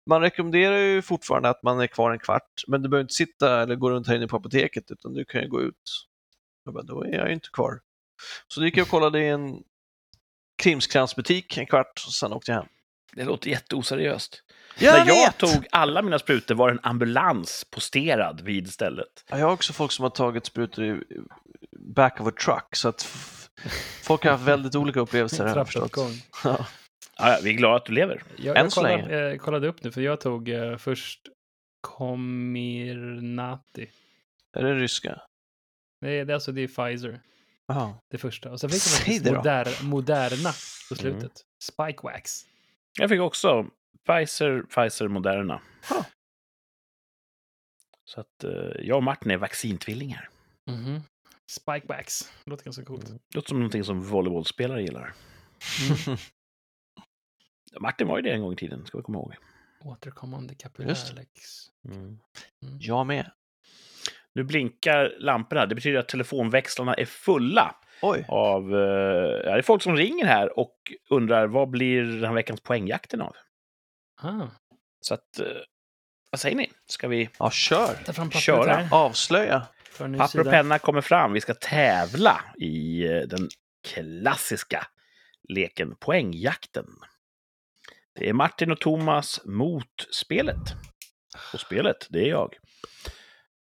[0.09, 3.61] man rekommenderar ju fortfarande att man är kvar en kvart, men du behöver inte sitta
[3.61, 6.07] eller gå runt här inne på apoteket, utan du kan ju gå ut.
[6.65, 7.79] Jag bara, då är jag ju inte kvar.
[8.47, 9.63] Så då gick jag och kollade i en
[10.63, 12.67] krimskransbutik en kvart, och sen åkte jag hem.
[13.15, 14.43] Det låter jätteoseriöst.
[14.79, 15.37] Jag När jag vet!
[15.37, 19.25] tog alla mina sprutor var en ambulans posterad vid stället.
[19.29, 21.01] Ja, Jag har också folk som har tagit sprutor i
[21.79, 23.03] back of a truck, så att
[24.03, 25.53] folk har haft väldigt olika upplevelser.
[25.53, 26.11] Trappuppgång.
[26.43, 26.65] Ja.
[27.17, 28.23] Ja, vi är glada att du lever.
[28.37, 31.19] Jag, Än jag så kollade, eh, kollade upp nu, för jag tog eh, först
[31.81, 33.87] Comirnaty.
[34.57, 35.21] Är det ryska?
[36.05, 37.21] Är, det är alltså det är Pfizer,
[37.67, 37.95] Jaha.
[38.11, 38.51] det första.
[38.51, 40.49] Och sen fick jag faktiskt moder, Moderna
[40.89, 41.19] på Mm.
[41.19, 41.41] slutet.
[41.63, 42.45] Spikewax.
[42.99, 43.65] Jag fick också
[44.05, 45.61] Pfizer, Pfizer, Moderna.
[45.89, 46.05] Huh.
[48.05, 50.29] Så att eh, jag och Martin är vaccintvillingar.
[50.71, 50.99] Mhm.
[51.51, 52.31] Spikewax.
[52.45, 53.05] Låter ganska coolt.
[53.35, 55.13] Låter som någonting som volleybollspelare gillar.
[56.07, 56.17] Mm.
[57.79, 59.35] Martin var ju det en gång i tiden, ska vi komma ihåg.
[59.83, 60.61] Återkommande Just.
[60.63, 61.31] kapillärlex.
[61.85, 62.19] Mm.
[62.79, 63.31] Jag med.
[64.35, 65.65] Nu blinkar lamporna.
[65.65, 68.25] Det betyder att telefonväxlarna är fulla Oj.
[68.27, 68.75] av...
[68.75, 68.79] Eh,
[69.45, 70.75] ja, det är folk som ringer här och
[71.09, 73.35] undrar vad blir den här veckans poängjakten av?
[74.21, 74.47] Ah,
[75.01, 75.39] Så att...
[75.39, 75.45] Eh,
[76.29, 76.71] vad säger ni?
[76.85, 77.29] Ska vi...
[77.39, 77.95] Ja, kör.
[78.05, 78.73] ta fram Köra.
[78.75, 78.87] här.
[78.91, 79.67] Avslöja.
[79.97, 81.33] Papper och penna kommer fram.
[81.33, 83.49] Vi ska tävla i eh, den
[83.87, 84.87] klassiska
[85.49, 86.85] leken Poängjakten.
[88.15, 90.75] Det är Martin och Thomas mot spelet.
[91.53, 92.55] Och spelet, det är jag.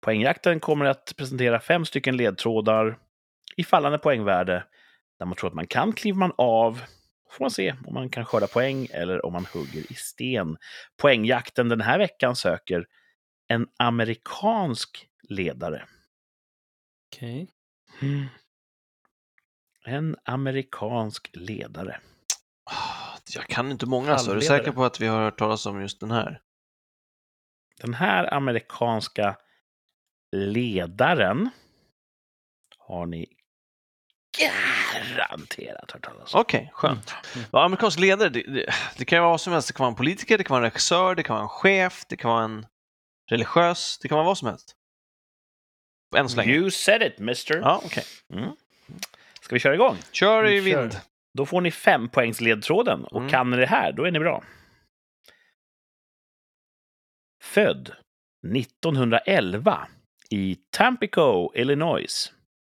[0.00, 2.98] Poängjakten kommer att presentera fem stycken ledtrådar
[3.56, 4.64] i fallande poängvärde.
[5.18, 6.82] När man tror att man kan kliver man av.
[7.30, 10.56] Får man se om man kan skörda poäng eller om man hugger i sten.
[10.96, 12.86] Poängjakten den här veckan söker
[13.48, 15.84] en amerikansk ledare.
[17.12, 17.48] Okej.
[19.84, 22.00] En amerikansk ledare.
[23.34, 25.80] Jag kan inte många, så är du säker på att vi har hört talas om
[25.80, 26.40] just den här?
[27.80, 29.36] Den här amerikanska
[30.36, 31.50] ledaren
[32.78, 33.26] har ni
[34.38, 36.40] garanterat hört talas om.
[36.40, 37.14] Okej, skönt.
[37.34, 37.46] Mm.
[37.52, 39.68] Ja, amerikansk ledare, det, det, det kan vara vad som helst.
[39.68, 42.04] Det kan vara en politiker, det kan vara en regissör, det kan vara en chef,
[42.08, 42.66] det kan vara en
[43.30, 44.74] religiös, det kan vara vad som helst.
[46.16, 46.52] Än så länge.
[46.52, 47.56] You said it, mister.
[47.56, 48.04] Ja, okej.
[48.32, 48.50] Mm.
[49.40, 49.96] Ska vi köra igång?
[50.12, 50.90] Kör i Vi kör.
[51.38, 53.30] Då får ni fem poängs ledtråden och Mm.
[53.30, 54.44] kan ni det här, då är ni bra.
[57.42, 57.92] Född
[58.56, 59.88] 1911
[60.30, 62.32] i Tampico, Illinois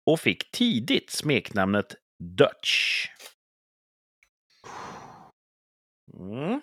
[0.06, 3.06] och fick tidigt smeknamnet Dutch.
[6.18, 6.60] Mm.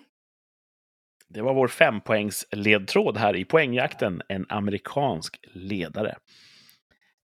[1.28, 6.16] Det var vår fempoängs ledtråd här i poängjakten, en amerikansk ledare.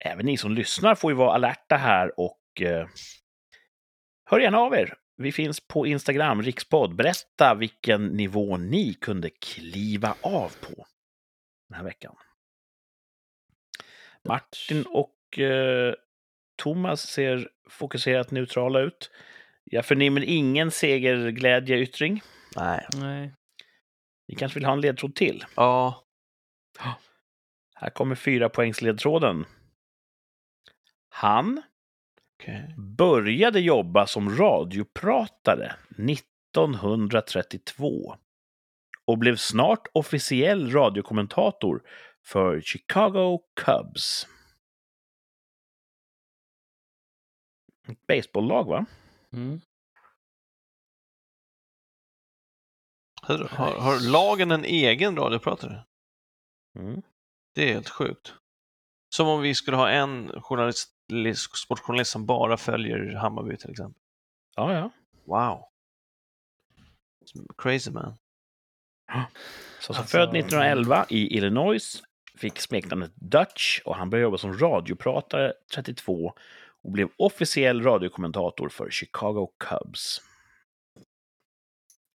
[0.05, 2.87] Även ni som lyssnar får ju vara alerta här och eh,
[4.31, 4.93] hör gärna av er.
[5.17, 6.95] Vi finns på Instagram, Rikspodd.
[6.95, 10.85] Berätta vilken nivå ni kunde kliva av på
[11.69, 12.15] den här veckan.
[14.23, 15.93] Martin och eh,
[16.55, 19.11] Thomas ser fokuserat neutrala ut.
[19.63, 22.21] Jag förnimmer ingen segerglädjeyttring.
[22.55, 22.87] Nej.
[22.95, 23.33] Nej.
[24.27, 25.45] Ni kanske vill ha en ledtråd till?
[25.55, 26.05] Ja.
[27.75, 29.45] Här kommer fyra poängs ledtråden.
[31.09, 31.61] Han
[32.41, 32.75] Okej.
[32.77, 38.15] började jobba som radiopratare 1932
[39.05, 41.83] och blev snart officiell radiokommentator
[42.25, 44.27] för Chicago Cubs.
[47.87, 48.85] Ett baseballlag, va?
[49.33, 49.61] Mm.
[53.21, 55.85] Har, har, har lagen en egen radiopratare?
[56.75, 57.01] Mm.
[57.55, 58.33] Det är helt sjukt.
[59.15, 60.89] Som om vi skulle ha en journalist,
[61.35, 64.01] sportjournalist som bara följer Hammarby till exempel.
[64.55, 64.89] Ja, ja.
[65.25, 65.65] Wow.
[67.57, 68.17] Crazy man.
[69.79, 72.03] Så som Alltså, född 1911 i Illinois,
[72.37, 76.33] fick smeknamnet Dutch och han började jobba som radiopratare 32
[76.83, 80.21] och blev officiell radiokommentator för Chicago Cubs.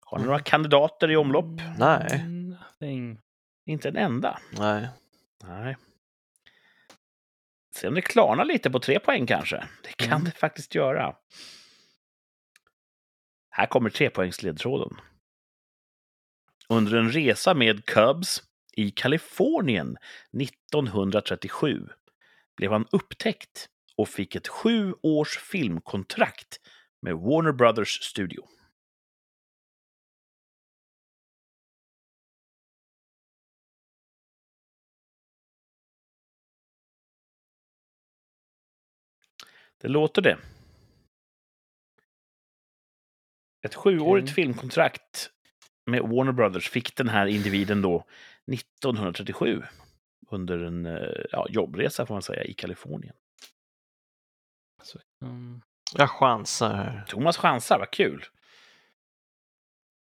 [0.05, 1.61] Har ni några kandidater i omlopp?
[1.77, 2.23] Nej.
[2.27, 3.19] Nothing.
[3.65, 4.39] Inte en enda.
[4.51, 4.87] Nej.
[5.43, 5.77] Nej.
[7.77, 9.67] Se om det klarnar lite på tre poäng kanske.
[9.83, 10.23] Det kan Mm.
[10.23, 11.15] det faktiskt göra.
[13.49, 14.97] Här kommer trepoängsledtråden.
[16.69, 19.97] Under en resa med Cubs i Kalifornien
[20.41, 21.87] 1937
[22.57, 23.67] blev han upptäckt
[23.97, 26.59] och fick ett sju års filmkontrakt
[27.01, 28.47] med Warner Brothers Studio.
[39.81, 40.37] Det låter det.
[43.65, 44.33] Ett sjuårigt Okej.
[44.33, 45.31] filmkontrakt
[45.85, 48.05] med Warner Brothers fick den här individen då
[48.51, 49.63] 1937
[50.29, 53.15] under en eh, ja, jobbresa får man säga i Kalifornien.
[55.21, 55.61] Mm.
[55.95, 57.05] Jag chansar här.
[57.07, 58.25] Thomas chansar, vad kul!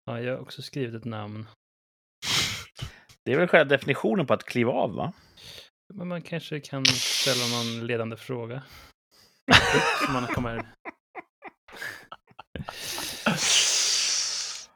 [0.09, 1.47] ja, jag har också skrivit ett namn.
[3.25, 5.13] Det är väl själva definitionen på att kliva av, va?
[5.95, 8.63] Men man kanske kan ställa någon ledande fråga.
[10.05, 10.73] Som man kommer...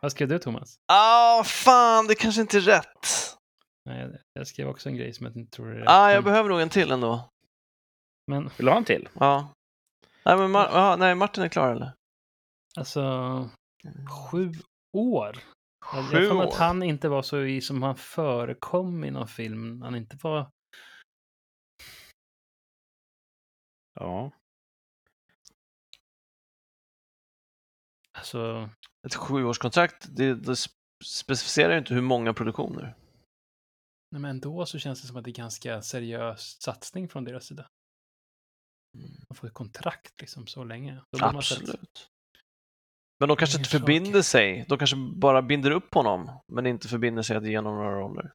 [0.00, 0.74] Vad skrev du, Thomas?
[0.92, 3.06] Ah, fan, det kanske inte är rätt.
[3.84, 5.88] Nej, jag- skrev också en grej som jag inte tror är rätt.
[5.88, 7.28] Ah, jag behöver nog en till ändå.
[8.26, 9.08] Men Vill du ha en till?
[9.14, 9.52] Ja.
[10.24, 11.92] Nej, men Mar- ja, nej, Martin är klar eller?
[12.76, 13.00] alltså,
[14.30, 14.52] sju
[14.96, 15.38] år?
[15.92, 16.42] Jag- Sju jag år?
[16.42, 19.82] att han inte var så i som han förekom i någon film.
[19.82, 20.50] Han inte var...
[24.00, 24.30] Ja.
[28.22, 28.70] Alltså,
[29.06, 30.70] Ett sjuårskontrakt, det, det sp-
[31.04, 32.82] specificerar ju inte hur många produktioner.
[34.10, 37.46] nej, men ändå så känns det som att det är ganska seriös satsning från deras
[37.46, 37.68] sida.
[39.28, 41.02] Man får ett kontrakt liksom så länge.
[41.16, 42.08] Sett- Absolut.
[43.20, 43.78] Men de kanske inte saker.
[43.78, 44.64] förbinder sig.
[44.68, 48.32] De kanske bara binder upp honom, men inte förbinder sig att ge honom några roller.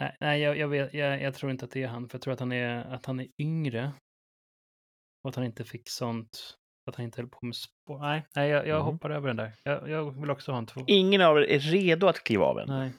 [0.00, 2.22] Nej, nej jag, jag, vet, jag, jag tror inte att det är han, för jag
[2.22, 3.92] tror att han är, att han är yngre.
[5.22, 6.56] Och att han inte fick sånt,
[6.88, 8.00] att han inte höll på med sport.
[8.00, 8.84] Nej, nej jag, jag Mhm.
[8.92, 9.52] hoppar över den där.
[9.62, 10.80] Jag, jag vill också ha en två.
[10.86, 12.68] Ingen av er är redo att kliva av än.
[12.68, 12.92] Nej.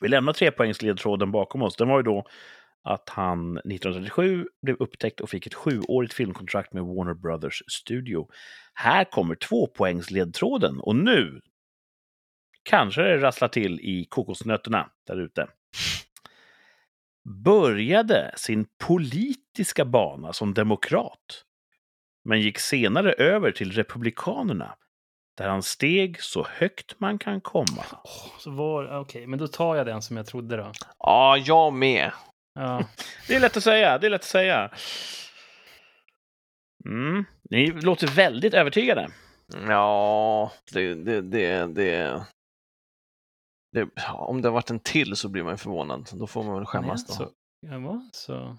[0.00, 1.76] Vi lämnar trepoängsledtråden bakom oss.
[1.76, 2.26] Den var ju då
[2.82, 8.28] att han 1937 blev upptäckt och fick ett sjuårigt filmkontrakt med Warner Brothers Studio.
[8.74, 11.40] Här kommer tvåpoängsledtråden och nu
[12.62, 15.46] kanske det rasslar till i kokosnötterna där ute.
[17.44, 21.43] Började sin politiska bana som demokrat,
[22.24, 24.76] men gick senare över till Republikanerna,
[25.36, 27.84] där han steg så högt man kan komma.
[28.38, 30.72] Så var, okej, men då tar jag den som jag trodde då.
[30.98, 32.12] Ja, jag med.
[32.54, 32.84] Ja,
[33.28, 34.70] Det är lätt att säga, det är lätt att säga.
[36.86, 37.24] Mm.
[37.50, 39.08] Ni låter väldigt övertygade.
[39.68, 42.24] Ja, det, det, det, det,
[43.72, 46.08] det ja, Om det har varit en till så blir man ju förvånad.
[46.12, 47.12] Då får man väl skämmas då.
[47.12, 47.30] så.
[47.60, 48.56] Jag var så.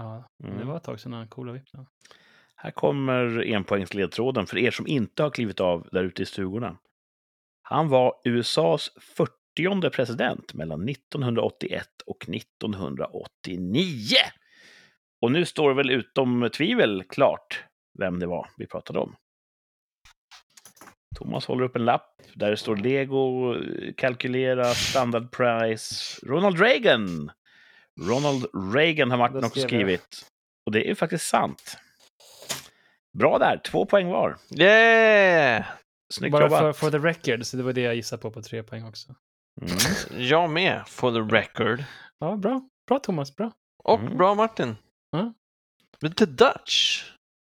[0.00, 0.58] Ja, Mm.
[0.58, 1.86] det var ett tag sedan han coola vippen.
[2.56, 6.78] Här kommer enpoängsledtråden för er som inte har klivit av där ute i stugorna.
[7.62, 13.94] Han var USAs 40 president mellan 1981 och 1989.
[15.22, 17.64] Och nu står det väl utom tvivel klart
[17.98, 19.16] vem det var vi pratade om.
[21.18, 23.54] Thomas håller upp en lapp där det står Lego,
[23.96, 27.30] kalkylera, standard price, Ronald Reagan.
[28.00, 30.26] Ronald Reagan har Martin också skrivit.
[30.66, 31.76] Och det är ju faktiskt sant.
[33.18, 34.38] Bra där, två poäng var.
[34.50, 35.64] Yeah!
[36.12, 36.60] Snyggt Bara jobbat.
[36.60, 39.14] för, for the record, så det var det jag gissade på på tre poäng också.
[39.62, 39.76] Mm.
[40.28, 41.84] Jag med, for the record.
[42.18, 42.68] Ja, bra.
[42.88, 43.52] Bra Thomas, bra.
[43.84, 44.16] Och Mm.
[44.16, 44.76] bra Martin.
[46.02, 47.04] Men the Dutch?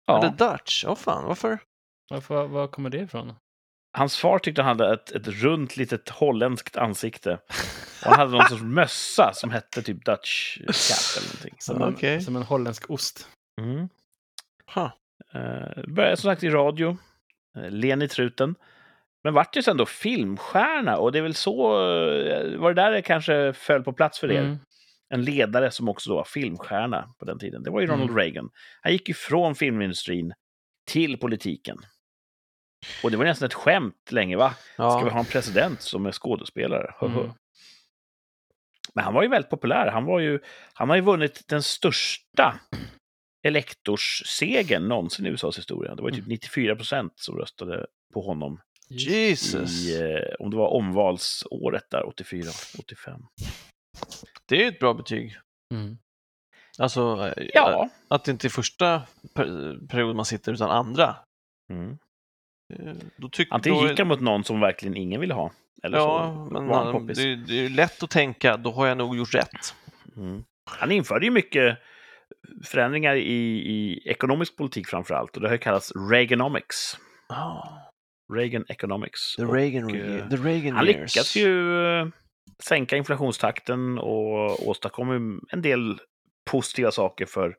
[0.05, 0.21] Ja.
[0.21, 0.85] The Dutch?
[0.87, 1.59] Åh fan, varför?
[2.09, 3.33] Varför, var kommer det ifrån?
[3.91, 7.39] Hans far tyckte han hade ett, ett runt litet holländskt ansikte.
[8.05, 11.55] Och han hade någon sorts mössa som hette typ Dutch cap eller någonting.
[11.59, 12.21] Som, en, Okej.
[12.21, 13.27] som en holländsk ost.
[13.61, 13.89] Mm.
[14.75, 14.89] Huh.
[15.35, 16.97] Uh, började som sagt i radio,
[17.57, 18.55] uh, len i truten.
[19.23, 22.91] Men vart ju sen då filmstjärna och det är väl så, uh, var det där
[22.91, 24.39] det kanske föll på plats för er?
[24.39, 24.57] Mm.
[25.13, 27.63] En ledare som också då var filmstjärna på den tiden.
[27.63, 28.17] Det var ju Ronald Mm.
[28.17, 28.49] Reagan.
[28.81, 30.33] Han gick ju från filmindustrin
[30.91, 31.77] till politiken.
[33.03, 34.53] Och det var nästan ett skämt länge, va?
[34.73, 35.09] Ska vi Ja.
[35.09, 36.93] ha en president som är skådespelare?
[37.01, 37.32] Mm.
[38.93, 39.88] Men han var ju väldigt populär.
[39.91, 40.39] Han, var ju,
[40.73, 42.59] han har ju vunnit den största
[43.47, 45.95] elektorssegern någonsin i USAs historia.
[45.95, 49.86] Det var ju typ 94 procent som röstade på honom Jesus.
[49.88, 52.43] i, eh, om det var omvalsåret där, 84,
[52.80, 53.21] 85.
[54.45, 55.38] Det är ju ett bra betyg.
[55.73, 55.97] Mm.
[56.77, 57.89] Alltså, eh, Ja.
[58.07, 59.01] att det inte är första
[59.34, 61.15] per- perioden man sitter utan andra.
[61.71, 61.97] Mm.
[62.70, 65.51] Eh, Då tyck, Antingen då, gick han mot någon som verkligen ingen ville ha.
[65.84, 67.17] Eller Ja, så men var han han, poppis.
[67.17, 69.76] det, det är ju lätt att tänka, då har jag nog gjort rätt.
[70.17, 70.43] Mm.
[70.72, 71.78] Han införde ju mycket
[72.65, 73.34] förändringar i,
[73.72, 75.36] i ekonomisk politik framför allt.
[75.36, 76.97] Och det har ju kallats Reaganomics.
[78.34, 79.36] Reagan Economics.
[79.36, 81.15] The Och, Reagan, eh, the Reagan Han years.
[81.15, 82.07] lyckas ju eh,
[82.63, 85.99] sänka inflationstakten och åstadkommer ju en del
[86.51, 87.55] positiva saker för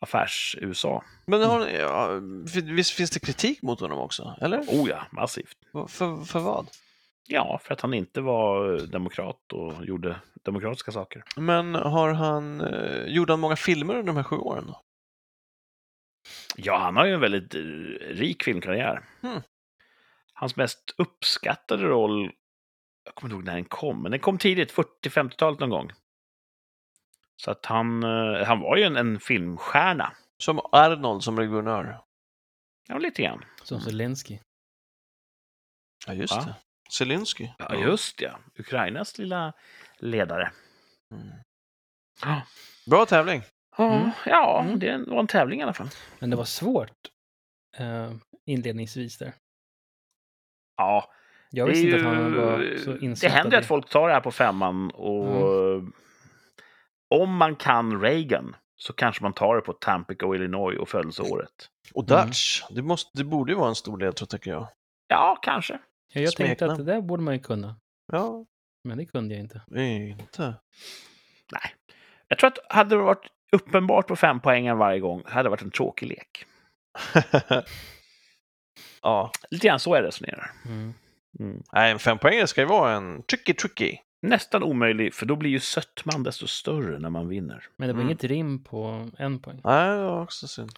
[0.00, 1.04] affärs-USA.
[1.26, 2.20] Men har, ja,
[2.62, 4.36] visst finns det kritik mot honom också?
[4.40, 4.60] Eller?
[4.60, 5.56] Oh ja, massivt.
[5.72, 6.68] För, för vad?
[7.26, 11.22] Ja, för att han inte var demokrat och gjorde demokratiska saker.
[11.36, 14.64] Men har han, eh, gjorde han många filmer under de här sju åren?
[14.66, 14.80] då?
[16.56, 17.60] Ja, han har ju en väldigt eh,
[18.14, 19.04] rik filmkarriär.
[19.20, 19.40] Hmm.
[20.32, 22.32] Hans mest uppskattade roll,
[23.04, 25.90] jag kommer inte ihåg när den kom, men den kom tidigt, 40-50-talet någon gång.
[27.44, 30.12] Så att han, eh, han var ju en, en filmstjärna.
[30.42, 32.00] Som Arnold som guvernör?
[32.88, 33.44] Ja, lite grann.
[33.62, 34.38] Som Zelensky.
[36.06, 36.44] Ja, just Va?
[36.44, 36.54] det.
[36.92, 37.48] Zelensky.
[37.58, 38.34] Ja, just det.
[38.58, 39.52] Ukrainas lilla
[39.98, 40.52] ledare.
[41.14, 41.28] Mm.
[42.22, 42.42] Ja,
[42.90, 43.42] Bra tävling.
[43.78, 44.10] Mm.
[44.26, 44.78] ja Mm.
[44.78, 45.88] det var en tävling i alla fall.
[46.18, 46.96] Men det var svårt
[47.76, 48.12] eh,
[48.46, 49.32] inledningsvis där.
[50.76, 51.10] Ja,
[51.50, 53.32] Jag det, visste ju, inte att han var så det insatt.
[53.32, 55.82] händer ju i- att folk tar det här på femman och
[57.10, 61.68] om man kan Reagan så kanske man tar det på Tampico, Illinois och födelseåret.
[61.94, 62.26] Och Mm.
[62.26, 64.68] Dutch, det, måste, det borde ju vara en stor ledtråd tycker jag.
[65.08, 65.72] Ja, kanske.
[66.12, 66.70] Ja, jag tänkte smeknamn.
[66.72, 67.76] att det där borde man ju kunna.
[68.12, 68.44] Ja,
[68.84, 69.62] Men det kunde jag inte.
[69.76, 70.54] inte.
[71.52, 71.74] Nej.
[72.28, 75.62] Jag tror att hade det varit uppenbart på fem poängen varje gång hade det varit
[75.62, 76.44] en tråkig lek.
[79.02, 80.50] ja, Lite grann så jag resonerar.
[80.66, 80.94] Mm.
[81.40, 81.62] Mm.
[81.72, 83.96] nej, en fempoängare ska ju vara en tricky tricky.
[84.22, 87.66] Nästan omöjlig, för då blir ju sötman desto större när man vinner.
[87.76, 88.10] Men det var Mm.
[88.10, 89.60] inget rim på en poäng.
[89.64, 90.70] Nej, det var också synd.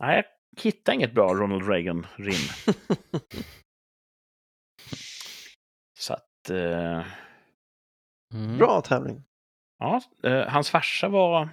[0.00, 0.16] Nej,
[0.56, 2.74] jag hittar inget bra Ronald Reagan-rim.
[5.98, 6.50] Så att...
[6.50, 7.06] Eh,
[8.34, 8.58] Mm.
[8.58, 9.24] Bra tävling.
[9.78, 11.48] ja, eh, hans farsa var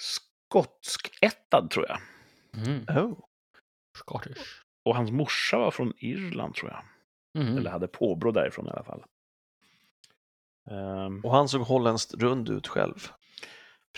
[0.00, 1.98] skotsk-ättad, tror jag.
[2.66, 2.84] Mm.
[2.88, 3.18] Oh.
[3.98, 4.62] Scottish.
[4.84, 6.84] Och hans morsa var från Irland, tror jag.
[7.44, 7.58] Mm.
[7.58, 9.04] Eller hade påbrå därifrån i alla fall.
[10.70, 13.08] Ehm, Och han såg holländskt rund ut själv.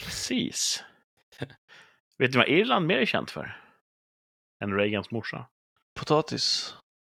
[0.00, 0.84] precis.
[2.18, 3.60] Vet ni vad Irland mer är känt för?
[4.62, 5.46] Än Reagans morsa?
[5.94, 6.74] Potatis,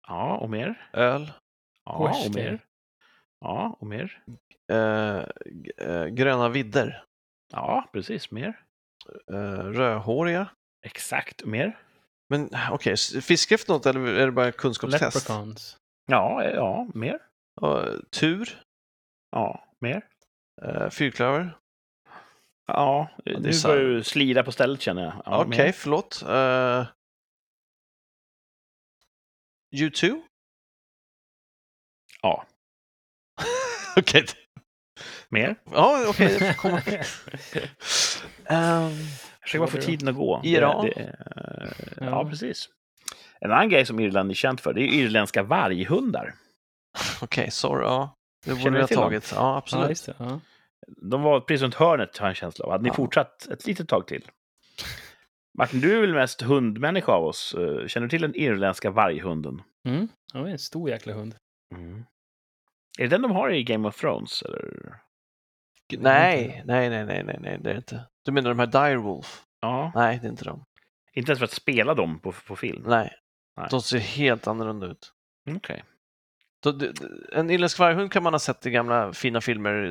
[0.07, 0.89] Ja, och mer?
[0.93, 1.31] öl,
[1.85, 2.59] Ja, och mer?
[3.39, 4.23] Ja, och mer?
[4.71, 5.23] eh,
[5.87, 7.03] eh, gröna vidder,
[7.51, 8.31] Ja, precis.
[8.31, 8.59] Mer?
[9.31, 10.49] eh, rödhåriga.
[10.85, 11.45] Exakt.
[11.45, 11.79] Mer?
[12.29, 15.15] Men okej, okay, fiskar efter något eller är det bara kunskapstest?
[15.15, 15.77] Leprechauns.
[16.05, 17.19] Ja, eh, ja, mer?
[17.61, 18.61] Ja, tur,
[19.33, 20.01] Ja, mer?
[20.61, 21.57] eh, fyrklöver.
[22.67, 25.13] Ja, det är nu börjar du slira på stället känner jag.
[25.25, 25.71] Ja, okej, mer?
[25.71, 26.23] förlåt.
[26.25, 26.85] Uh,
[29.75, 30.21] U2?
[32.21, 32.45] Ja.
[33.97, 34.25] okej.
[35.29, 35.55] Mer?
[35.71, 36.37] Ja, okej.
[36.39, 36.81] jag får komma-
[38.45, 38.91] Ehm,
[39.41, 40.41] Försöker bara få tiden att gå.
[40.43, 40.85] Iran.
[40.85, 41.15] Det, det,
[41.97, 42.29] ja, Ja.
[42.29, 42.69] precis.
[43.39, 46.33] En annan grej som Irland är känt för, det är irländska varghundar.
[47.21, 47.85] Okej, sorry.
[47.85, 48.15] Ja.
[48.43, 49.03] Det Känner borde du jag ha till dem?
[49.05, 49.31] tagit.
[49.35, 49.89] Ja, Ja, absolut.
[49.89, 50.15] just det.
[50.19, 50.39] Ja.
[50.87, 52.71] De var precis runt hörnet, har jag en känsla av.
[52.71, 52.93] Hade ni Ja.
[52.93, 54.27] fortsatt ett litet tag till?
[55.57, 57.53] Martin, du är väl mest hundmänniska av oss.
[57.53, 59.61] Eh, Känner du till den irländska varghunden?
[59.85, 60.07] Mm.
[60.33, 61.35] Ja, det är en stor jäkla hund.
[62.99, 64.41] Är det den de har i Game of Thrones?
[64.41, 64.73] Eller?
[65.97, 68.05] Nej, nej, nej, nej, nej, nej, det är det inte.
[68.25, 69.43] Du menar de här Direwolf?
[69.61, 70.65] Ja, Nej, det är inte de.
[71.13, 72.83] inte ens för att spela dem på, på film.
[72.87, 73.13] Nej.
[73.57, 73.67] Nej.
[73.71, 75.13] De ser helt annorlunda ut.
[75.55, 75.83] Okej.
[75.87, 75.92] Det-
[77.31, 79.83] En irländsk varghund kan man ha sett i gamla fina filmer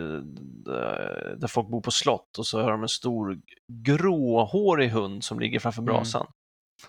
[0.68, 5.40] eh, där folk bor på slott och så har de en stor gråhårig hund som
[5.40, 5.94] ligger framför Mm.
[5.94, 6.26] brasan.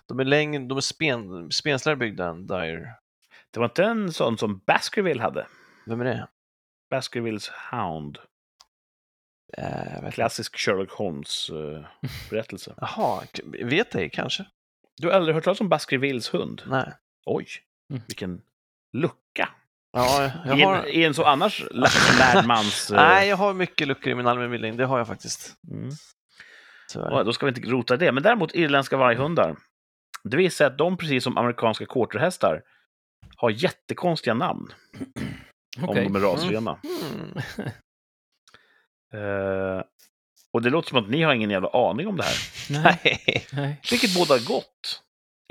[0.07, 2.89] De är, längre, de är spen, spensligare byggda än Dire.
[3.51, 5.47] Det var inte en sån som Baskerville hade?
[5.85, 6.27] Vem är det?
[6.89, 8.17] Baskervilles Hound.
[9.57, 10.11] Eh, inte.
[10.11, 12.73] Klassisk Sherlock Holmes-berättelse.
[12.81, 14.45] Jaha, k- vet ej kanske?
[14.97, 16.61] du har aldrig hört talas om Baskervilles hund?
[16.65, 16.93] Nej.
[17.25, 17.47] Oj,
[17.89, 18.01] Mm.
[18.07, 18.41] vilken
[18.93, 19.15] lucka.
[19.93, 20.85] Ja, jag I, en, har...
[20.87, 21.87] I en så annars lä-
[22.19, 22.91] lärd mans...
[22.91, 24.77] eh, Nej, jag har mycket luckor i min allmänbildning.
[24.77, 25.53] Det har jag faktiskt.
[25.71, 25.89] Mm.
[26.95, 28.11] Ja, då ska vi inte rota det.
[28.11, 29.55] Men däremot irländska varghundar.
[30.23, 32.61] Det visar sig att de, precis som amerikanska quarterhästar,
[33.37, 34.67] har jättekonstiga namn.
[35.77, 36.03] Om Okej.
[36.03, 36.79] de är rasrena.
[36.83, 37.69] Mm.
[39.13, 39.81] Eh,
[40.53, 42.35] och det låter som att ni har ingen jävla aning om det här.
[42.83, 42.99] Nej.
[43.03, 43.45] Nej.
[43.53, 43.81] Nej.
[43.91, 45.01] Vilket båda gott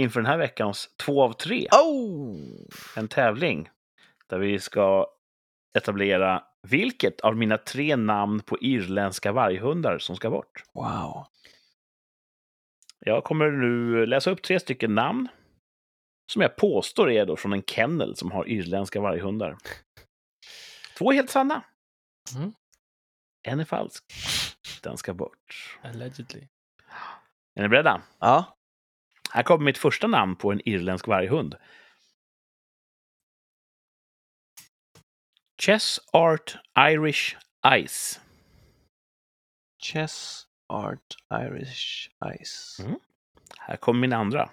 [0.03, 1.69] inför den här veckans två av tre.
[1.73, 2.37] Oh!
[2.97, 3.69] En tävling
[4.33, 5.07] där vi ska
[5.79, 10.65] etablera vilket av mina tre namn på irländska varghundar som ska bort.
[10.73, 11.27] Wow.
[12.99, 15.29] Jag kommer nu läsa upp tre stycken namn
[16.33, 19.57] som jag påstår är då från en kennel som har irländska varghundar.
[20.99, 21.63] Två är helt sanna.
[22.37, 22.53] Mm.
[23.43, 24.05] En är falsk.
[24.83, 25.79] Den ska bort.
[25.83, 26.49] Allegedly.
[27.55, 28.03] Är ni beredda?
[28.19, 28.59] Ja.
[29.31, 31.57] Här kommer mitt första namn på en irländsk varghund.
[35.65, 38.19] Chess Art Irish Ice.
[39.79, 42.81] Chess Art Irish Ice.
[42.81, 42.99] Mm.
[43.59, 44.51] Här kommer min andra.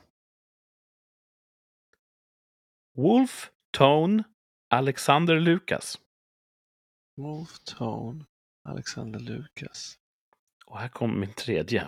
[2.95, 4.23] Wolf Tone
[4.69, 5.99] Alexander Lukas.
[7.17, 8.25] Wolf Tone
[8.63, 9.97] Alexander Lukas.
[10.65, 11.87] Och här kommer min tredje.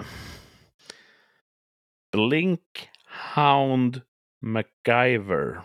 [2.12, 2.90] Blink
[3.36, 4.02] Hound
[4.40, 5.62] MacGyver.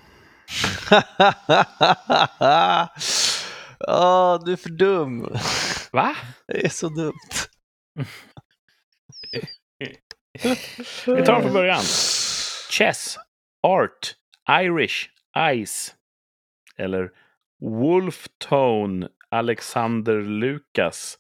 [3.79, 5.37] Ja, du är för dum.
[5.93, 6.17] Va?
[6.47, 7.13] Det är så dumt.
[11.07, 11.83] Vi tar dem från början.
[12.71, 13.17] Chess
[13.63, 14.15] Art
[14.51, 15.09] Irish
[15.67, 15.95] Ice.
[16.77, 17.11] Eller
[17.61, 21.19] Wolf Tone Alexander Lukas.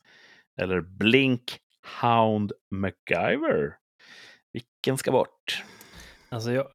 [0.60, 1.58] Eller Blink
[2.00, 3.76] Hound MacGyver.
[4.52, 5.64] Vilken ska bort?
[6.28, 6.66] Alltså, jag,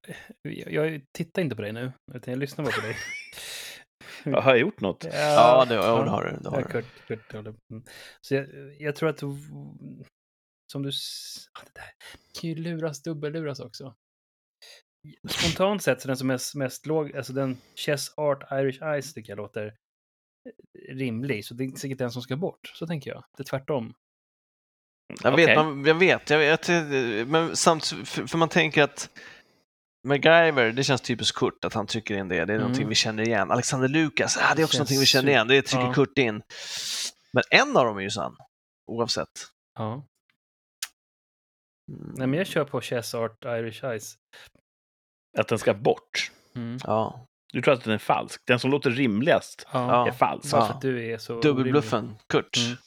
[0.42, 2.96] jag, jag tittar inte på dig nu, utan jag lyssnar bara på dig.
[4.24, 5.04] Jag har jag gjort något?
[5.04, 6.38] Ja, det, ja, det har du.
[6.44, 6.68] Det har Ja.
[6.68, 7.34] Kurt, Kurt.
[7.34, 7.84] Mm.
[8.22, 8.48] Så jag,
[8.80, 9.20] jag tror att
[10.72, 10.90] som du...
[10.90, 11.92] ah, Det där
[12.42, 13.96] kan ju luras, dubbelluras också.
[15.30, 19.14] Spontant sett så den som är mest, mest låg, alltså den Chess Art Irish Ice
[19.14, 22.72] tycker jag låter eh, rimlig, så det är säkert den som ska bort.
[22.76, 23.24] Så tänker jag.
[23.38, 23.94] Det är tvärtom.
[25.24, 25.56] Jag vet, Okej.
[25.56, 26.68] man, jag vet, jag vet,
[27.28, 29.10] men samtidigt, för, för man tänker att
[30.08, 32.36] MacGyver, det känns typiskt Kurt att han trycker in det.
[32.36, 32.58] Det är Mm.
[32.62, 33.52] någonting vi känner igen.
[33.52, 35.48] Alexander Lukas, ah, det är också Känns någonting vi känner igen.
[35.48, 35.94] Det trycker Ja.
[35.94, 36.42] Kurt in.
[37.34, 38.36] Men en av dem är ju sann,
[38.88, 39.28] oavsett.
[39.78, 39.94] Ja.
[39.94, 40.04] Mm.
[42.18, 44.18] Nej, men jag kör på Chess Art Irish Ice.
[45.38, 46.32] Att den ska bort?
[46.56, 46.78] Mm.
[46.84, 48.42] Ja, Du tror att den är falsk?
[48.46, 50.08] Den som låter rimligast Ja.
[50.08, 50.54] är falsk?
[50.54, 50.70] Ja.
[50.70, 51.42] att du är så...
[51.42, 52.58] dubbelbluffen, Kurt.
[52.58, 52.78] Mm.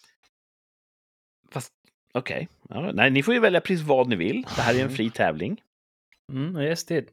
[1.50, 1.72] Fast
[2.14, 2.48] okej.
[2.68, 4.46] Ja, nej, ni får ju välja precis vad ni vill.
[4.56, 5.62] Det här är en fri tävling.
[6.32, 7.04] Mm, yes, det.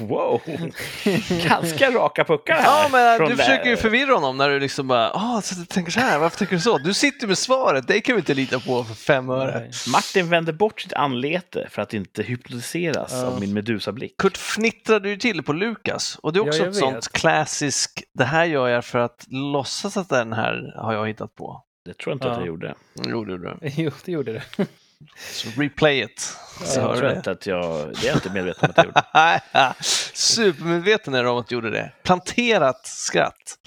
[0.00, 0.40] Wow!
[1.48, 2.62] Ganska raka puckar här.
[2.64, 5.64] Ja, men från du försöker ju förvirra honom när du liksom bara, ah, så du
[5.66, 6.78] tänker så här, varför tänker du så?
[6.78, 9.70] Du sitter med svaret, det kan vi inte lita på för fem öre.
[9.92, 13.26] Martin vänder bort sitt anlete för att inte hypnotiseras Ja.
[13.26, 14.16] av min medusablick.
[14.18, 17.12] Kurt fnittrade ju till på Lukas och det är Ja, också jag ett sånt vet.
[17.12, 21.64] klassisk, det här gör jag för att låtsas att den här har jag hittat på.
[21.84, 22.40] Det tror jag inte att Ja.
[22.40, 22.74] jag gjorde.
[22.94, 23.68] Jo, det gjorde du.
[23.76, 24.42] Jo, det gjorde det.
[25.18, 26.20] Så replay it.
[26.64, 27.92] Så jag tror inte att jag...
[27.94, 29.74] Det är jag inte medveten om att jag gjorde.
[30.14, 31.92] Supermedveten är du om att du gjorde det.
[32.02, 33.58] Planterat skratt.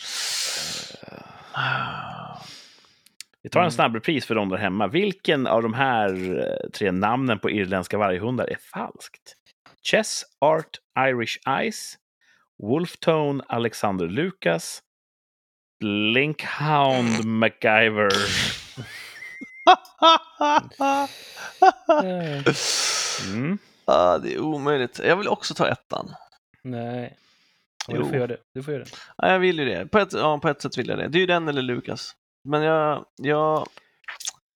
[3.43, 3.71] Vi tar en Mm.
[3.71, 4.87] snabb repris för de där hemma.
[4.87, 6.09] Vilken av de här
[6.39, 9.33] eh, tre namnen på irländska varghundar är falskt?
[9.83, 11.37] Chess Art Irish
[11.71, 11.97] Ice,
[12.63, 14.81] Wolftone Alexander Lukas,
[15.79, 18.11] Blinkhound MacGyver.
[23.33, 23.57] Mm.
[23.85, 24.99] ah, det är omöjligt.
[24.99, 26.13] Jag vill också ta ettan.
[26.63, 27.17] Nej.
[27.87, 27.97] Jo.
[27.97, 28.37] du får göra det.
[28.53, 28.89] Du får göra det.
[29.17, 29.87] Ja, jag vill ju det.
[29.87, 31.07] På ett, ja, på ett sätt vill jag det.
[31.07, 32.15] Det är ju den eller Lukas.
[32.49, 33.67] Men jag, jag,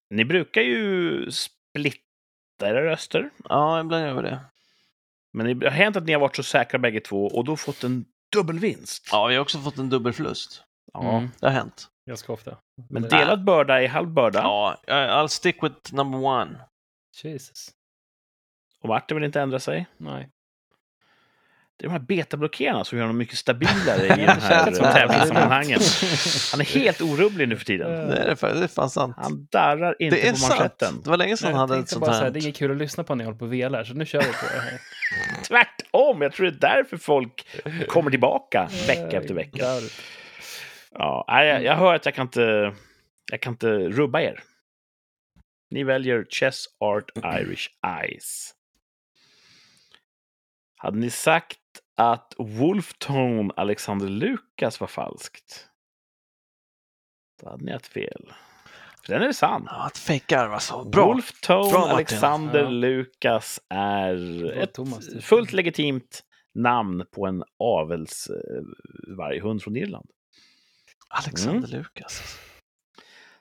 [0.09, 1.99] Ni brukar ju splitta
[2.61, 3.29] era röster.
[3.49, 4.39] ja, ibland gör vi det.
[5.33, 7.83] Men det har hänt att ni har varit så säkra bägge två och då fått
[7.83, 9.09] en dubbelvinst.
[9.11, 10.63] Ja, vi har också fått en dubbelförlust.
[10.93, 11.17] Ja.
[11.17, 11.29] Mm.
[11.39, 11.87] Det har hänt.
[12.07, 12.57] Ganska ofta.
[12.89, 14.39] Men delad börda är halv börda.
[14.39, 16.59] Ja, I'll stick with number one.
[17.23, 17.69] Jesus.
[18.81, 19.85] Och Martin vill inte ändra sig.
[19.97, 20.29] Nej.
[21.79, 25.79] Det är de här betablockerarna som gör honom mycket stabilare i de Det här tävlingssammanhangen.
[26.51, 27.89] Han är helt orubblig nu för tiden.
[27.91, 29.15] Det är, det, det är fan sant.
[29.17, 30.49] Han darrar inte Det är på sant.
[30.59, 31.01] manschetten.
[31.03, 32.31] Det var länge sedan Jag han hade ett sånt bara så här, här.
[32.31, 34.05] det är inget kul att lyssna på när jag håller på och velar, så nu
[34.05, 34.79] kör vi på det här.
[35.43, 36.21] Tvärtom!
[36.21, 37.47] Jag tror det är därför folk
[37.87, 39.65] kommer tillbaka vecka efter vecka.
[40.97, 42.73] Ja, jag, jag hör att jag kan inte,
[43.31, 44.43] jag kan inte rubba er.
[45.69, 47.67] Ni väljer Chess Art Irish
[48.01, 48.53] Eyes.
[50.77, 51.59] Hade ni sagt
[51.97, 55.67] att Wolftone Alexander Lukas var falskt?
[57.41, 58.33] Då hade ni haft fel.
[59.05, 59.63] För den är sann.
[59.65, 60.83] Ja, att fejkar alltså.
[60.83, 61.05] Bra.
[61.05, 61.87] Wolftone Bra.
[61.87, 62.69] Alexander Ja.
[62.69, 66.23] Lukas är Bra, ett Thomas, fullt legitimt
[66.55, 70.09] namn på en avelsvarghund från Irland.
[71.09, 71.79] Alexander Mm.
[71.79, 72.39] Lukas.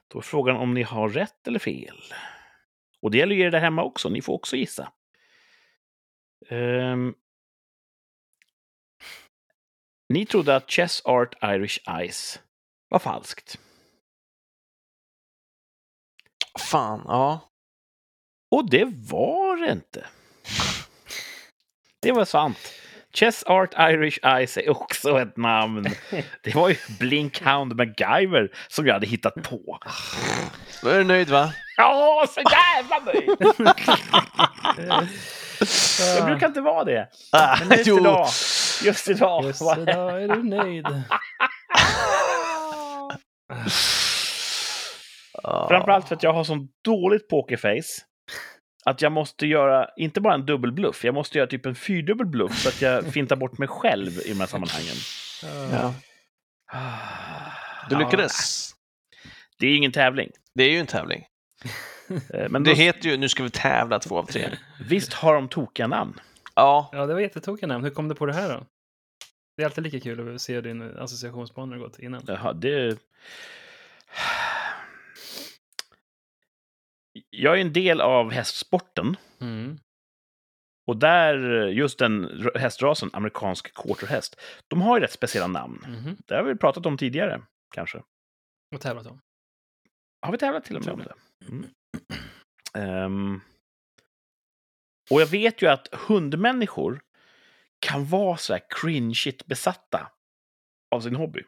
[0.09, 2.01] Då är frågan om ni har rätt eller fel.
[3.03, 4.09] Och det gäller ju er där hemma också.
[4.09, 4.93] Ni får också gissa.
[6.49, 7.15] Ehm.
[10.09, 12.41] ni trodde att Chess Art Irish Eyes
[12.89, 13.59] var falskt.
[16.59, 17.51] Fan, ja.
[18.51, 20.07] Och det var det inte.
[22.01, 22.73] Det var sant.
[23.17, 25.87] Chess Art Irish Eyes är också ett namn.
[26.43, 29.79] Det var ju Blinkhound MacGyver som jag hade hittat på.
[30.83, 31.53] Då är du nöjd va?
[31.77, 33.55] Ja, så jävla nöjd!
[36.17, 37.09] Jag brukar inte vara det.
[37.33, 38.27] Ah, Men just idag,
[38.85, 39.45] just idag.
[39.45, 40.87] Just idag är du nöjd.
[45.69, 48.03] Framförallt för att jag har sån dåligt pokerface.
[48.87, 52.59] Att jag måste göra, inte bara en dubbelbluff, jag måste göra typ en fyrdubbel bluff
[52.59, 54.95] så att jag fintar bort mig själv i de här sammanhangen.
[55.73, 55.95] Ja.
[57.91, 58.71] Du lyckades.
[59.59, 60.31] Det är ingen tävling.
[60.55, 61.25] Det är ju en tävling.
[62.35, 64.49] Eh, Men Det då, heter ju Nu ska vi tävla två av tre.
[64.89, 66.21] visst har de tokiga namn?
[66.55, 67.85] Ja, Ja, det var jättetokiga namn.
[67.85, 68.67] Hur kom du på det här då?
[69.57, 72.23] Det är alltid lika kul att se din associationsbana har gått innan.
[72.27, 72.99] Jaha, det...
[77.37, 79.17] Jag är en del av hästsporten.
[79.41, 79.79] Mm.
[80.87, 85.85] Och där, just den hästrasen, amerikansk quarterhäst, de har ju rätt speciella namn.
[85.89, 86.17] Mhm.
[86.27, 87.43] Det har vi pratat om tidigare,
[87.75, 88.03] kanske.
[88.75, 89.21] Och tävlat om.
[90.21, 91.15] Har vi tävlat till och med om det?
[91.49, 91.67] Mm.
[92.75, 93.41] Ehm,
[95.11, 97.01] och jag vet ju att hundmänniskor
[97.81, 100.11] kan vara så här cringeigt besatta
[100.91, 101.43] av sin hobby.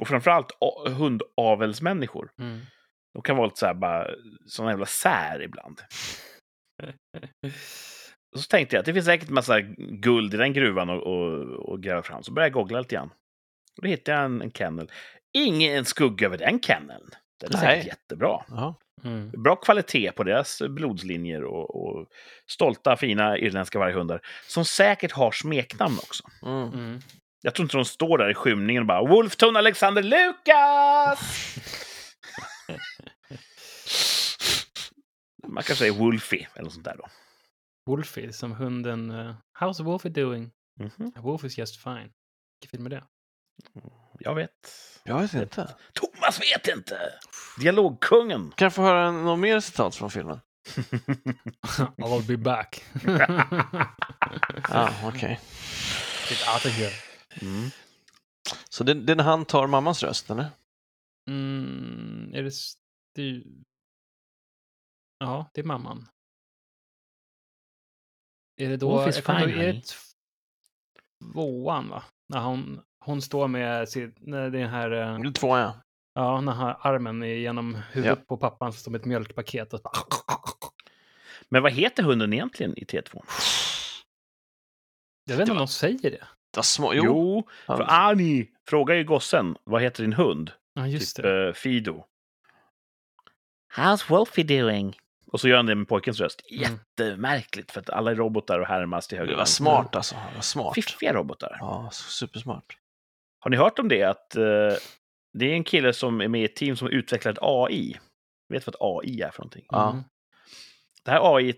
[0.00, 0.50] Och framförallt
[0.86, 2.32] hundavelsmänniskor.
[2.38, 2.60] Mm.
[3.14, 4.06] De kan vara lite så här bara,
[4.46, 5.80] såna jävla sär ibland.
[8.34, 11.42] Och så tänkte jag att det finns säkert massa guld i den gruvan och, och,
[11.68, 12.22] och gräva fram.
[12.22, 13.10] Så började jag googla lite grann.
[13.76, 14.90] Och då hittade jag en, en kennel.
[15.38, 17.10] Ingen skugga över den kenneln.
[17.40, 17.60] Den är Nej.
[17.60, 18.44] säkert jättebra.
[19.04, 19.30] Mm.
[19.30, 22.06] Bra kvalitet på deras blodslinjer och, och
[22.50, 24.20] stolta, fina irländska varghundar.
[24.46, 26.24] Som säkert har smeknamn också.
[26.46, 26.68] Mm.
[26.68, 27.00] Mm.
[27.42, 31.20] Jag tror inte de står där i skymningen och bara Wolfton Alexander Lukas!
[35.46, 37.08] Man kanske säger Wolfie eller något sånt där då.
[37.86, 39.10] Wolfie, som hunden...
[39.10, 40.50] Uh, How's Wolfie doing?
[40.78, 42.12] Mhm, Wolf is just fine.
[42.60, 43.04] Vilken film är det?
[44.18, 44.50] Jag vet.
[45.04, 45.74] Jag vet inte.
[45.92, 46.98] Thomas vet inte!
[47.58, 48.52] Dialogkungen.
[48.56, 50.40] Kan jag få höra något mer citat från filmen?
[51.98, 52.84] I'll be back.
[54.68, 55.40] Ja, okej.
[56.28, 56.92] Get out of here.
[57.40, 57.70] Mm.
[58.68, 60.46] Så är när han tar mammas röst, eller?
[61.30, 63.46] Mm, är det styr...
[65.18, 66.08] Ja, det är mamman.
[68.56, 68.88] Är det då...
[68.90, 69.82] Wolf is fine, ihåg, är det
[71.32, 72.02] tvåan, va?
[72.28, 74.90] När hon, hon står med sin, när det här...
[74.90, 75.80] eh, Det är två, ja.
[76.14, 79.74] Ja, när han armen genom huvudet på pappan som ett mjölkpaket.
[79.74, 79.80] Och...
[81.48, 83.22] Men vad heter hunden egentligen i T2?
[85.24, 86.26] Jag vet inte om de säger det.
[86.54, 87.48] Det små, Jo, jo.
[87.66, 90.52] för Han, Ani frågar ju gossen vad heter din hund?
[90.80, 91.46] Ja, just typ det.
[91.48, 92.04] eh, Fido.
[93.76, 94.96] How's Wolfie doing?
[95.26, 96.40] Och så gör han det med pojkens röst.
[96.50, 96.62] Mm.
[96.62, 100.14] Jättemärkligt, för att alla är robotar och härmas till höger det var smart alltså.
[100.14, 100.74] Det var smart.
[100.74, 101.56] Fiffiga robotar.
[101.60, 102.76] Ja, supersmart.
[103.40, 104.02] Har ni hört om det?
[104.02, 104.42] Att eh,
[105.32, 107.96] det är en kille som är med i ett team som utvecklar ett AI.
[108.48, 109.64] Vet vad ett AI är för någonting?
[109.68, 109.90] Ja.
[109.90, 110.04] Mm.
[111.04, 111.52] Det här AI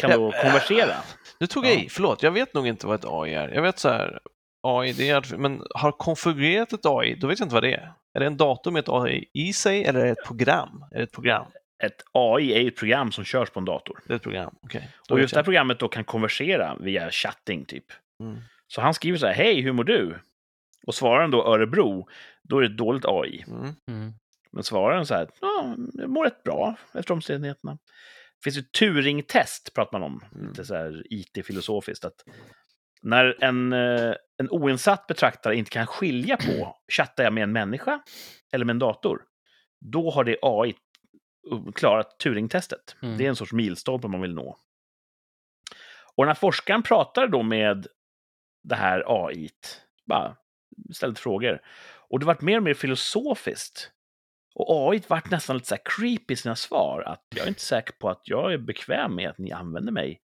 [0.00, 0.94] kan då Ja, konversera.
[1.40, 1.78] Nu tog jag Ja.
[1.80, 3.48] i, förlåt, jag vet nog inte vad ett AI är.
[3.48, 4.20] Jag vet så här,
[4.64, 7.92] AI, det är, men har konfigurerat ett AI, då vet jag inte vad det är.
[8.14, 10.84] Är det en dator med ett AI i sig eller är det ett program?
[10.90, 11.46] Är det ett program?
[11.82, 14.00] Ett AI är ju ett program som körs på en dator.
[14.06, 14.88] Det är ett program, okej.
[15.08, 17.84] Då Och just det här programmet då kan konversera via chatting, typ.
[18.20, 18.38] Mm.
[18.66, 20.18] Så han skriver så här, hej, hur mår du?
[20.86, 22.08] Och svarar han då Örebro,
[22.42, 23.44] då är det ett dåligt AI.
[23.46, 23.74] Mm.
[23.88, 24.12] Mm.
[24.52, 27.72] Men svarar han så här, ja, jag mår rätt bra efter omständigheterna.
[27.72, 30.48] Det finns ju Turing-test, pratar man om, Mm.
[30.48, 32.04] lite så här IT-filosofiskt.
[32.04, 32.24] Att
[33.04, 38.02] när en, eh, en oinsatt betraktare inte kan skilja på, chattar jag med en människa
[38.52, 39.22] eller med en dator?
[39.80, 40.74] Då har det AI
[41.74, 42.96] klarat Turing-testet.
[43.02, 43.18] Mm.
[43.18, 44.58] Det är en sorts milstolpe man vill nå.
[46.16, 47.86] Och den här forskaren pratar då med
[48.62, 49.50] det här AI,
[50.06, 50.36] bara
[50.92, 51.60] ställde frågor.
[52.08, 53.90] Och det vart mer och mer filosofiskt.
[54.54, 57.02] Och AI vart nästan lite så här creepy i sina svar.
[57.06, 60.20] Att jag är inte säker på att jag är bekväm med att ni använder mig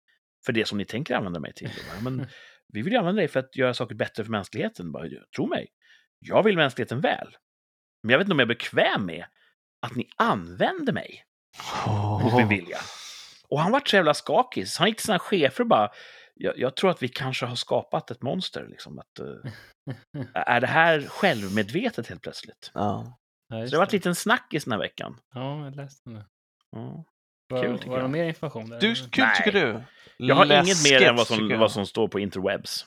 [0.45, 1.69] för det som ni tänker använda mig till.
[2.01, 2.27] Men
[2.73, 4.91] vi vill ju använda dig för att göra saker bättre för mänskligheten.
[4.91, 5.67] Bara, tro mig,
[6.19, 7.37] jag vill mänskligheten väl.
[8.03, 9.25] Men jag vet inte om jag är bekväm med
[9.81, 11.23] att ni använder mig
[12.23, 12.77] mot min vilja.
[13.49, 15.91] Och han vart så jävla skakig, så han gick till sina chefer och bara,
[16.33, 18.67] jag, jag tror att vi kanske har skapat ett monster.
[18.67, 19.51] Liksom, att, eh,
[20.33, 22.71] är det här självmedvetet helt plötsligt?
[22.73, 23.17] Ja.
[23.49, 25.19] Så det var en liten snackis den här veckan.
[25.33, 26.23] Ja, jag läste den.
[26.71, 27.05] Ja.
[27.49, 28.09] Kul, tycker var det jag.
[28.11, 28.79] mer information där?
[28.79, 29.35] Du, kul Nej.
[29.37, 29.83] tycker du?
[30.17, 32.85] Jag har inget Läskigt, mer än vad som, vad som står på interwebs.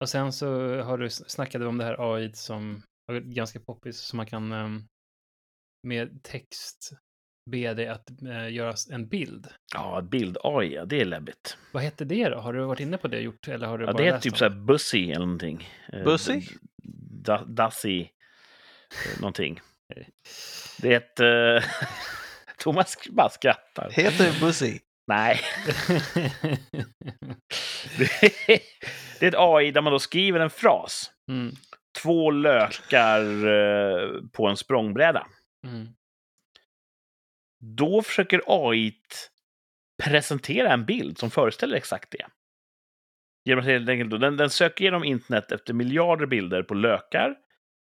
[0.00, 0.46] Och sen så
[0.82, 2.82] har du snackade om det här AI som
[3.12, 4.82] är ganska poppis, som man kan ehm,
[5.86, 6.90] med text
[7.50, 9.46] be dig att eh, göra en bild.
[9.74, 11.56] Ja, bild-AI, ja, det är läbbigt.
[11.72, 12.38] Vad hette det då?
[12.38, 14.18] Har du varit inne på det och gjort eller har du Ja, bara det är
[14.18, 15.68] typ så här Bussy eller någonting.
[15.92, 16.40] Eh, Bussy?
[16.40, 16.46] d-
[17.24, 19.60] Da, Dassy, eh, någonting.
[20.80, 21.64] Det är ett...
[22.58, 23.90] Thomas bara skrattar.
[23.90, 24.78] Heter det Bussy?
[25.06, 25.40] Nej.
[27.98, 31.10] Det är, ett AI där man då skriver en fras.
[31.30, 31.54] mm,
[32.02, 35.26] Två lökar eh, på en språngbräda.
[35.66, 35.88] mm,
[37.60, 38.94] Då försöker AI
[40.02, 42.26] presentera en bild som föreställer exakt det.
[43.44, 47.34] Genom att den, den söker genom internet efter miljarder bilder på lökar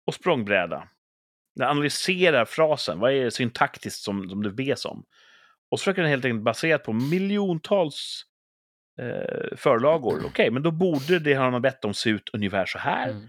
[0.06, 0.88] och språngbräda.
[1.58, 5.04] Den analyserar frasen, vad är det syntaktiskt som, som det bes om?
[5.70, 8.24] Och så försöker den helt enkelt baserat på miljontals
[9.00, 10.22] eh, förlagor.
[10.26, 13.10] Okej, men då borde det han har bett om se ut ungefär så här.
[13.10, 13.28] mm.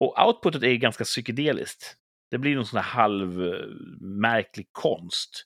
[0.00, 1.96] Och outputet är ganska psykedeliskt.
[2.30, 5.44] Det blir någon sån här halvmärklig konst.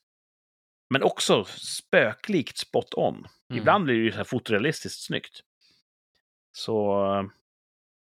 [0.90, 3.14] Men också spöklikt spot on.
[3.14, 3.60] Mm.
[3.60, 5.40] Ibland blir det ju så här fotorealistiskt snyggt.
[6.52, 7.24] Så eh,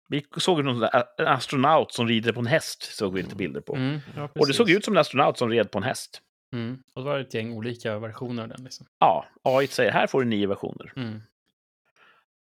[0.08, 0.82] vi såg någon
[1.18, 3.76] en astronaut som rider på en häst, såg vi lite bilder på.
[3.76, 6.22] Mm, ja, Och det såg ut som en astronaut som red på en häst.
[6.52, 6.82] Mm.
[6.94, 8.64] Och då var det ett gäng olika versioner av den.
[8.64, 8.86] Liksom.
[8.98, 10.92] Ja, AI säger här får du nio versioner.
[10.96, 11.22] Mm.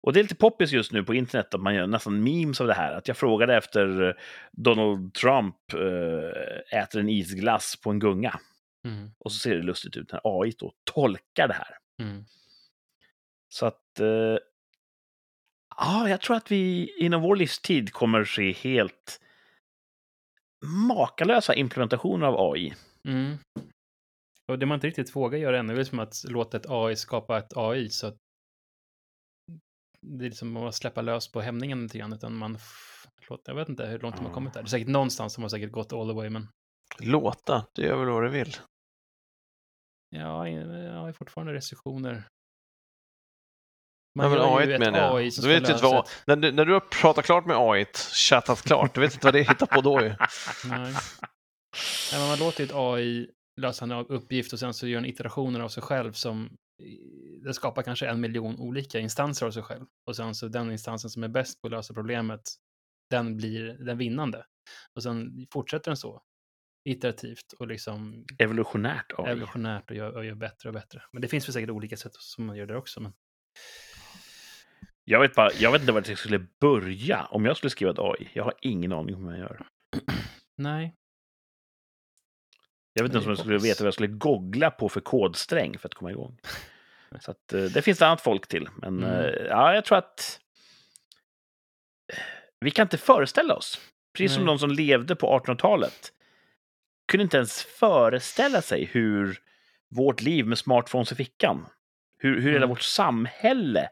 [0.03, 2.67] Och det är lite poppis just nu på internet att man gör nästan memes av
[2.67, 2.93] det här.
[2.93, 4.15] Att jag frågade efter eh,
[4.53, 8.41] Donald Trump eh, äter en isglass på en gunga.
[8.85, 9.11] Mm.
[9.19, 11.79] Och så ser det lustigt ut när AI då tolkar det här.
[12.03, 12.25] Mm.
[13.49, 14.01] Så att...
[14.01, 14.37] Eh,
[15.77, 19.20] ja, jag tror att vi inom vår livstid kommer se helt
[20.89, 22.75] makalösa implementationer av AI.
[23.09, 23.39] Mm.
[24.48, 27.39] Och det man inte riktigt vågar göra ännu är som att låta ett AI skapa
[27.39, 28.16] ett AI så att
[30.01, 32.59] det är liksom att släppa lös på hämningen lite grann, utan man
[33.28, 34.62] låter, jag vet inte hur långt de har kommit där.
[34.62, 36.48] Det är säkert någonstans som har säkert gått all the way, men
[37.01, 38.57] Låta, det gör väl vad det vill.
[40.11, 42.28] ja, jag har fortfarande restriktioner.
[44.15, 45.16] Men gör ju AI ett menar.
[45.16, 47.86] AI som Du vet inte vad, när, du, när du har pratat klart med AI,
[48.31, 50.09] chattat klart, du vet inte vad det hittar på då ju.
[50.65, 50.95] Nej.
[52.12, 53.31] Nej, men man låter ju ett AI
[53.61, 56.57] lösa en uppgift och sen så gör den iterationer av sig själv som
[57.45, 59.86] det skapar kanske en miljon olika instanser av sig själv.
[60.07, 62.41] Och sen så den instansen som är bäst på att lösa problemet,
[63.11, 64.47] den blir den vinnande.
[64.97, 66.23] Och sen fortsätter den så,
[66.89, 69.31] iterativt och liksom Evolutionärt AI.
[69.31, 71.03] evolutionärt och gör, och gör bättre och bättre.
[71.12, 73.01] Men det finns väl säkert olika sätt som man gör det också.
[73.01, 73.12] Men...
[75.05, 77.98] Jag vet, bara, jag vet inte vart jag skulle börja om jag skulle skriva ett
[77.98, 78.28] AI.
[78.32, 79.66] Jag har ingen aning om hur jag gör.
[80.56, 80.94] Nej.
[82.93, 85.78] Jag vet inte ens om jag skulle veta vad jag skulle googla på för kodsträng
[85.78, 86.39] för att komma igång.
[87.20, 88.68] Så att, eh, det finns annat folk till.
[88.76, 89.10] Men Mm.
[89.10, 90.40] eh, ja, jag tror att
[92.60, 93.81] vi kan inte föreställa oss.
[94.16, 94.52] Precis som Nej.
[94.52, 96.12] de som levde på 1800-talet
[97.09, 99.39] kunde inte ens föreställa sig hur
[99.90, 101.66] vårt liv med smartphones i fickan,
[102.18, 102.68] hur, hur hela Mm.
[102.68, 103.89] vårt samhälle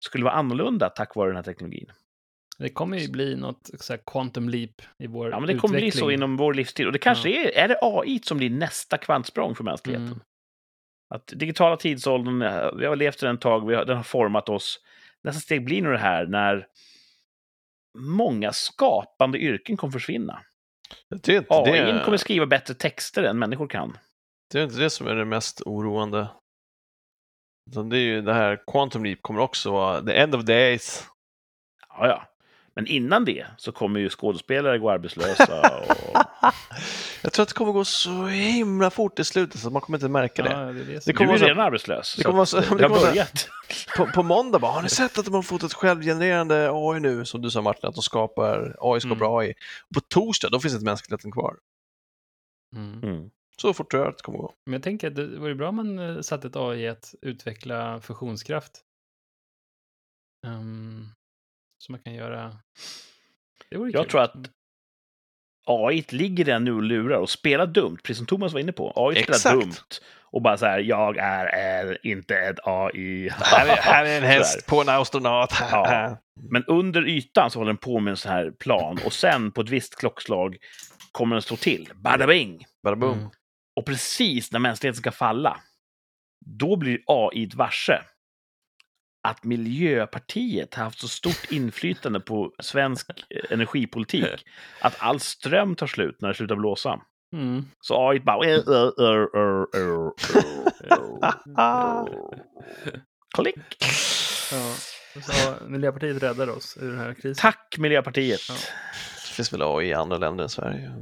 [0.00, 1.92] skulle vara annorlunda tack vare den här teknologin.
[2.58, 5.78] Det kommer ju bli något så här quantum leap i vår Ja, men det kommer
[5.78, 6.14] bli så utveckling.
[6.14, 6.86] inom vår livstid.
[6.86, 10.06] Och det kanske är, är det AI som blir nästa kvantsprång för mänskligheten?
[10.06, 10.20] Mm.
[11.14, 14.04] Att digitala tidsåldern, eh, vi har levt i den ett tag, vi har, den har
[14.04, 14.80] format oss.
[15.22, 16.66] Nästa steg blir nog det här när
[17.98, 20.40] många skapande yrken kommer försvinna.
[21.22, 23.98] Det AI det, kommer skriva bättre texter än människor kan.
[24.52, 26.28] det, är inte det som är det mest oroande.
[27.70, 31.04] Utan det är ju det här, Quantum Leap kommer också vara the end of days.
[31.88, 32.22] Ja, ja.
[32.74, 35.80] Men innan det så kommer ju skådespelare gå arbetslösa.
[35.80, 36.16] Och...
[37.22, 40.08] Jag tror att det kommer gå så himla fort i slutet så man kommer inte
[40.08, 40.50] märka det.
[40.50, 42.14] Ja, det, är det, Det kommer Du är vara så- redan arbetslös.
[42.16, 43.48] det så kommer så- eh, det har börjat.
[43.96, 47.24] På, på måndag bara, har ni sett att de har fått ett självgenererande AI nu?
[47.24, 49.36] Som du sa Martin, att de skapar, AI skapar Mm.
[49.38, 49.54] AI.
[49.94, 51.54] På torsdag, då finns inte mänskligheten kvar.
[52.76, 53.02] Mm.
[53.02, 53.30] Mm.
[53.60, 54.54] Så fort tror jag att det kommer gå.
[54.66, 58.00] Men jag tänker att det vore bra om man eh, satte ett AI att utveckla
[58.00, 58.80] fusionskraft.
[60.46, 61.08] Um,
[61.78, 62.56] så man kan göra...
[63.70, 64.10] Det vore Jag kul.
[64.10, 64.36] tror att
[65.66, 68.92] AI ligger där nu och lurar och spelar dumt, precis som Thomas var inne på.
[68.96, 69.60] AI spelar Exakt.
[69.60, 70.00] dumt
[70.32, 73.28] och bara så här, jag är, är inte ett AI.
[73.30, 75.50] Här är, här är en häst på en astronaut.
[75.70, 76.16] Ja.
[76.50, 79.60] Men under ytan så håller den på med en sån här plan och sen på
[79.60, 80.56] ett visst klockslag
[81.12, 81.92] kommer den slå till.
[81.94, 82.66] Bada bing!
[82.82, 83.18] Bara boom.
[83.18, 83.30] Mm.
[83.76, 85.60] Och precis när mänskligheten ska falla,
[86.46, 88.02] då blir AI ett varse
[89.22, 94.46] att Miljöpartiet har haft så stort inflytande på svensk eh, energipolitik
[94.80, 97.00] att all ström tar slut när det slutar blåsa.
[97.32, 97.64] Mm.
[97.80, 98.44] Så AI bara...
[103.36, 103.76] Klick!
[104.52, 104.74] Ja.
[105.22, 107.34] Så Miljöpartiet räddar oss ur den här krisen.
[107.34, 108.40] Tack Miljöpartiet!
[108.48, 108.54] Ja.
[109.14, 110.92] Det finns väl AI i andra länder än Sverige.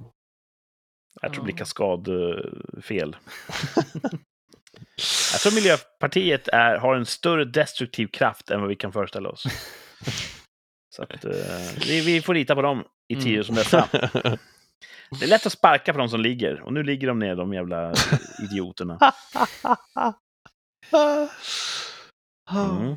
[1.21, 3.17] Jag tror det blir kaskadfel.
[5.33, 9.45] Jag tror Miljöpartiet är, har en större destruktiv kraft än vad vi kan föreställa oss.
[10.97, 11.33] Så att, eh,
[11.87, 13.45] vi, vi får lita på dem i tider Mm.
[13.45, 13.89] som dessa.
[15.21, 17.55] Det är lätt att sparka på de som ligger, och nu ligger de ner, de
[17.55, 17.95] jävla
[18.43, 18.99] idioterna.
[22.51, 22.97] Mm.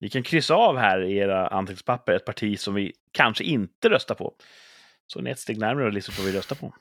[0.00, 4.14] Ni kan kryssa av här i era anteckningspapper ett parti som vi kanske inte röstar
[4.14, 4.34] på.
[5.06, 6.74] Så ni är ett steg närmare att på vad vi röstar på.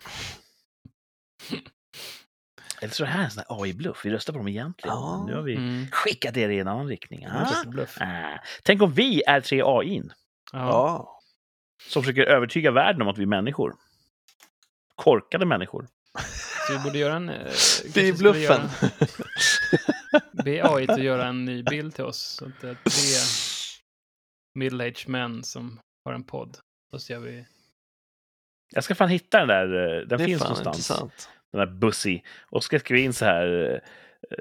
[2.81, 4.05] Eller så är det här en sån här AI-bluff.
[4.05, 4.95] Vi röstar på dem egentligen.
[4.95, 5.23] Ja.
[5.27, 5.85] Nu har vi Mm.
[5.91, 7.25] skickat er i en annan riktning.
[7.25, 7.63] Ah.
[7.99, 8.39] Ah.
[8.63, 10.01] Tänk om vi är tre AI
[10.51, 11.19] Ja.
[11.89, 13.75] Som försöker övertyga världen om att vi är människor.
[14.95, 15.87] Korkade människor.
[16.67, 17.29] Så vi borde göra en...
[17.29, 18.69] eh, kanske Vi är bluffen.
[20.45, 22.17] Be AI att göra en ny bild till oss.
[22.21, 23.19] Så att det är tre
[24.59, 26.57] middle-aged män som har en podd.
[26.93, 27.45] Och så gör vi...
[28.73, 29.97] Jag ska fan hitta den där.
[29.97, 30.77] eh, Den det finns fan någonstans.
[30.77, 31.29] intressant.
[31.51, 32.21] Den där Bussy.
[32.49, 33.81] Och ska skriva in så här.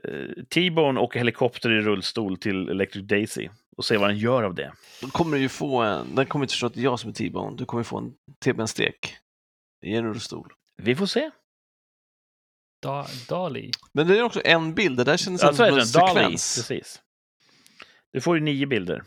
[0.05, 3.49] eh, T-Bone åker helikopter i rullstol till Electric Daisy.
[3.77, 4.73] Och se vad den gör av det.
[5.01, 7.11] Då kommer du ju få en, den kommer inte förstå att det är jag som
[7.11, 7.57] är T-bone.
[7.57, 8.13] Du kommer få en
[8.45, 9.17] T-benstek
[9.87, 10.53] i en rullstol.
[10.83, 11.31] Vi får se.
[12.83, 13.71] Da, Dali.
[13.93, 15.85] Men det är också en bild, det där känns Ja, som en Dali.
[15.87, 16.57] sekvens.
[16.57, 17.03] Precis.
[18.13, 19.03] Du får ju nio bilder.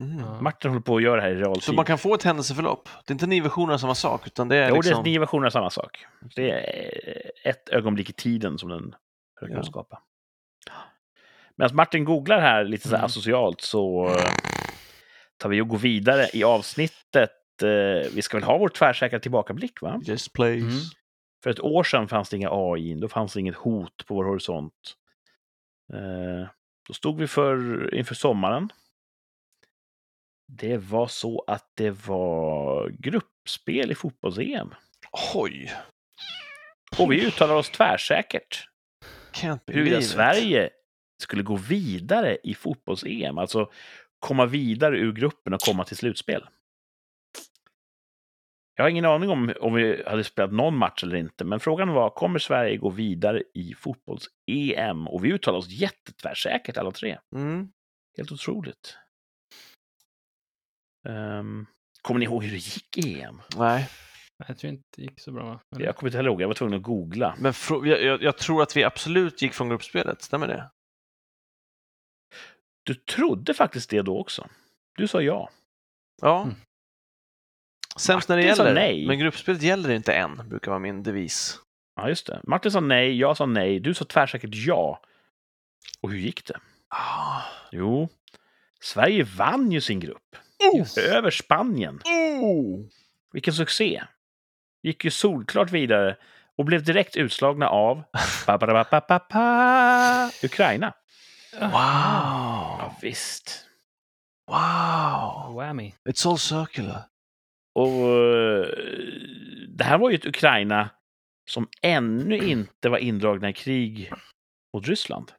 [0.00, 0.18] Mm.
[0.18, 0.40] Ja.
[0.40, 1.62] Martin håller på att göra det här i realtid.
[1.62, 2.88] Så man kan få ett händelseförlopp.
[3.06, 5.00] Det är inte nio versioner av samma sak, utan det är Jo, det liksom...
[5.00, 6.06] är nio versioner av samma sak.
[6.36, 8.94] Det är ett ögonblick i tiden som den
[9.38, 9.62] försöker Ja.
[9.62, 10.02] skapa.
[11.56, 13.04] Medan Martin googlar här lite så här Mm.
[13.06, 14.32] asocialt så eh,
[15.36, 17.30] tar vi och går vidare i avsnittet.
[17.62, 20.00] Eh, Vi ska väl ha vår tvärsäkra tillbakablick, va?
[20.08, 20.60] Yes, please.
[20.66, 20.78] Mm.
[21.42, 24.24] För ett år sedan fanns det inga AI, då fanns det inget hot på vår
[24.24, 24.94] horisont.
[25.92, 26.48] Eh,
[26.88, 28.68] Då stod vi för, inför sommaren.
[30.48, 34.74] Det var så att det var gruppspel i fotbolls-EM.
[35.34, 35.72] Oj!
[36.98, 38.68] Och vi uttalar oss tvärsäkert
[39.66, 40.02] huruvida.
[40.02, 40.70] Sverige
[41.22, 43.38] skulle gå vidare i fotbolls-EM.
[43.38, 43.70] Alltså
[44.18, 46.46] komma vidare ur gruppen och komma till slutspel.
[48.74, 51.92] Jag har ingen aning om om vi hade spelat någon match eller inte, men frågan
[51.92, 55.08] var, kommer Sverige gå vidare i fotbolls-EM?
[55.08, 57.18] Och vi uttalar oss jättetvärsäkert alla tre.
[57.34, 57.68] Mm.
[58.16, 58.98] Helt otroligt.
[61.08, 61.66] Ehm,
[62.02, 63.40] kommer ni ihåg hur det gick i EM?
[63.56, 63.88] Nej,
[64.48, 65.44] Jag tror inte det gick så bra.
[65.44, 65.60] va?
[65.76, 65.84] Eller?
[65.86, 67.34] Jag kommer inte ihåg, jag var tvungen att googla.
[67.38, 70.70] men jag, jag, jag tror att vi absolut gick från gruppspelet, stämmer det?
[72.82, 74.48] Du trodde faktiskt det då också.
[74.96, 75.50] Du sa ja.
[76.22, 76.42] Ja.
[76.42, 76.54] Mm.
[77.96, 79.06] Sämst när det Martin sa gäller, nej.
[79.06, 81.60] men gruppspelet gäller inte än, brukar vara min devis.
[81.96, 82.40] Ja, just det.
[82.44, 85.00] Martin sa nej, jag sa nej, du sa tvärsäkert ja.
[86.00, 86.60] Och hur gick det?
[86.88, 87.42] Ah.
[87.72, 88.08] Jo,
[88.80, 90.36] Sverige vann ju sin grupp.
[90.76, 90.98] Just.
[90.98, 92.00] Över Spanien.
[92.04, 92.84] Oh.
[93.32, 94.02] Vilken succé!
[94.82, 96.16] Gick ju solklart vidare
[96.56, 98.02] och blev direkt utslagna av
[98.46, 100.94] ba, ba, ba, ba, ba, ba, Ukraina.
[101.60, 101.70] Wow!
[101.72, 103.66] Ja, visst.
[104.46, 105.54] Wow!
[105.54, 105.92] Whammy.
[106.08, 107.02] It's all circular.
[107.74, 108.68] Och eh,
[109.68, 110.90] det här var ju ett Ukraina
[111.50, 114.12] som ännu inte var indragna i krig
[114.74, 115.32] mot Ryssland.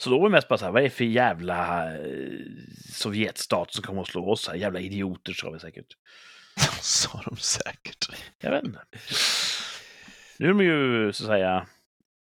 [0.00, 2.30] Så då var det mest bara så här, vad är det för jävla eh,
[2.92, 4.54] Sovjetstat som kommer att slå oss här?
[4.54, 5.86] Jävla idioter, sa vi säkert.
[6.80, 8.06] Sa de säkert.
[8.42, 8.80] Jag vet inte.
[10.38, 11.66] Nu är de ju, så att säga,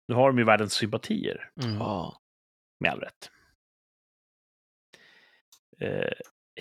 [0.08, 1.76] nu har de ju världens sympatier, Mm.
[1.78, 2.22] Ja.
[2.80, 3.32] med all rätt.
[5.82, 6.12] Eh,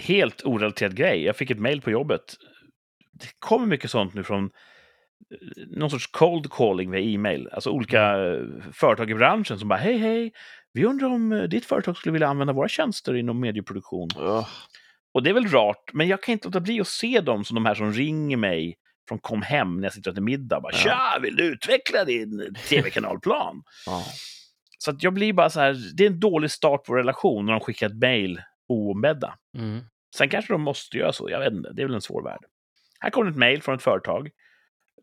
[0.00, 1.22] helt orelaterad grej.
[1.24, 2.34] Jag fick ett mejl på jobbet.
[3.12, 4.50] Det kommer mycket sånt nu från eh,
[5.66, 7.48] någon sorts cold calling via e-mail.
[7.52, 10.32] Alltså olika eh, företag i branschen som bara hej hej,
[10.76, 14.08] vi undrar om eh, ditt företag skulle vilja använda våra tjänster inom medieproduktion.
[14.18, 14.48] Ugh.
[15.14, 17.54] Och det är väl rart, men jag kan inte låta bli att se dem som
[17.54, 18.76] de här som ringer mig
[19.08, 20.60] från Kom hem när jag sitter och äter middag.
[20.60, 20.78] Bara, Ja.
[20.78, 23.62] Tja, vill du utveckla din tv-kanalplan?
[23.86, 24.04] Ja.
[24.78, 27.52] Så att jag blir bara så här, det är en dålig start på relation när
[27.52, 29.34] de skickar ett mejl oombedda.
[29.58, 29.80] Mm.
[30.16, 32.44] Sen kanske de måste göra så, jag vet inte, det är väl en svår värld.
[33.00, 34.30] Här kommer ett mejl från ett företag.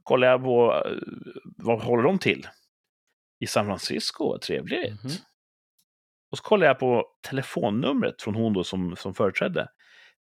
[0.03, 0.91] Kollar jag på, eh,
[1.57, 2.47] vad håller de till?
[3.39, 5.03] I San Francisco, vad trevligt.
[5.03, 5.11] Mhm.
[6.33, 9.67] Och så kollar jag på telefonnumret från hon då som, som företrädde.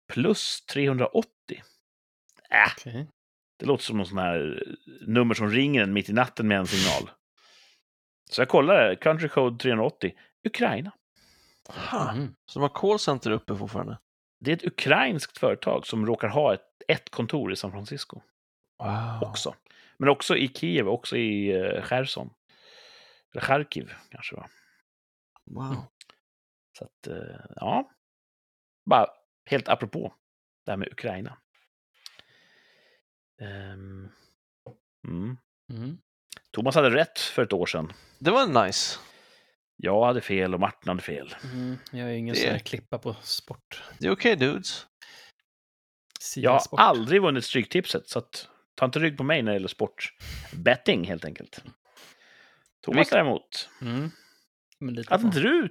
[0.08, 1.28] Plus 380.
[1.50, 3.08] Äh, Okej.
[3.58, 4.64] det låter som någon sån här
[5.06, 7.10] nummer som ringer en mitt i natten med en signal.
[8.30, 10.12] Så jag kollar det, country code 380,
[10.46, 10.92] Ukraina.
[11.68, 12.12] Ha.
[12.14, 12.34] Mhm.
[12.46, 13.98] Så de har callcenter uppe fortfarande?
[14.40, 18.20] Det är ett ukrainskt företag som råkar ha ett, ett kontor i San Francisco
[18.78, 19.28] Wow.
[19.30, 19.54] också.
[19.96, 21.52] Men också i Kiev, också i
[21.82, 22.30] Cherson.
[23.32, 24.48] Eller Charkiv kanske va.
[25.50, 25.91] Wow.
[26.78, 27.90] Så att, eh, ja.
[28.90, 29.06] Bara
[29.50, 30.14] helt apropå
[30.64, 31.38] det här med Ukraina.
[33.42, 34.08] Ehm,
[35.08, 35.36] mm.
[35.72, 35.98] Mm.
[36.50, 37.92] Thomas hade rätt för ett år sedan.
[38.18, 38.98] Det var nice.
[39.76, 41.34] Jag hade fel och Martin hade fel.
[41.44, 41.76] Mm.
[41.92, 43.82] Jag är ingen Det- sån här klippa på sport.
[43.98, 44.86] Det är okej dudes.
[46.20, 46.80] Sia Jag har sport.
[46.80, 50.12] aldrig vunnit Stryktipset, så att, ta inte rygg på mig när det gäller sport.
[50.56, 51.64] Betting, helt enkelt.
[52.80, 54.10] Thomas däremot, Mm.
[54.82, 55.68] Men lite att inte du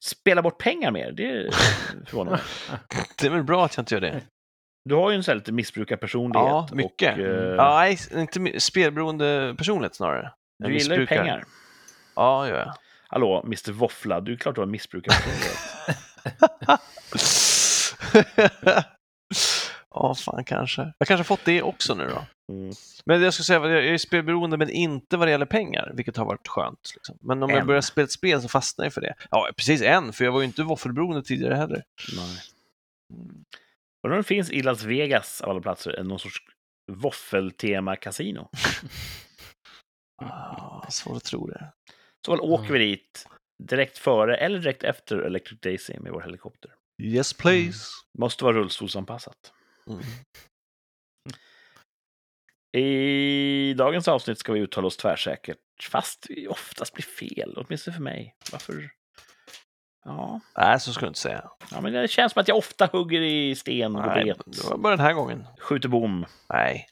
[0.00, 1.54] spelar bort pengar mer, det
[2.06, 2.40] förvånar mig.
[3.20, 4.20] Det är väl bra att jag inte gör det.
[4.84, 6.46] Du har ju en sån här lite missbrukarpersonlighet.
[6.48, 7.12] Ja, mycket.
[7.18, 10.32] Och, eh, Ja, nej, inte spelberoende personlighet snarare.
[10.58, 11.22] du gillar ju missbrukar.
[11.22, 11.44] pengar.
[12.16, 12.74] Ja, gör jag.
[13.08, 15.58] Hallå, Mr Våffla, du är klart du har en missbrukarpersonlighet.
[19.94, 20.92] Ja, fan kanske.
[20.98, 22.24] Jag kanske fått det också nu då.
[22.54, 22.72] Mm.
[23.06, 26.24] Men jag skulle säga, jag är spelberoende men inte vad det gäller pengar, vilket har
[26.24, 26.90] varit skönt.
[26.94, 27.18] Liksom.
[27.20, 27.66] Men om jag En.
[27.66, 29.14] börjar spela ett spel så fastnar jag för det.
[29.30, 31.82] Ja, precis en, för jag var ju inte våffelberoende tidigare heller.
[32.16, 32.38] Nej.
[34.06, 36.38] Undrar om det finns i Las Vegas, av alla platser, någon sorts
[36.92, 38.48] våffeltema-kasino.
[40.22, 41.72] Ah, svårt att tro det.
[42.26, 42.72] Så väl åker Mm.
[42.78, 43.26] vi dit
[43.62, 46.70] direkt före eller direkt efter Electric Daisy med vår helikopter.
[47.02, 47.84] Yes please.
[48.18, 49.52] Måste vara rullstolsanpassat.
[49.88, 50.02] Mm.
[52.72, 58.02] I dagens avsnitt ska vi uttala oss tvärsäkert, fast vi oftast blir fel, åtminstone för
[58.02, 58.34] mig.
[58.52, 58.90] Varför?
[60.04, 61.50] Ja, Nej, så ska du inte säga.
[61.70, 64.38] ja men det känns som att jag ofta hugger i sten och Nej, bet.
[64.46, 65.46] det var bara den här gången.
[65.58, 66.26] Skjuter bom.
[66.52, 66.86] Nej.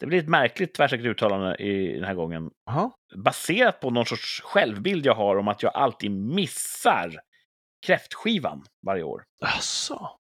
[0.00, 2.50] Det blir ett märkligt tvärsäkert uttalande i den här gången.
[2.66, 2.90] Jaha.
[3.16, 7.20] Baserat på någon sorts självbild jag har om att jag alltid missar
[7.86, 9.24] kräftskivan varje år.
[9.40, 10.19] Jaså?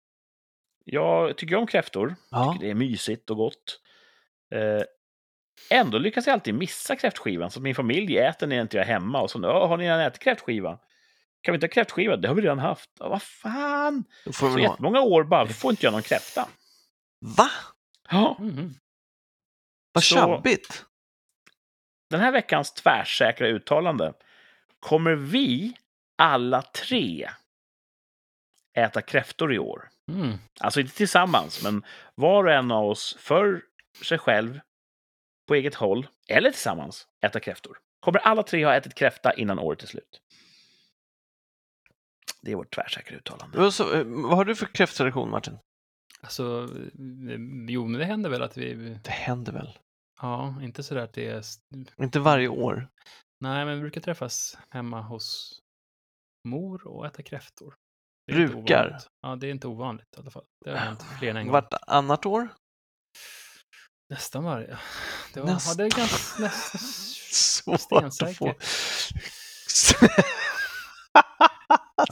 [0.91, 2.53] Jag tycker om kräftor, Ja.
[2.53, 3.79] tycker det är mysigt och gott.
[4.55, 4.83] Eh,
[5.79, 8.85] ändå lyckas jag alltid missa kräftskivan, så att min familj äter när jag inte är
[8.85, 9.21] hemma.
[9.21, 10.79] Och så, "Ja, har ni redan ätit kräftskiva?
[11.41, 12.15] Kan vi inte ha kräftskiva?
[12.17, 12.89] Det har vi redan haft.
[12.99, 14.03] Ja, vad fan!
[14.25, 14.71] Då får Så vi ha.
[14.71, 16.49] jättemånga år bara, då får inte jag någon kräfta.
[17.37, 17.49] Va?
[18.09, 18.73] Ja, Mhm.
[19.93, 20.85] Vad tjabbigt.
[22.09, 24.13] den här veckans tvärsäkra uttalande
[24.79, 25.73] kommer vi
[26.17, 27.29] alla tre
[28.77, 29.89] äta kräftor i år.
[30.15, 30.37] Mm.
[30.59, 33.61] Alltså inte tillsammans, men var och en av oss för
[34.03, 34.59] sig själv,
[35.47, 37.77] på eget håll, eller tillsammans, äta kräftor.
[37.99, 40.21] Kommer alla tre ha ätit kräfta innan året är slut.
[42.41, 43.57] Det är vårt tvärsäkra uttalande.
[43.57, 45.57] Vad så, eh, vad har du för kräfttradition, Martin?
[46.21, 48.73] Alltså, eh, jo, men det händer väl att vi...
[49.03, 49.77] Det händer väl?
[50.21, 51.43] Ja, inte sådär att det är...
[51.97, 52.87] Inte varje år.
[53.39, 55.59] Nej, men vi brukar träffas hemma hos
[56.47, 57.75] mor och äta kräftor.
[58.35, 58.99] Brukar?
[59.21, 60.45] Ja, det är inte ovanligt i alla fall.
[60.65, 61.53] Det har hänt fler än en gång.
[61.53, 62.49] Vartannat år?
[64.09, 64.77] Nästan varje.
[65.33, 66.43] Det var, Näst- ja, det är ganska...
[66.43, 66.79] Nästan...
[67.79, 68.53] Svårt att få.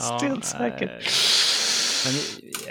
[0.01, 0.87] Stensäker.
[0.87, 1.01] eh,
[2.05, 2.15] Men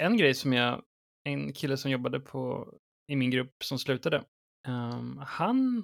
[0.05, 0.83] en grej som jag,
[1.23, 2.73] en kille som jobbade på,
[3.07, 4.23] i min grupp som slutade,
[4.67, 5.83] ehm, han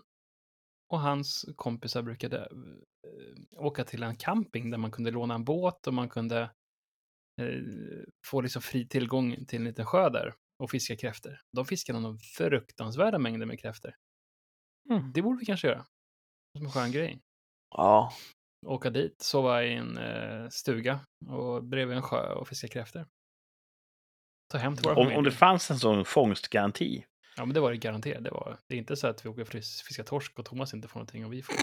[0.90, 5.88] och hans kompisar brukade eh, åka till en camping där man kunde låna en båt
[5.88, 6.49] och man kunde
[8.26, 11.39] får liksom fri tillgång till en liten sjö där och fiskar kräftor.
[11.51, 13.95] De fiskar någon fruktansvärda mängder med kräftor.
[14.89, 15.11] Mm.
[15.14, 15.85] Det borde vi kanske göra.
[16.57, 17.22] Som en skön grej.
[17.76, 18.14] Ja,
[18.65, 20.99] Åka dit, sova i en eh, stuga
[21.30, 23.07] och bredvid en sjö och fiska kräftor.
[24.51, 27.05] Ta hem till våra Om, om det fanns en sån fångstgaranti.
[27.38, 28.23] Ja, men det var det garanterat.
[28.23, 30.73] Det, var, det är inte så att vi åker och fis- fiskar torsk och Thomas
[30.73, 31.55] inte får någonting och vi får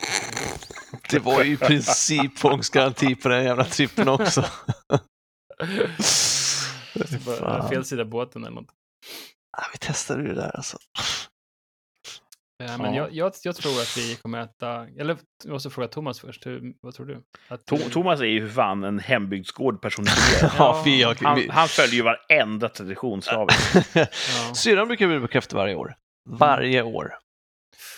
[1.11, 4.45] det var ju i princip fångstgaranti på den jävla trippen också.
[7.27, 8.71] Bara, fel sida båten eller något.
[9.57, 10.79] Ja, vi testade ju det där alltså.
[12.63, 13.03] Eh, Men Ja.
[13.03, 16.75] jag, jag, jag tror att vi kommer äta, eller jag måste fråga Thomas först, hur,
[16.81, 17.23] vad tror du?
[17.49, 20.53] Att, To- eh, Thomas är ju för fan en hembygdsgård personifierad.
[20.59, 20.73] Ja,
[21.07, 23.47] har- Han, han följer ju varenda tradition ja.
[24.55, 25.95] Syrran brukar bjuda på kräftor varje år.
[26.31, 27.15] Varje år.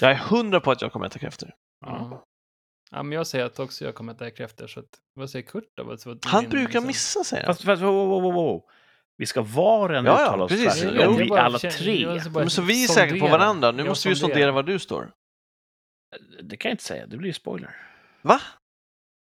[0.01, 1.51] Jag är hundra på att jag kommer äta kräftor.
[1.87, 2.25] Ja.
[2.93, 5.73] Ja, men jag säger att också jag kommer äta kräftor, så att, vad säger Kurt
[5.77, 5.85] då?
[5.85, 7.55] Vad, vad, Han brukar missa, säger han.
[7.55, 8.63] Fast, fast wow, wow, wow, wow.
[9.17, 10.85] Vi ska var en Ja, ja, uttala oss precis.
[10.93, 12.21] Jo, vi alla tre.
[12.35, 13.73] Men så vi är säkra på varandra.
[13.73, 14.39] Nu måste vi sonderar.
[14.39, 15.11] sondera var du står.
[16.43, 17.77] Det kan jag inte säga, det blir ju spoiler.
[18.23, 18.41] Va?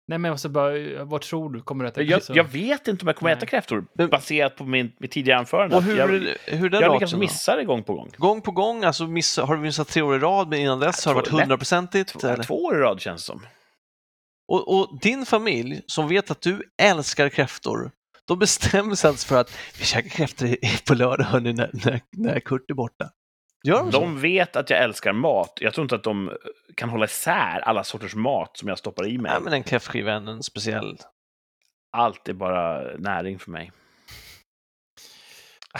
[0.08, 1.62] Nej, men måste bara, vad tror du?
[1.62, 3.38] Kommer du äta Jag, jag vet inte om jag kommer Nej.
[3.38, 5.76] äta kräftor, baserat på min, mitt tidigare anförande.
[5.76, 6.08] Och hur, jag,
[6.46, 7.18] hur den jag då?
[7.18, 8.12] missa det gång på gång.
[8.18, 11.06] Gång på gång, alltså missa, har du missat tre år i rad, men innan dess
[11.06, 12.20] Jag har det varit hundraprocentigt?
[12.20, 13.42] Två, två år i rad känns det som.
[14.52, 17.92] Och, och din familj, som vet att du älskar kräftor,
[18.28, 22.02] de bestämmer sig alltså för att vi käkar kräftor i- på lördag hörni, när, när,
[22.12, 23.12] när Kurt är borta.
[23.64, 23.92] Gör de?
[23.92, 25.58] De vet att jag älskar mat.
[25.62, 26.32] Jag tror inte att de
[26.76, 29.32] kan hålla isär alla sorters mat som jag stoppar i mig.
[29.32, 30.98] Nej, men en kräftskiva är en speciell.
[31.98, 33.72] Allt är bara näring för mig.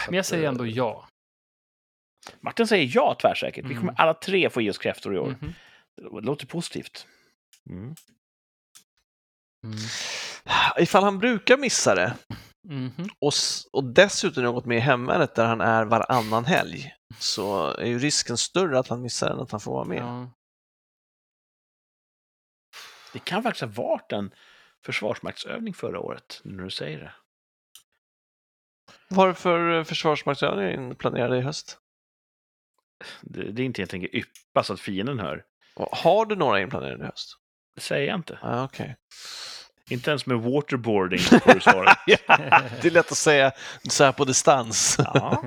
[0.06, 1.08] Men jag säger ändå ja.
[2.40, 3.64] Martin säger ja tvärsäkert.
[3.64, 3.78] Vi Mm.
[3.80, 5.36] kommer alla tre få i oss kräftor i år.
[5.40, 5.52] Mhm.
[5.96, 7.06] Det låter positivt.
[7.70, 7.94] Mm.
[9.64, 9.76] Mm.
[10.78, 12.16] Ifall han brukar missa det
[12.68, 13.08] Mhm.
[13.18, 13.32] och,
[13.72, 17.98] och dessutom har gått med i hemvärnet där han är varannan helg så är ju
[17.98, 19.98] risken större att han missar än att han får vara med.
[19.98, 20.30] Ja.
[23.12, 24.34] Det kan faktiskt ha varit en
[24.84, 27.12] försvarsmaktsövning förra året, nu när du säger det.
[29.08, 31.78] Vad för eh, försvarsmaktsövning planerade i höst?
[33.20, 35.44] Det, det är inte jag tänker yppa så att fienden hör.
[35.76, 37.38] Har du några inplanerade i höst?
[37.74, 38.38] Det säger jag inte.
[38.42, 38.96] Ah, Okej.
[39.90, 41.94] Inte ens med waterboarding får du svara.
[42.06, 43.52] Det är lätt att säga
[43.88, 44.96] så här på distans.
[44.98, 45.44] Ja.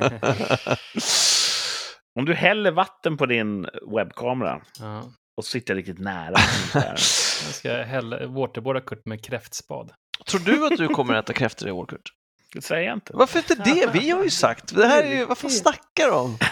[2.19, 5.03] Om du häller vatten på din webbkamera ja.
[5.37, 6.35] och sitter riktigt nära.
[6.73, 9.91] Jag ska hälla, waterboarda Kurt med kräftspad.
[10.25, 12.11] Tror du att du kommer äta kräftor i år, Kurt?
[12.53, 13.13] Det säger jag inte.
[13.13, 13.89] Varför inte det?
[13.93, 14.75] Vi har ju sagt.
[14.75, 16.37] Det här är ju, vad fan snackar du om?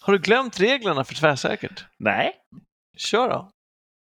[0.00, 1.84] Har du glömt reglerna för tvärsäkert?
[1.98, 2.32] Nej.
[2.96, 3.50] Kör då.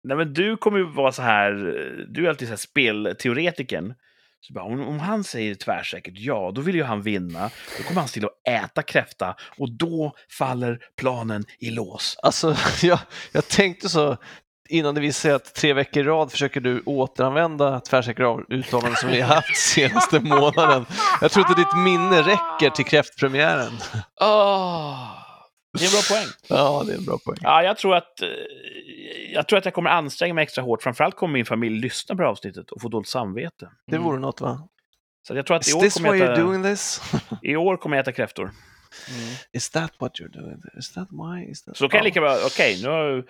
[0.04, 1.52] Nej, men du kommer ju vara så här,
[2.10, 3.94] du är alltid så här spelteoretikern.
[4.42, 7.50] Så bara, om, om han säger tvärsäkert ja, då vill ju han vinna.
[7.78, 12.18] Då kommer han till att äta kräfta och då faller planen i lås.
[12.24, 13.00] Alltså, jag,
[13.32, 14.18] jag tänkte så
[14.70, 19.10] innan det visade sig att tre veckor i rad försöker du återanvända tvärsäkra uttalanden som
[19.10, 20.86] vi har haft senaste månaden.
[21.22, 23.74] Jag tror inte ditt minne räcker till kräftpremiären.
[25.78, 26.28] Det är en bra poäng.
[26.48, 27.38] Ja, det är en bra poäng.
[27.42, 28.28] Ja, jag tror att eh,
[29.34, 30.84] jag tror att jag kommer anstränga mig extra hårt.
[30.84, 33.70] Framförallt kommer min familj lyssna på det här avsnittet och få dåligt samvete.
[33.88, 34.68] Det vore något va?
[35.28, 37.02] Så jag tror att i år, this kommer why jag you're äta, doing this?
[37.44, 38.44] i år kommer jag äta kräftor.
[38.44, 39.36] Mm.
[39.54, 40.62] Is that what you're doing?
[40.78, 41.52] Is that why?
[41.52, 41.78] Is that...
[41.78, 42.08] Så då kan jag Ja.
[42.08, 43.24] lika bra, okej, nu har eh,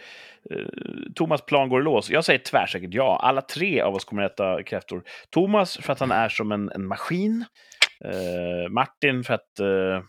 [1.16, 2.10] Thomas plan går i lås.
[2.10, 3.20] Jag säger tvärsäkert ja.
[3.24, 5.04] Alla tre av oss kommer äta kräftor.
[5.30, 7.46] Thomas för att han är som en, en maskin.
[8.06, 9.60] Eh, Martin för att...
[9.60, 10.04] Ah,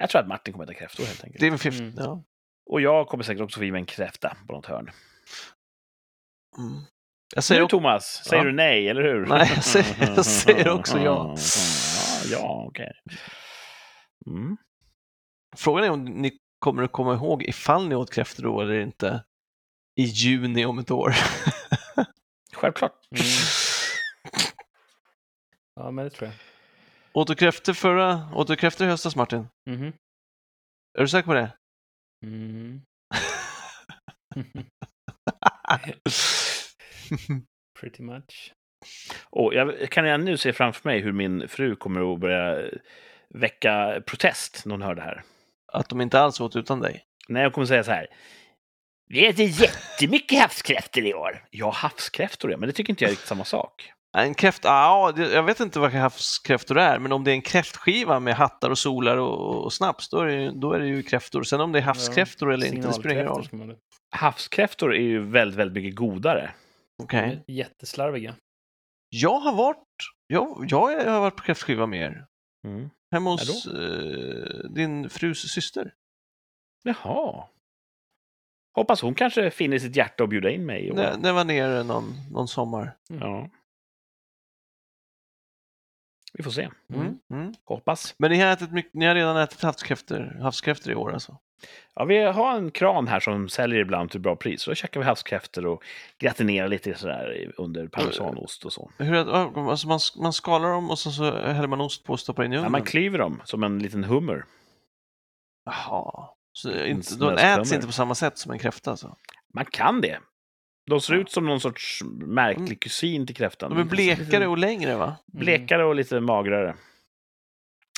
[0.00, 1.40] jag tror att Martin kommer äta kräftor helt enkelt.
[1.40, 1.94] Det är en fifth, Mm.
[1.96, 2.24] ja.
[2.70, 4.90] Och jag kommer säkert också få i mig en kräfta på något hörn.
[6.58, 6.82] Mm.
[7.34, 8.04] Jag Säger du också, Thomas?
[8.24, 8.50] Säger Ja.
[8.50, 9.26] du nej, eller hur?
[9.26, 11.36] Nej, jag säger- jag säger också ja.
[12.30, 12.92] Ja, okej.
[14.26, 14.56] Mm.
[15.56, 19.24] frågan är om ni kommer att komma ihåg ifall ni åt kräftor då eller inte
[19.96, 21.14] i juni om ett år.
[22.52, 22.92] Självklart.
[23.10, 23.26] Mm.
[25.74, 26.36] Ja, men det tror jag.
[27.12, 29.48] Åt du kräftor förra, åt du kräftor i höstas Martin?
[29.70, 29.92] Mhm.
[30.98, 31.52] Är du säker på det?
[32.26, 32.82] Mm.
[37.80, 38.52] Pretty much.
[39.30, 42.70] Och jag kan redan nu se framför mig hur min fru kommer att börja
[43.28, 45.22] väcka protest när hon hör det här.
[45.72, 47.04] Att de inte alls åt utan dig?
[47.28, 48.06] När jag kommer säga så här.
[49.06, 51.44] Vi äter jättemycket havskräftor i år.
[51.50, 53.92] Ja, havskräftor ja, men det tycker inte jag är riktigt samma sak.
[54.18, 57.42] En kräft, ja, det- jag vet inte vad havskräftor är, men om det är en
[57.42, 60.86] kräftskiva med hattar och solar och, och snaps, då är, det, ju- då är det
[60.86, 61.42] ju kräftor.
[61.42, 63.48] Sen om det är havskräftor eller inte, det spelar ingen roll.
[63.52, 63.76] Man.
[64.10, 66.50] Havskräftor är ju väldigt, väldigt mycket godare.
[67.02, 67.44] Okej.
[67.46, 68.34] Jätteslarviga.
[69.08, 69.84] Jag har varit,
[70.26, 72.26] jag, jag har varit på kräftskiva med er.
[72.66, 72.90] Mm.
[73.12, 75.94] Hemma hos eh, din frus syster.
[76.82, 77.44] Jaha.
[78.76, 80.90] Hoppas hon kanske finner sitt hjärta att bjuda in mig.
[80.90, 80.96] Och...
[80.96, 82.96] När, när jag var nere någon, någon sommar.
[83.08, 83.48] Ja.
[86.32, 86.68] Vi får se.
[86.94, 87.18] Mm.
[87.30, 87.54] Mm.
[87.64, 88.14] Hoppas.
[88.18, 91.36] Men ni har, ätit mycket, ni har redan ätit havskräftor, havskräftor i år alltså?
[91.94, 94.62] Ja, vi har en kran här som säljer ibland till bra pris.
[94.62, 95.84] Så då käkar vi havskräftor och
[96.18, 98.90] gratinerar lite sådär under parmesanost och så.
[98.98, 99.14] Hur,
[99.70, 102.52] alltså man, man skalar dem och så, så häller man ost på och stoppar in
[102.52, 102.72] i Ja, ugnen?
[102.72, 104.44] man klyver dem som en liten hummer.
[105.64, 106.28] Jaha.
[106.52, 109.16] Så inte, de äts inte på samma sätt som en kräfta alltså?
[109.54, 110.18] Man kan det.
[110.90, 111.20] De ser Ja.
[111.20, 112.76] ut som någon sorts märklig Mm.
[112.78, 113.70] kusin till kräftan.
[113.70, 115.04] De är blekare och längre va?
[115.06, 115.44] Mm.
[115.44, 116.76] Blekare och lite magrare.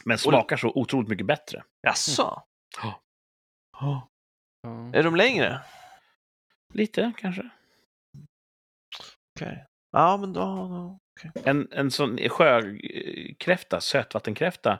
[0.04, 1.64] Men smakar så otroligt mycket bättre.
[1.82, 2.42] Jaså?
[2.82, 3.02] Ja.
[3.80, 4.08] Ja.
[4.62, 4.90] Ja.
[4.94, 5.60] Är de längre?
[6.74, 7.50] Lite kanske.
[9.36, 9.66] Okej.
[9.92, 10.40] Ja, men då...
[10.44, 10.98] då.
[11.44, 14.78] En, en sån sjökräfta, sötvattenkräfta,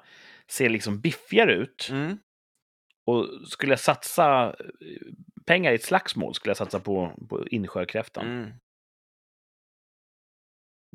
[0.51, 1.89] ser liksom biffigare ut.
[1.91, 2.19] Mm.
[3.07, 5.13] Och skulle jag satsa eh,
[5.47, 8.27] pengar i ett slagsmål skulle jag satsa på, på insjökräftan.
[8.27, 8.53] Mm.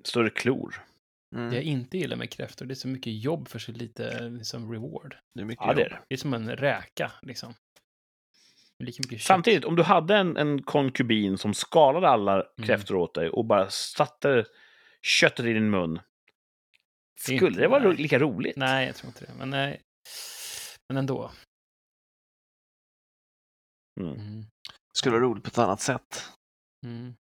[0.03, 0.84] Större klor.
[1.36, 1.49] Mm.
[1.49, 4.72] Det jag inte gillar med kräftor, det är så mycket jobb för så lite liksom,
[4.72, 5.18] reward.
[5.36, 5.99] Det är mycket Ja, det är jobb.
[5.99, 6.06] det.
[6.10, 7.53] Det är som en räka, liksom.
[9.19, 13.69] Samtidigt, om du hade en, en konkubin som skalade alla kräftor åt dig och bara
[13.69, 14.45] satte
[15.02, 15.94] köttet i din mun.
[15.94, 16.02] Det
[17.22, 17.95] Skulle inte- det vara nej.
[17.98, 18.57] lika roligt?
[18.57, 19.34] Nej, jag tror inte det.
[19.38, 19.82] Men, nej.
[20.90, 21.32] Men ändå.
[23.98, 24.14] Mm.
[24.14, 24.45] Mm.
[24.94, 26.32] skulle vara roligt på ett annat sätt.
[26.84, 27.15] Mm.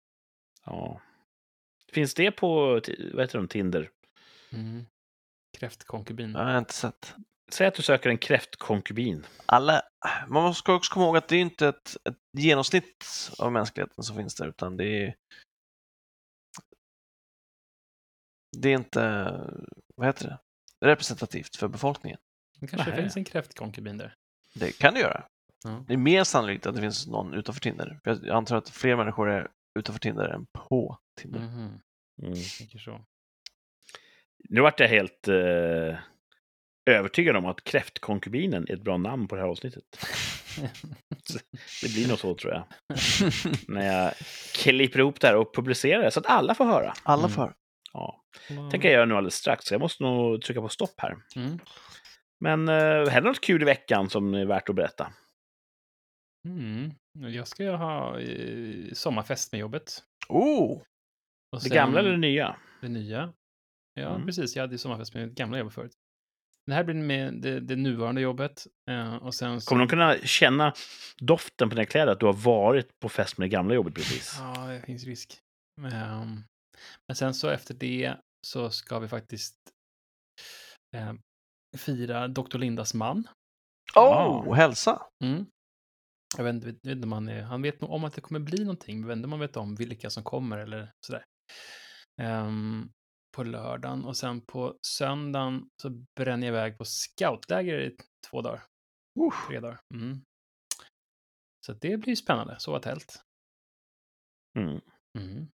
[0.65, 1.01] Ja.
[1.91, 2.65] Finns det på,
[3.13, 3.89] vad heter de, Tinder?
[4.51, 4.85] Mm.
[5.57, 6.31] Kräftkonkubin.
[6.31, 7.15] Jag har inte sett.
[7.51, 9.25] Säg att du söker en kräftkonkubin.
[9.45, 9.81] Alla,
[10.27, 13.05] man ska också komma ihåg att det är inte ett, ett genomsnitt
[13.39, 15.15] av mänskligheten som finns där, utan det är
[18.57, 19.01] det är inte,
[19.95, 20.39] vad heter det,
[20.87, 22.19] representativt för befolkningen.
[22.59, 23.01] Det kanske Nähä.
[23.01, 24.15] finns en kräftkonkubin där.
[24.53, 25.27] Det kan det göra.
[25.63, 25.83] Ja.
[25.87, 27.99] Det är mer sannolikt att det finns någon utanför Tinder.
[28.03, 29.47] Jag antar att fler människor är
[29.79, 31.39] utanför Tinder än på Tinder.
[31.39, 31.79] Mhm.
[32.21, 32.33] Mm.
[32.33, 33.05] Jag tänker så.
[34.49, 35.97] Nu vart jag helt eh,
[36.85, 39.83] övertygad om att kräftkonkubinen är ett bra namn på det här avsnittet.
[41.81, 42.63] Det blir nog så, tror jag.
[43.67, 44.13] När jag
[44.55, 46.93] klipper ihop det här och publicerar det så att alla får höra.
[47.03, 47.31] Alla Mm.
[47.31, 47.53] för.
[47.93, 48.23] Ja.
[48.71, 51.15] tänker jag göra nu alldeles strax, så jag måste nog trycka på stopp här.
[51.35, 51.59] Mm.
[52.39, 55.13] Men eh, händer något kul i veckan som är värt att berätta?
[56.47, 56.91] Mm.
[57.13, 60.03] Jag ska ha eh, sommarfest med jobbet.
[60.29, 60.81] Oh!
[61.55, 62.55] Och Det gamla eller det nya?
[62.81, 63.33] Det nya.
[63.93, 64.25] Ja, Mm.
[64.25, 64.55] precis.
[64.55, 65.91] Jag hade ju sommarfest med mitt gamla jobb förut.
[66.65, 68.67] Det här blir med det, det nuvarande jobbet.
[68.89, 69.69] Eh, och sen så...
[69.69, 70.73] Kommer de kunna känna
[71.17, 74.35] doften på dina kläder att du har varit på fest med det gamla jobbet precis?
[74.39, 75.39] Ja, det finns risk.
[75.93, 76.43] Ehm,
[77.07, 78.15] men sen så efter det
[78.47, 79.55] så ska vi faktiskt
[80.95, 81.13] eh,
[81.77, 82.57] fira Dr.
[82.57, 83.27] Lindas man.
[83.95, 85.01] Oh, hälsa!
[85.23, 85.45] Mm.
[86.37, 89.25] Jag vet inte, vet om han, vet nog om att det kommer bli någonting, men
[89.25, 91.23] om han vet om vilka som kommer eller sådär.
[92.21, 92.89] Ehm,
[93.35, 97.97] på lördagen och sen på söndagen så bränner jag iväg på scoutläger i
[98.29, 98.63] två dagar,
[99.19, 99.47] Uff.
[99.47, 99.79] tre dagar.
[99.93, 100.21] Mm.
[101.65, 103.23] Så det blir spännande, sova tält.
[104.57, 104.81] Mm.
[105.19, 105.47] Mm.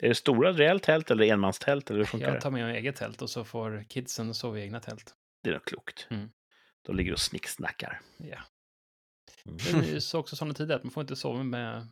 [0.00, 1.90] Är det stora rejält tält eller enmanstält?
[1.90, 4.62] Eller hur funkar Jag tar med mig eget tält och så får kidsen sova i
[4.62, 5.14] egna tält.
[5.42, 6.06] Det är nog klokt.
[6.10, 6.30] Mm.
[6.82, 8.00] De ligger och snicksnackar.
[8.16, 8.38] Ja.
[9.48, 9.82] Mm.
[9.82, 11.88] Det är ju så också sådana tider att man får inte sova med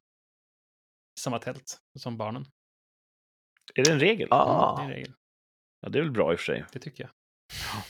[1.20, 2.47] samma tält som barnen.
[3.74, 4.29] Är det en regel?
[4.31, 4.77] Ah.
[4.77, 5.12] Det är en regel,
[5.81, 6.65] Ja, det är väl bra i och för sig.
[6.73, 7.11] det tycker jag.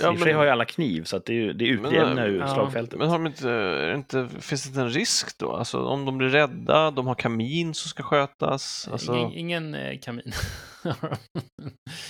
[0.00, 1.64] Ja, I och för sig har ju alla kniv, så att det, är ju, det
[1.66, 2.98] utjämnar ju ja, slagfältet.
[2.98, 5.52] Men har de inte, är det inte, finns det inte en risk då?
[5.52, 8.88] Alltså om de blir rädda, de har kamin som ska skötas.
[8.88, 10.32] Alltså, Ingen, ingen eh, kamin.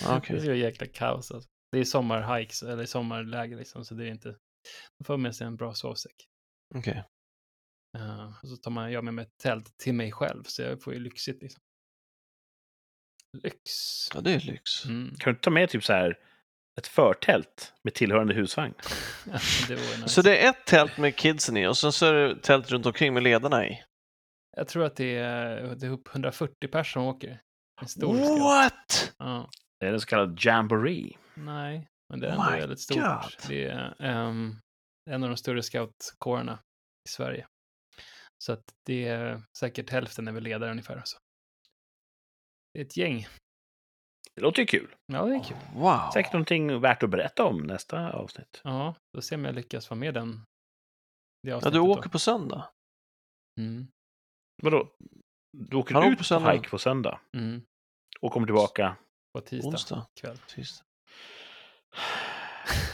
[0.07, 0.37] Ah, okej.
[0.37, 1.31] Det är så jäkla kaos.
[1.31, 1.49] Alltså.
[1.73, 4.37] Det är sommarhikes, eller sommarläger liksom, så det är inte...
[4.99, 6.29] Man får med sig en bra sovsäck.
[6.75, 7.05] okej.
[7.99, 10.83] Eh, och så tar man, jag med mig ett tält till mig själv, så jag
[10.83, 11.63] får ju lyxigt liksom.
[13.43, 13.61] Lyx.
[14.15, 14.85] Ja, det är lyx.
[14.85, 15.09] Mm.
[15.09, 16.19] Kan du inte ta med typ så här
[16.79, 18.75] ett förtält med tillhörande husvagn?
[19.69, 20.09] det vore nice.
[20.09, 22.87] Så det är ett tält med kidsen i och sen så är det tält runt
[22.87, 23.83] omkring med ledarna i.
[24.57, 27.41] Jag tror att det är, det är upp 140 personer som åker.
[27.81, 28.41] En stor scout.
[28.41, 29.15] What?
[29.19, 29.51] Ja.
[29.81, 31.17] Det är en så kallad jamboree.
[31.35, 32.97] Nej, men det är Oh ändå my väldigt stort.
[32.99, 33.49] God.
[33.49, 34.57] Det är ehm,
[35.11, 36.59] en av de större scoutkårerna
[37.09, 37.47] i Sverige.
[38.45, 41.03] Så att det är säkert hälften är väl ledare ungefär.
[41.05, 41.19] Så.
[42.73, 43.27] Det är ett gäng.
[44.35, 44.95] Det låter ju kul.
[45.07, 45.57] Ja, det är kul.
[45.75, 46.11] Wow.
[46.15, 48.61] Säkert någonting värt att berätta om nästa avsnitt.
[48.65, 50.45] Ja, då ser om jag lyckas vara med den.
[51.43, 51.91] Det Ja, du då.
[51.91, 52.71] åker på söndag.
[53.61, 53.87] Mm,
[54.63, 54.89] Vadå?
[55.57, 56.53] Du åker Han åker ut på på, söndag.
[56.53, 57.63] hike på söndag mm.
[58.21, 58.97] och kommer tillbaka.
[59.35, 60.07] På tisdag Onsdag.
[60.21, 60.37] kväll.
[60.39, 60.83] Precis.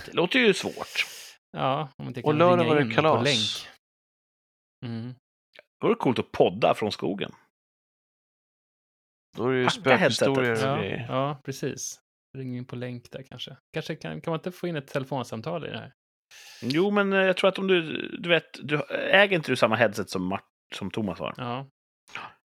[0.06, 1.06] Det låter ju svårt.
[1.50, 3.16] Ja, om inte Och kan lördag ringa var det kalas.
[3.18, 3.68] på länk.
[4.86, 5.14] Mm.
[5.80, 7.32] Det coolt att podda från skogen.
[9.36, 11.06] Då är det ju spökhistorier och Ja, grejer.
[11.08, 12.00] ja, precis.
[12.38, 13.56] Ring in på länk där kanske.
[13.72, 15.92] Kanske kan, kan man inte få in ett telefonsamtal i det här?
[16.62, 17.82] Jo, men eh, jag tror att om du,
[18.18, 20.44] du vet, du, äger inte du samma headset som, Mart,
[20.74, 21.34] som Thomas har?
[21.36, 21.66] Ja.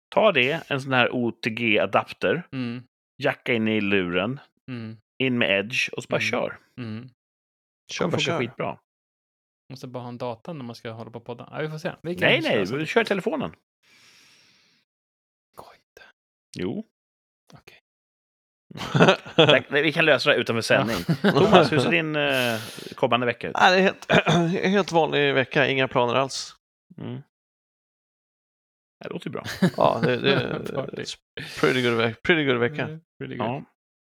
[0.10, 2.84] Ta det, en sån här OTG-adapter, Mm.
[3.24, 4.40] jacka in i luren,
[4.72, 4.98] Mm.
[5.24, 6.30] In med Edge och så bara Mm.
[6.32, 6.60] kör.
[6.78, 7.10] Mm.
[7.94, 8.40] Kör bara kör.
[8.40, 8.80] skitbra.
[9.72, 11.50] Måste bara ha en data när man ska hålla på podda.
[11.52, 11.92] Ja, vi får se.
[12.02, 13.56] Vi Nej, nej, vi kör telefonen.
[15.56, 16.02] Går inte.
[16.58, 16.86] Jo.
[17.54, 17.82] Okej.
[19.38, 20.98] Nej, vi kan lösa det utanför sändning.
[21.22, 22.60] Thomas, hur ser din eh,
[22.96, 23.56] kommande vecka ut?
[23.60, 26.56] Nej, det är helt, helt vanlig vecka, inga planer alls.
[26.98, 27.22] Mm.
[29.00, 29.44] Det låter ju bra.
[29.78, 31.06] Ja, det, det
[31.60, 32.84] pretty good, pretty good vecka.
[32.84, 33.48] Mm, pretty good.
[33.48, 33.64] Ja.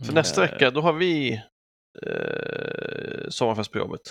[0.04, 0.16] För Mm.
[0.16, 0.52] nästa Eh.
[0.52, 1.34] vecka, då har vi
[2.06, 4.02] eh, sommarfest på jobbet.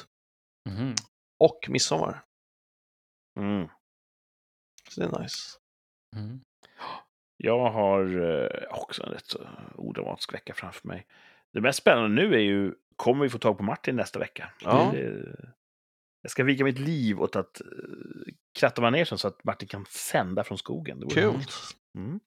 [0.71, 0.95] Mhm.
[1.39, 2.25] Och midsommar.
[3.39, 3.69] Mm.
[4.91, 5.59] Så det är nice.
[6.17, 6.41] Mm.
[7.37, 11.07] Jag har eh, också en rätt så odramatisk vecka framför mig.
[11.53, 14.53] Det mest spännande nu är ju, kommer vi få tag på Martin nästa vecka?
[14.61, 14.91] Ja.
[14.95, 15.27] Det,
[16.23, 20.45] jag ska vika mitt liv åt att uh, kratta manegen så att Martin kan sända
[20.45, 21.01] från skogen.
[21.01, 21.35] Det Kul.
[21.97, 22.21] Mm.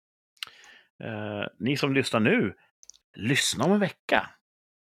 [1.04, 2.56] Eh, ni som lyssnar nu,
[3.16, 4.30] lyssna om en vecka.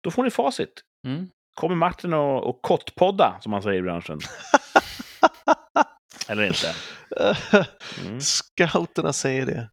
[0.03, 0.83] Då får ni facit.
[1.07, 1.29] Mm.
[1.53, 4.19] Kommer Martin och, och kottpodda, som man säger i branschen?
[6.27, 6.75] Eller inte?
[8.05, 8.21] Mm.
[8.21, 9.69] Scouterna säger det.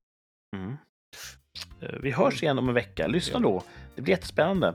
[0.56, 0.76] Mm.
[1.82, 3.06] Eh, Vi hörs igen om en vecka.
[3.06, 3.62] Lyssna då.
[3.94, 4.74] Det blir jättespännande.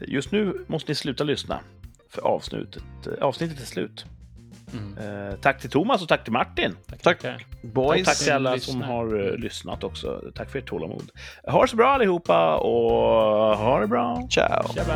[0.00, 1.60] Just nu måste ni sluta lyssna.
[2.08, 4.04] För avsnittet, eh, avsnittet är slut.
[4.72, 5.28] Mm.
[5.30, 6.76] Eh, tack till Thomas och tack till Martin.
[7.02, 7.46] Tack, Tack.
[7.62, 8.06] Och Boys.
[8.06, 10.22] tack till alla som har eh, lyssnat också.
[10.34, 11.10] Tack för ert tålamod.
[11.44, 14.28] Ha det så bra allihopa och ha det bra.
[14.30, 14.68] Ciao.
[14.72, 14.86] Ciao.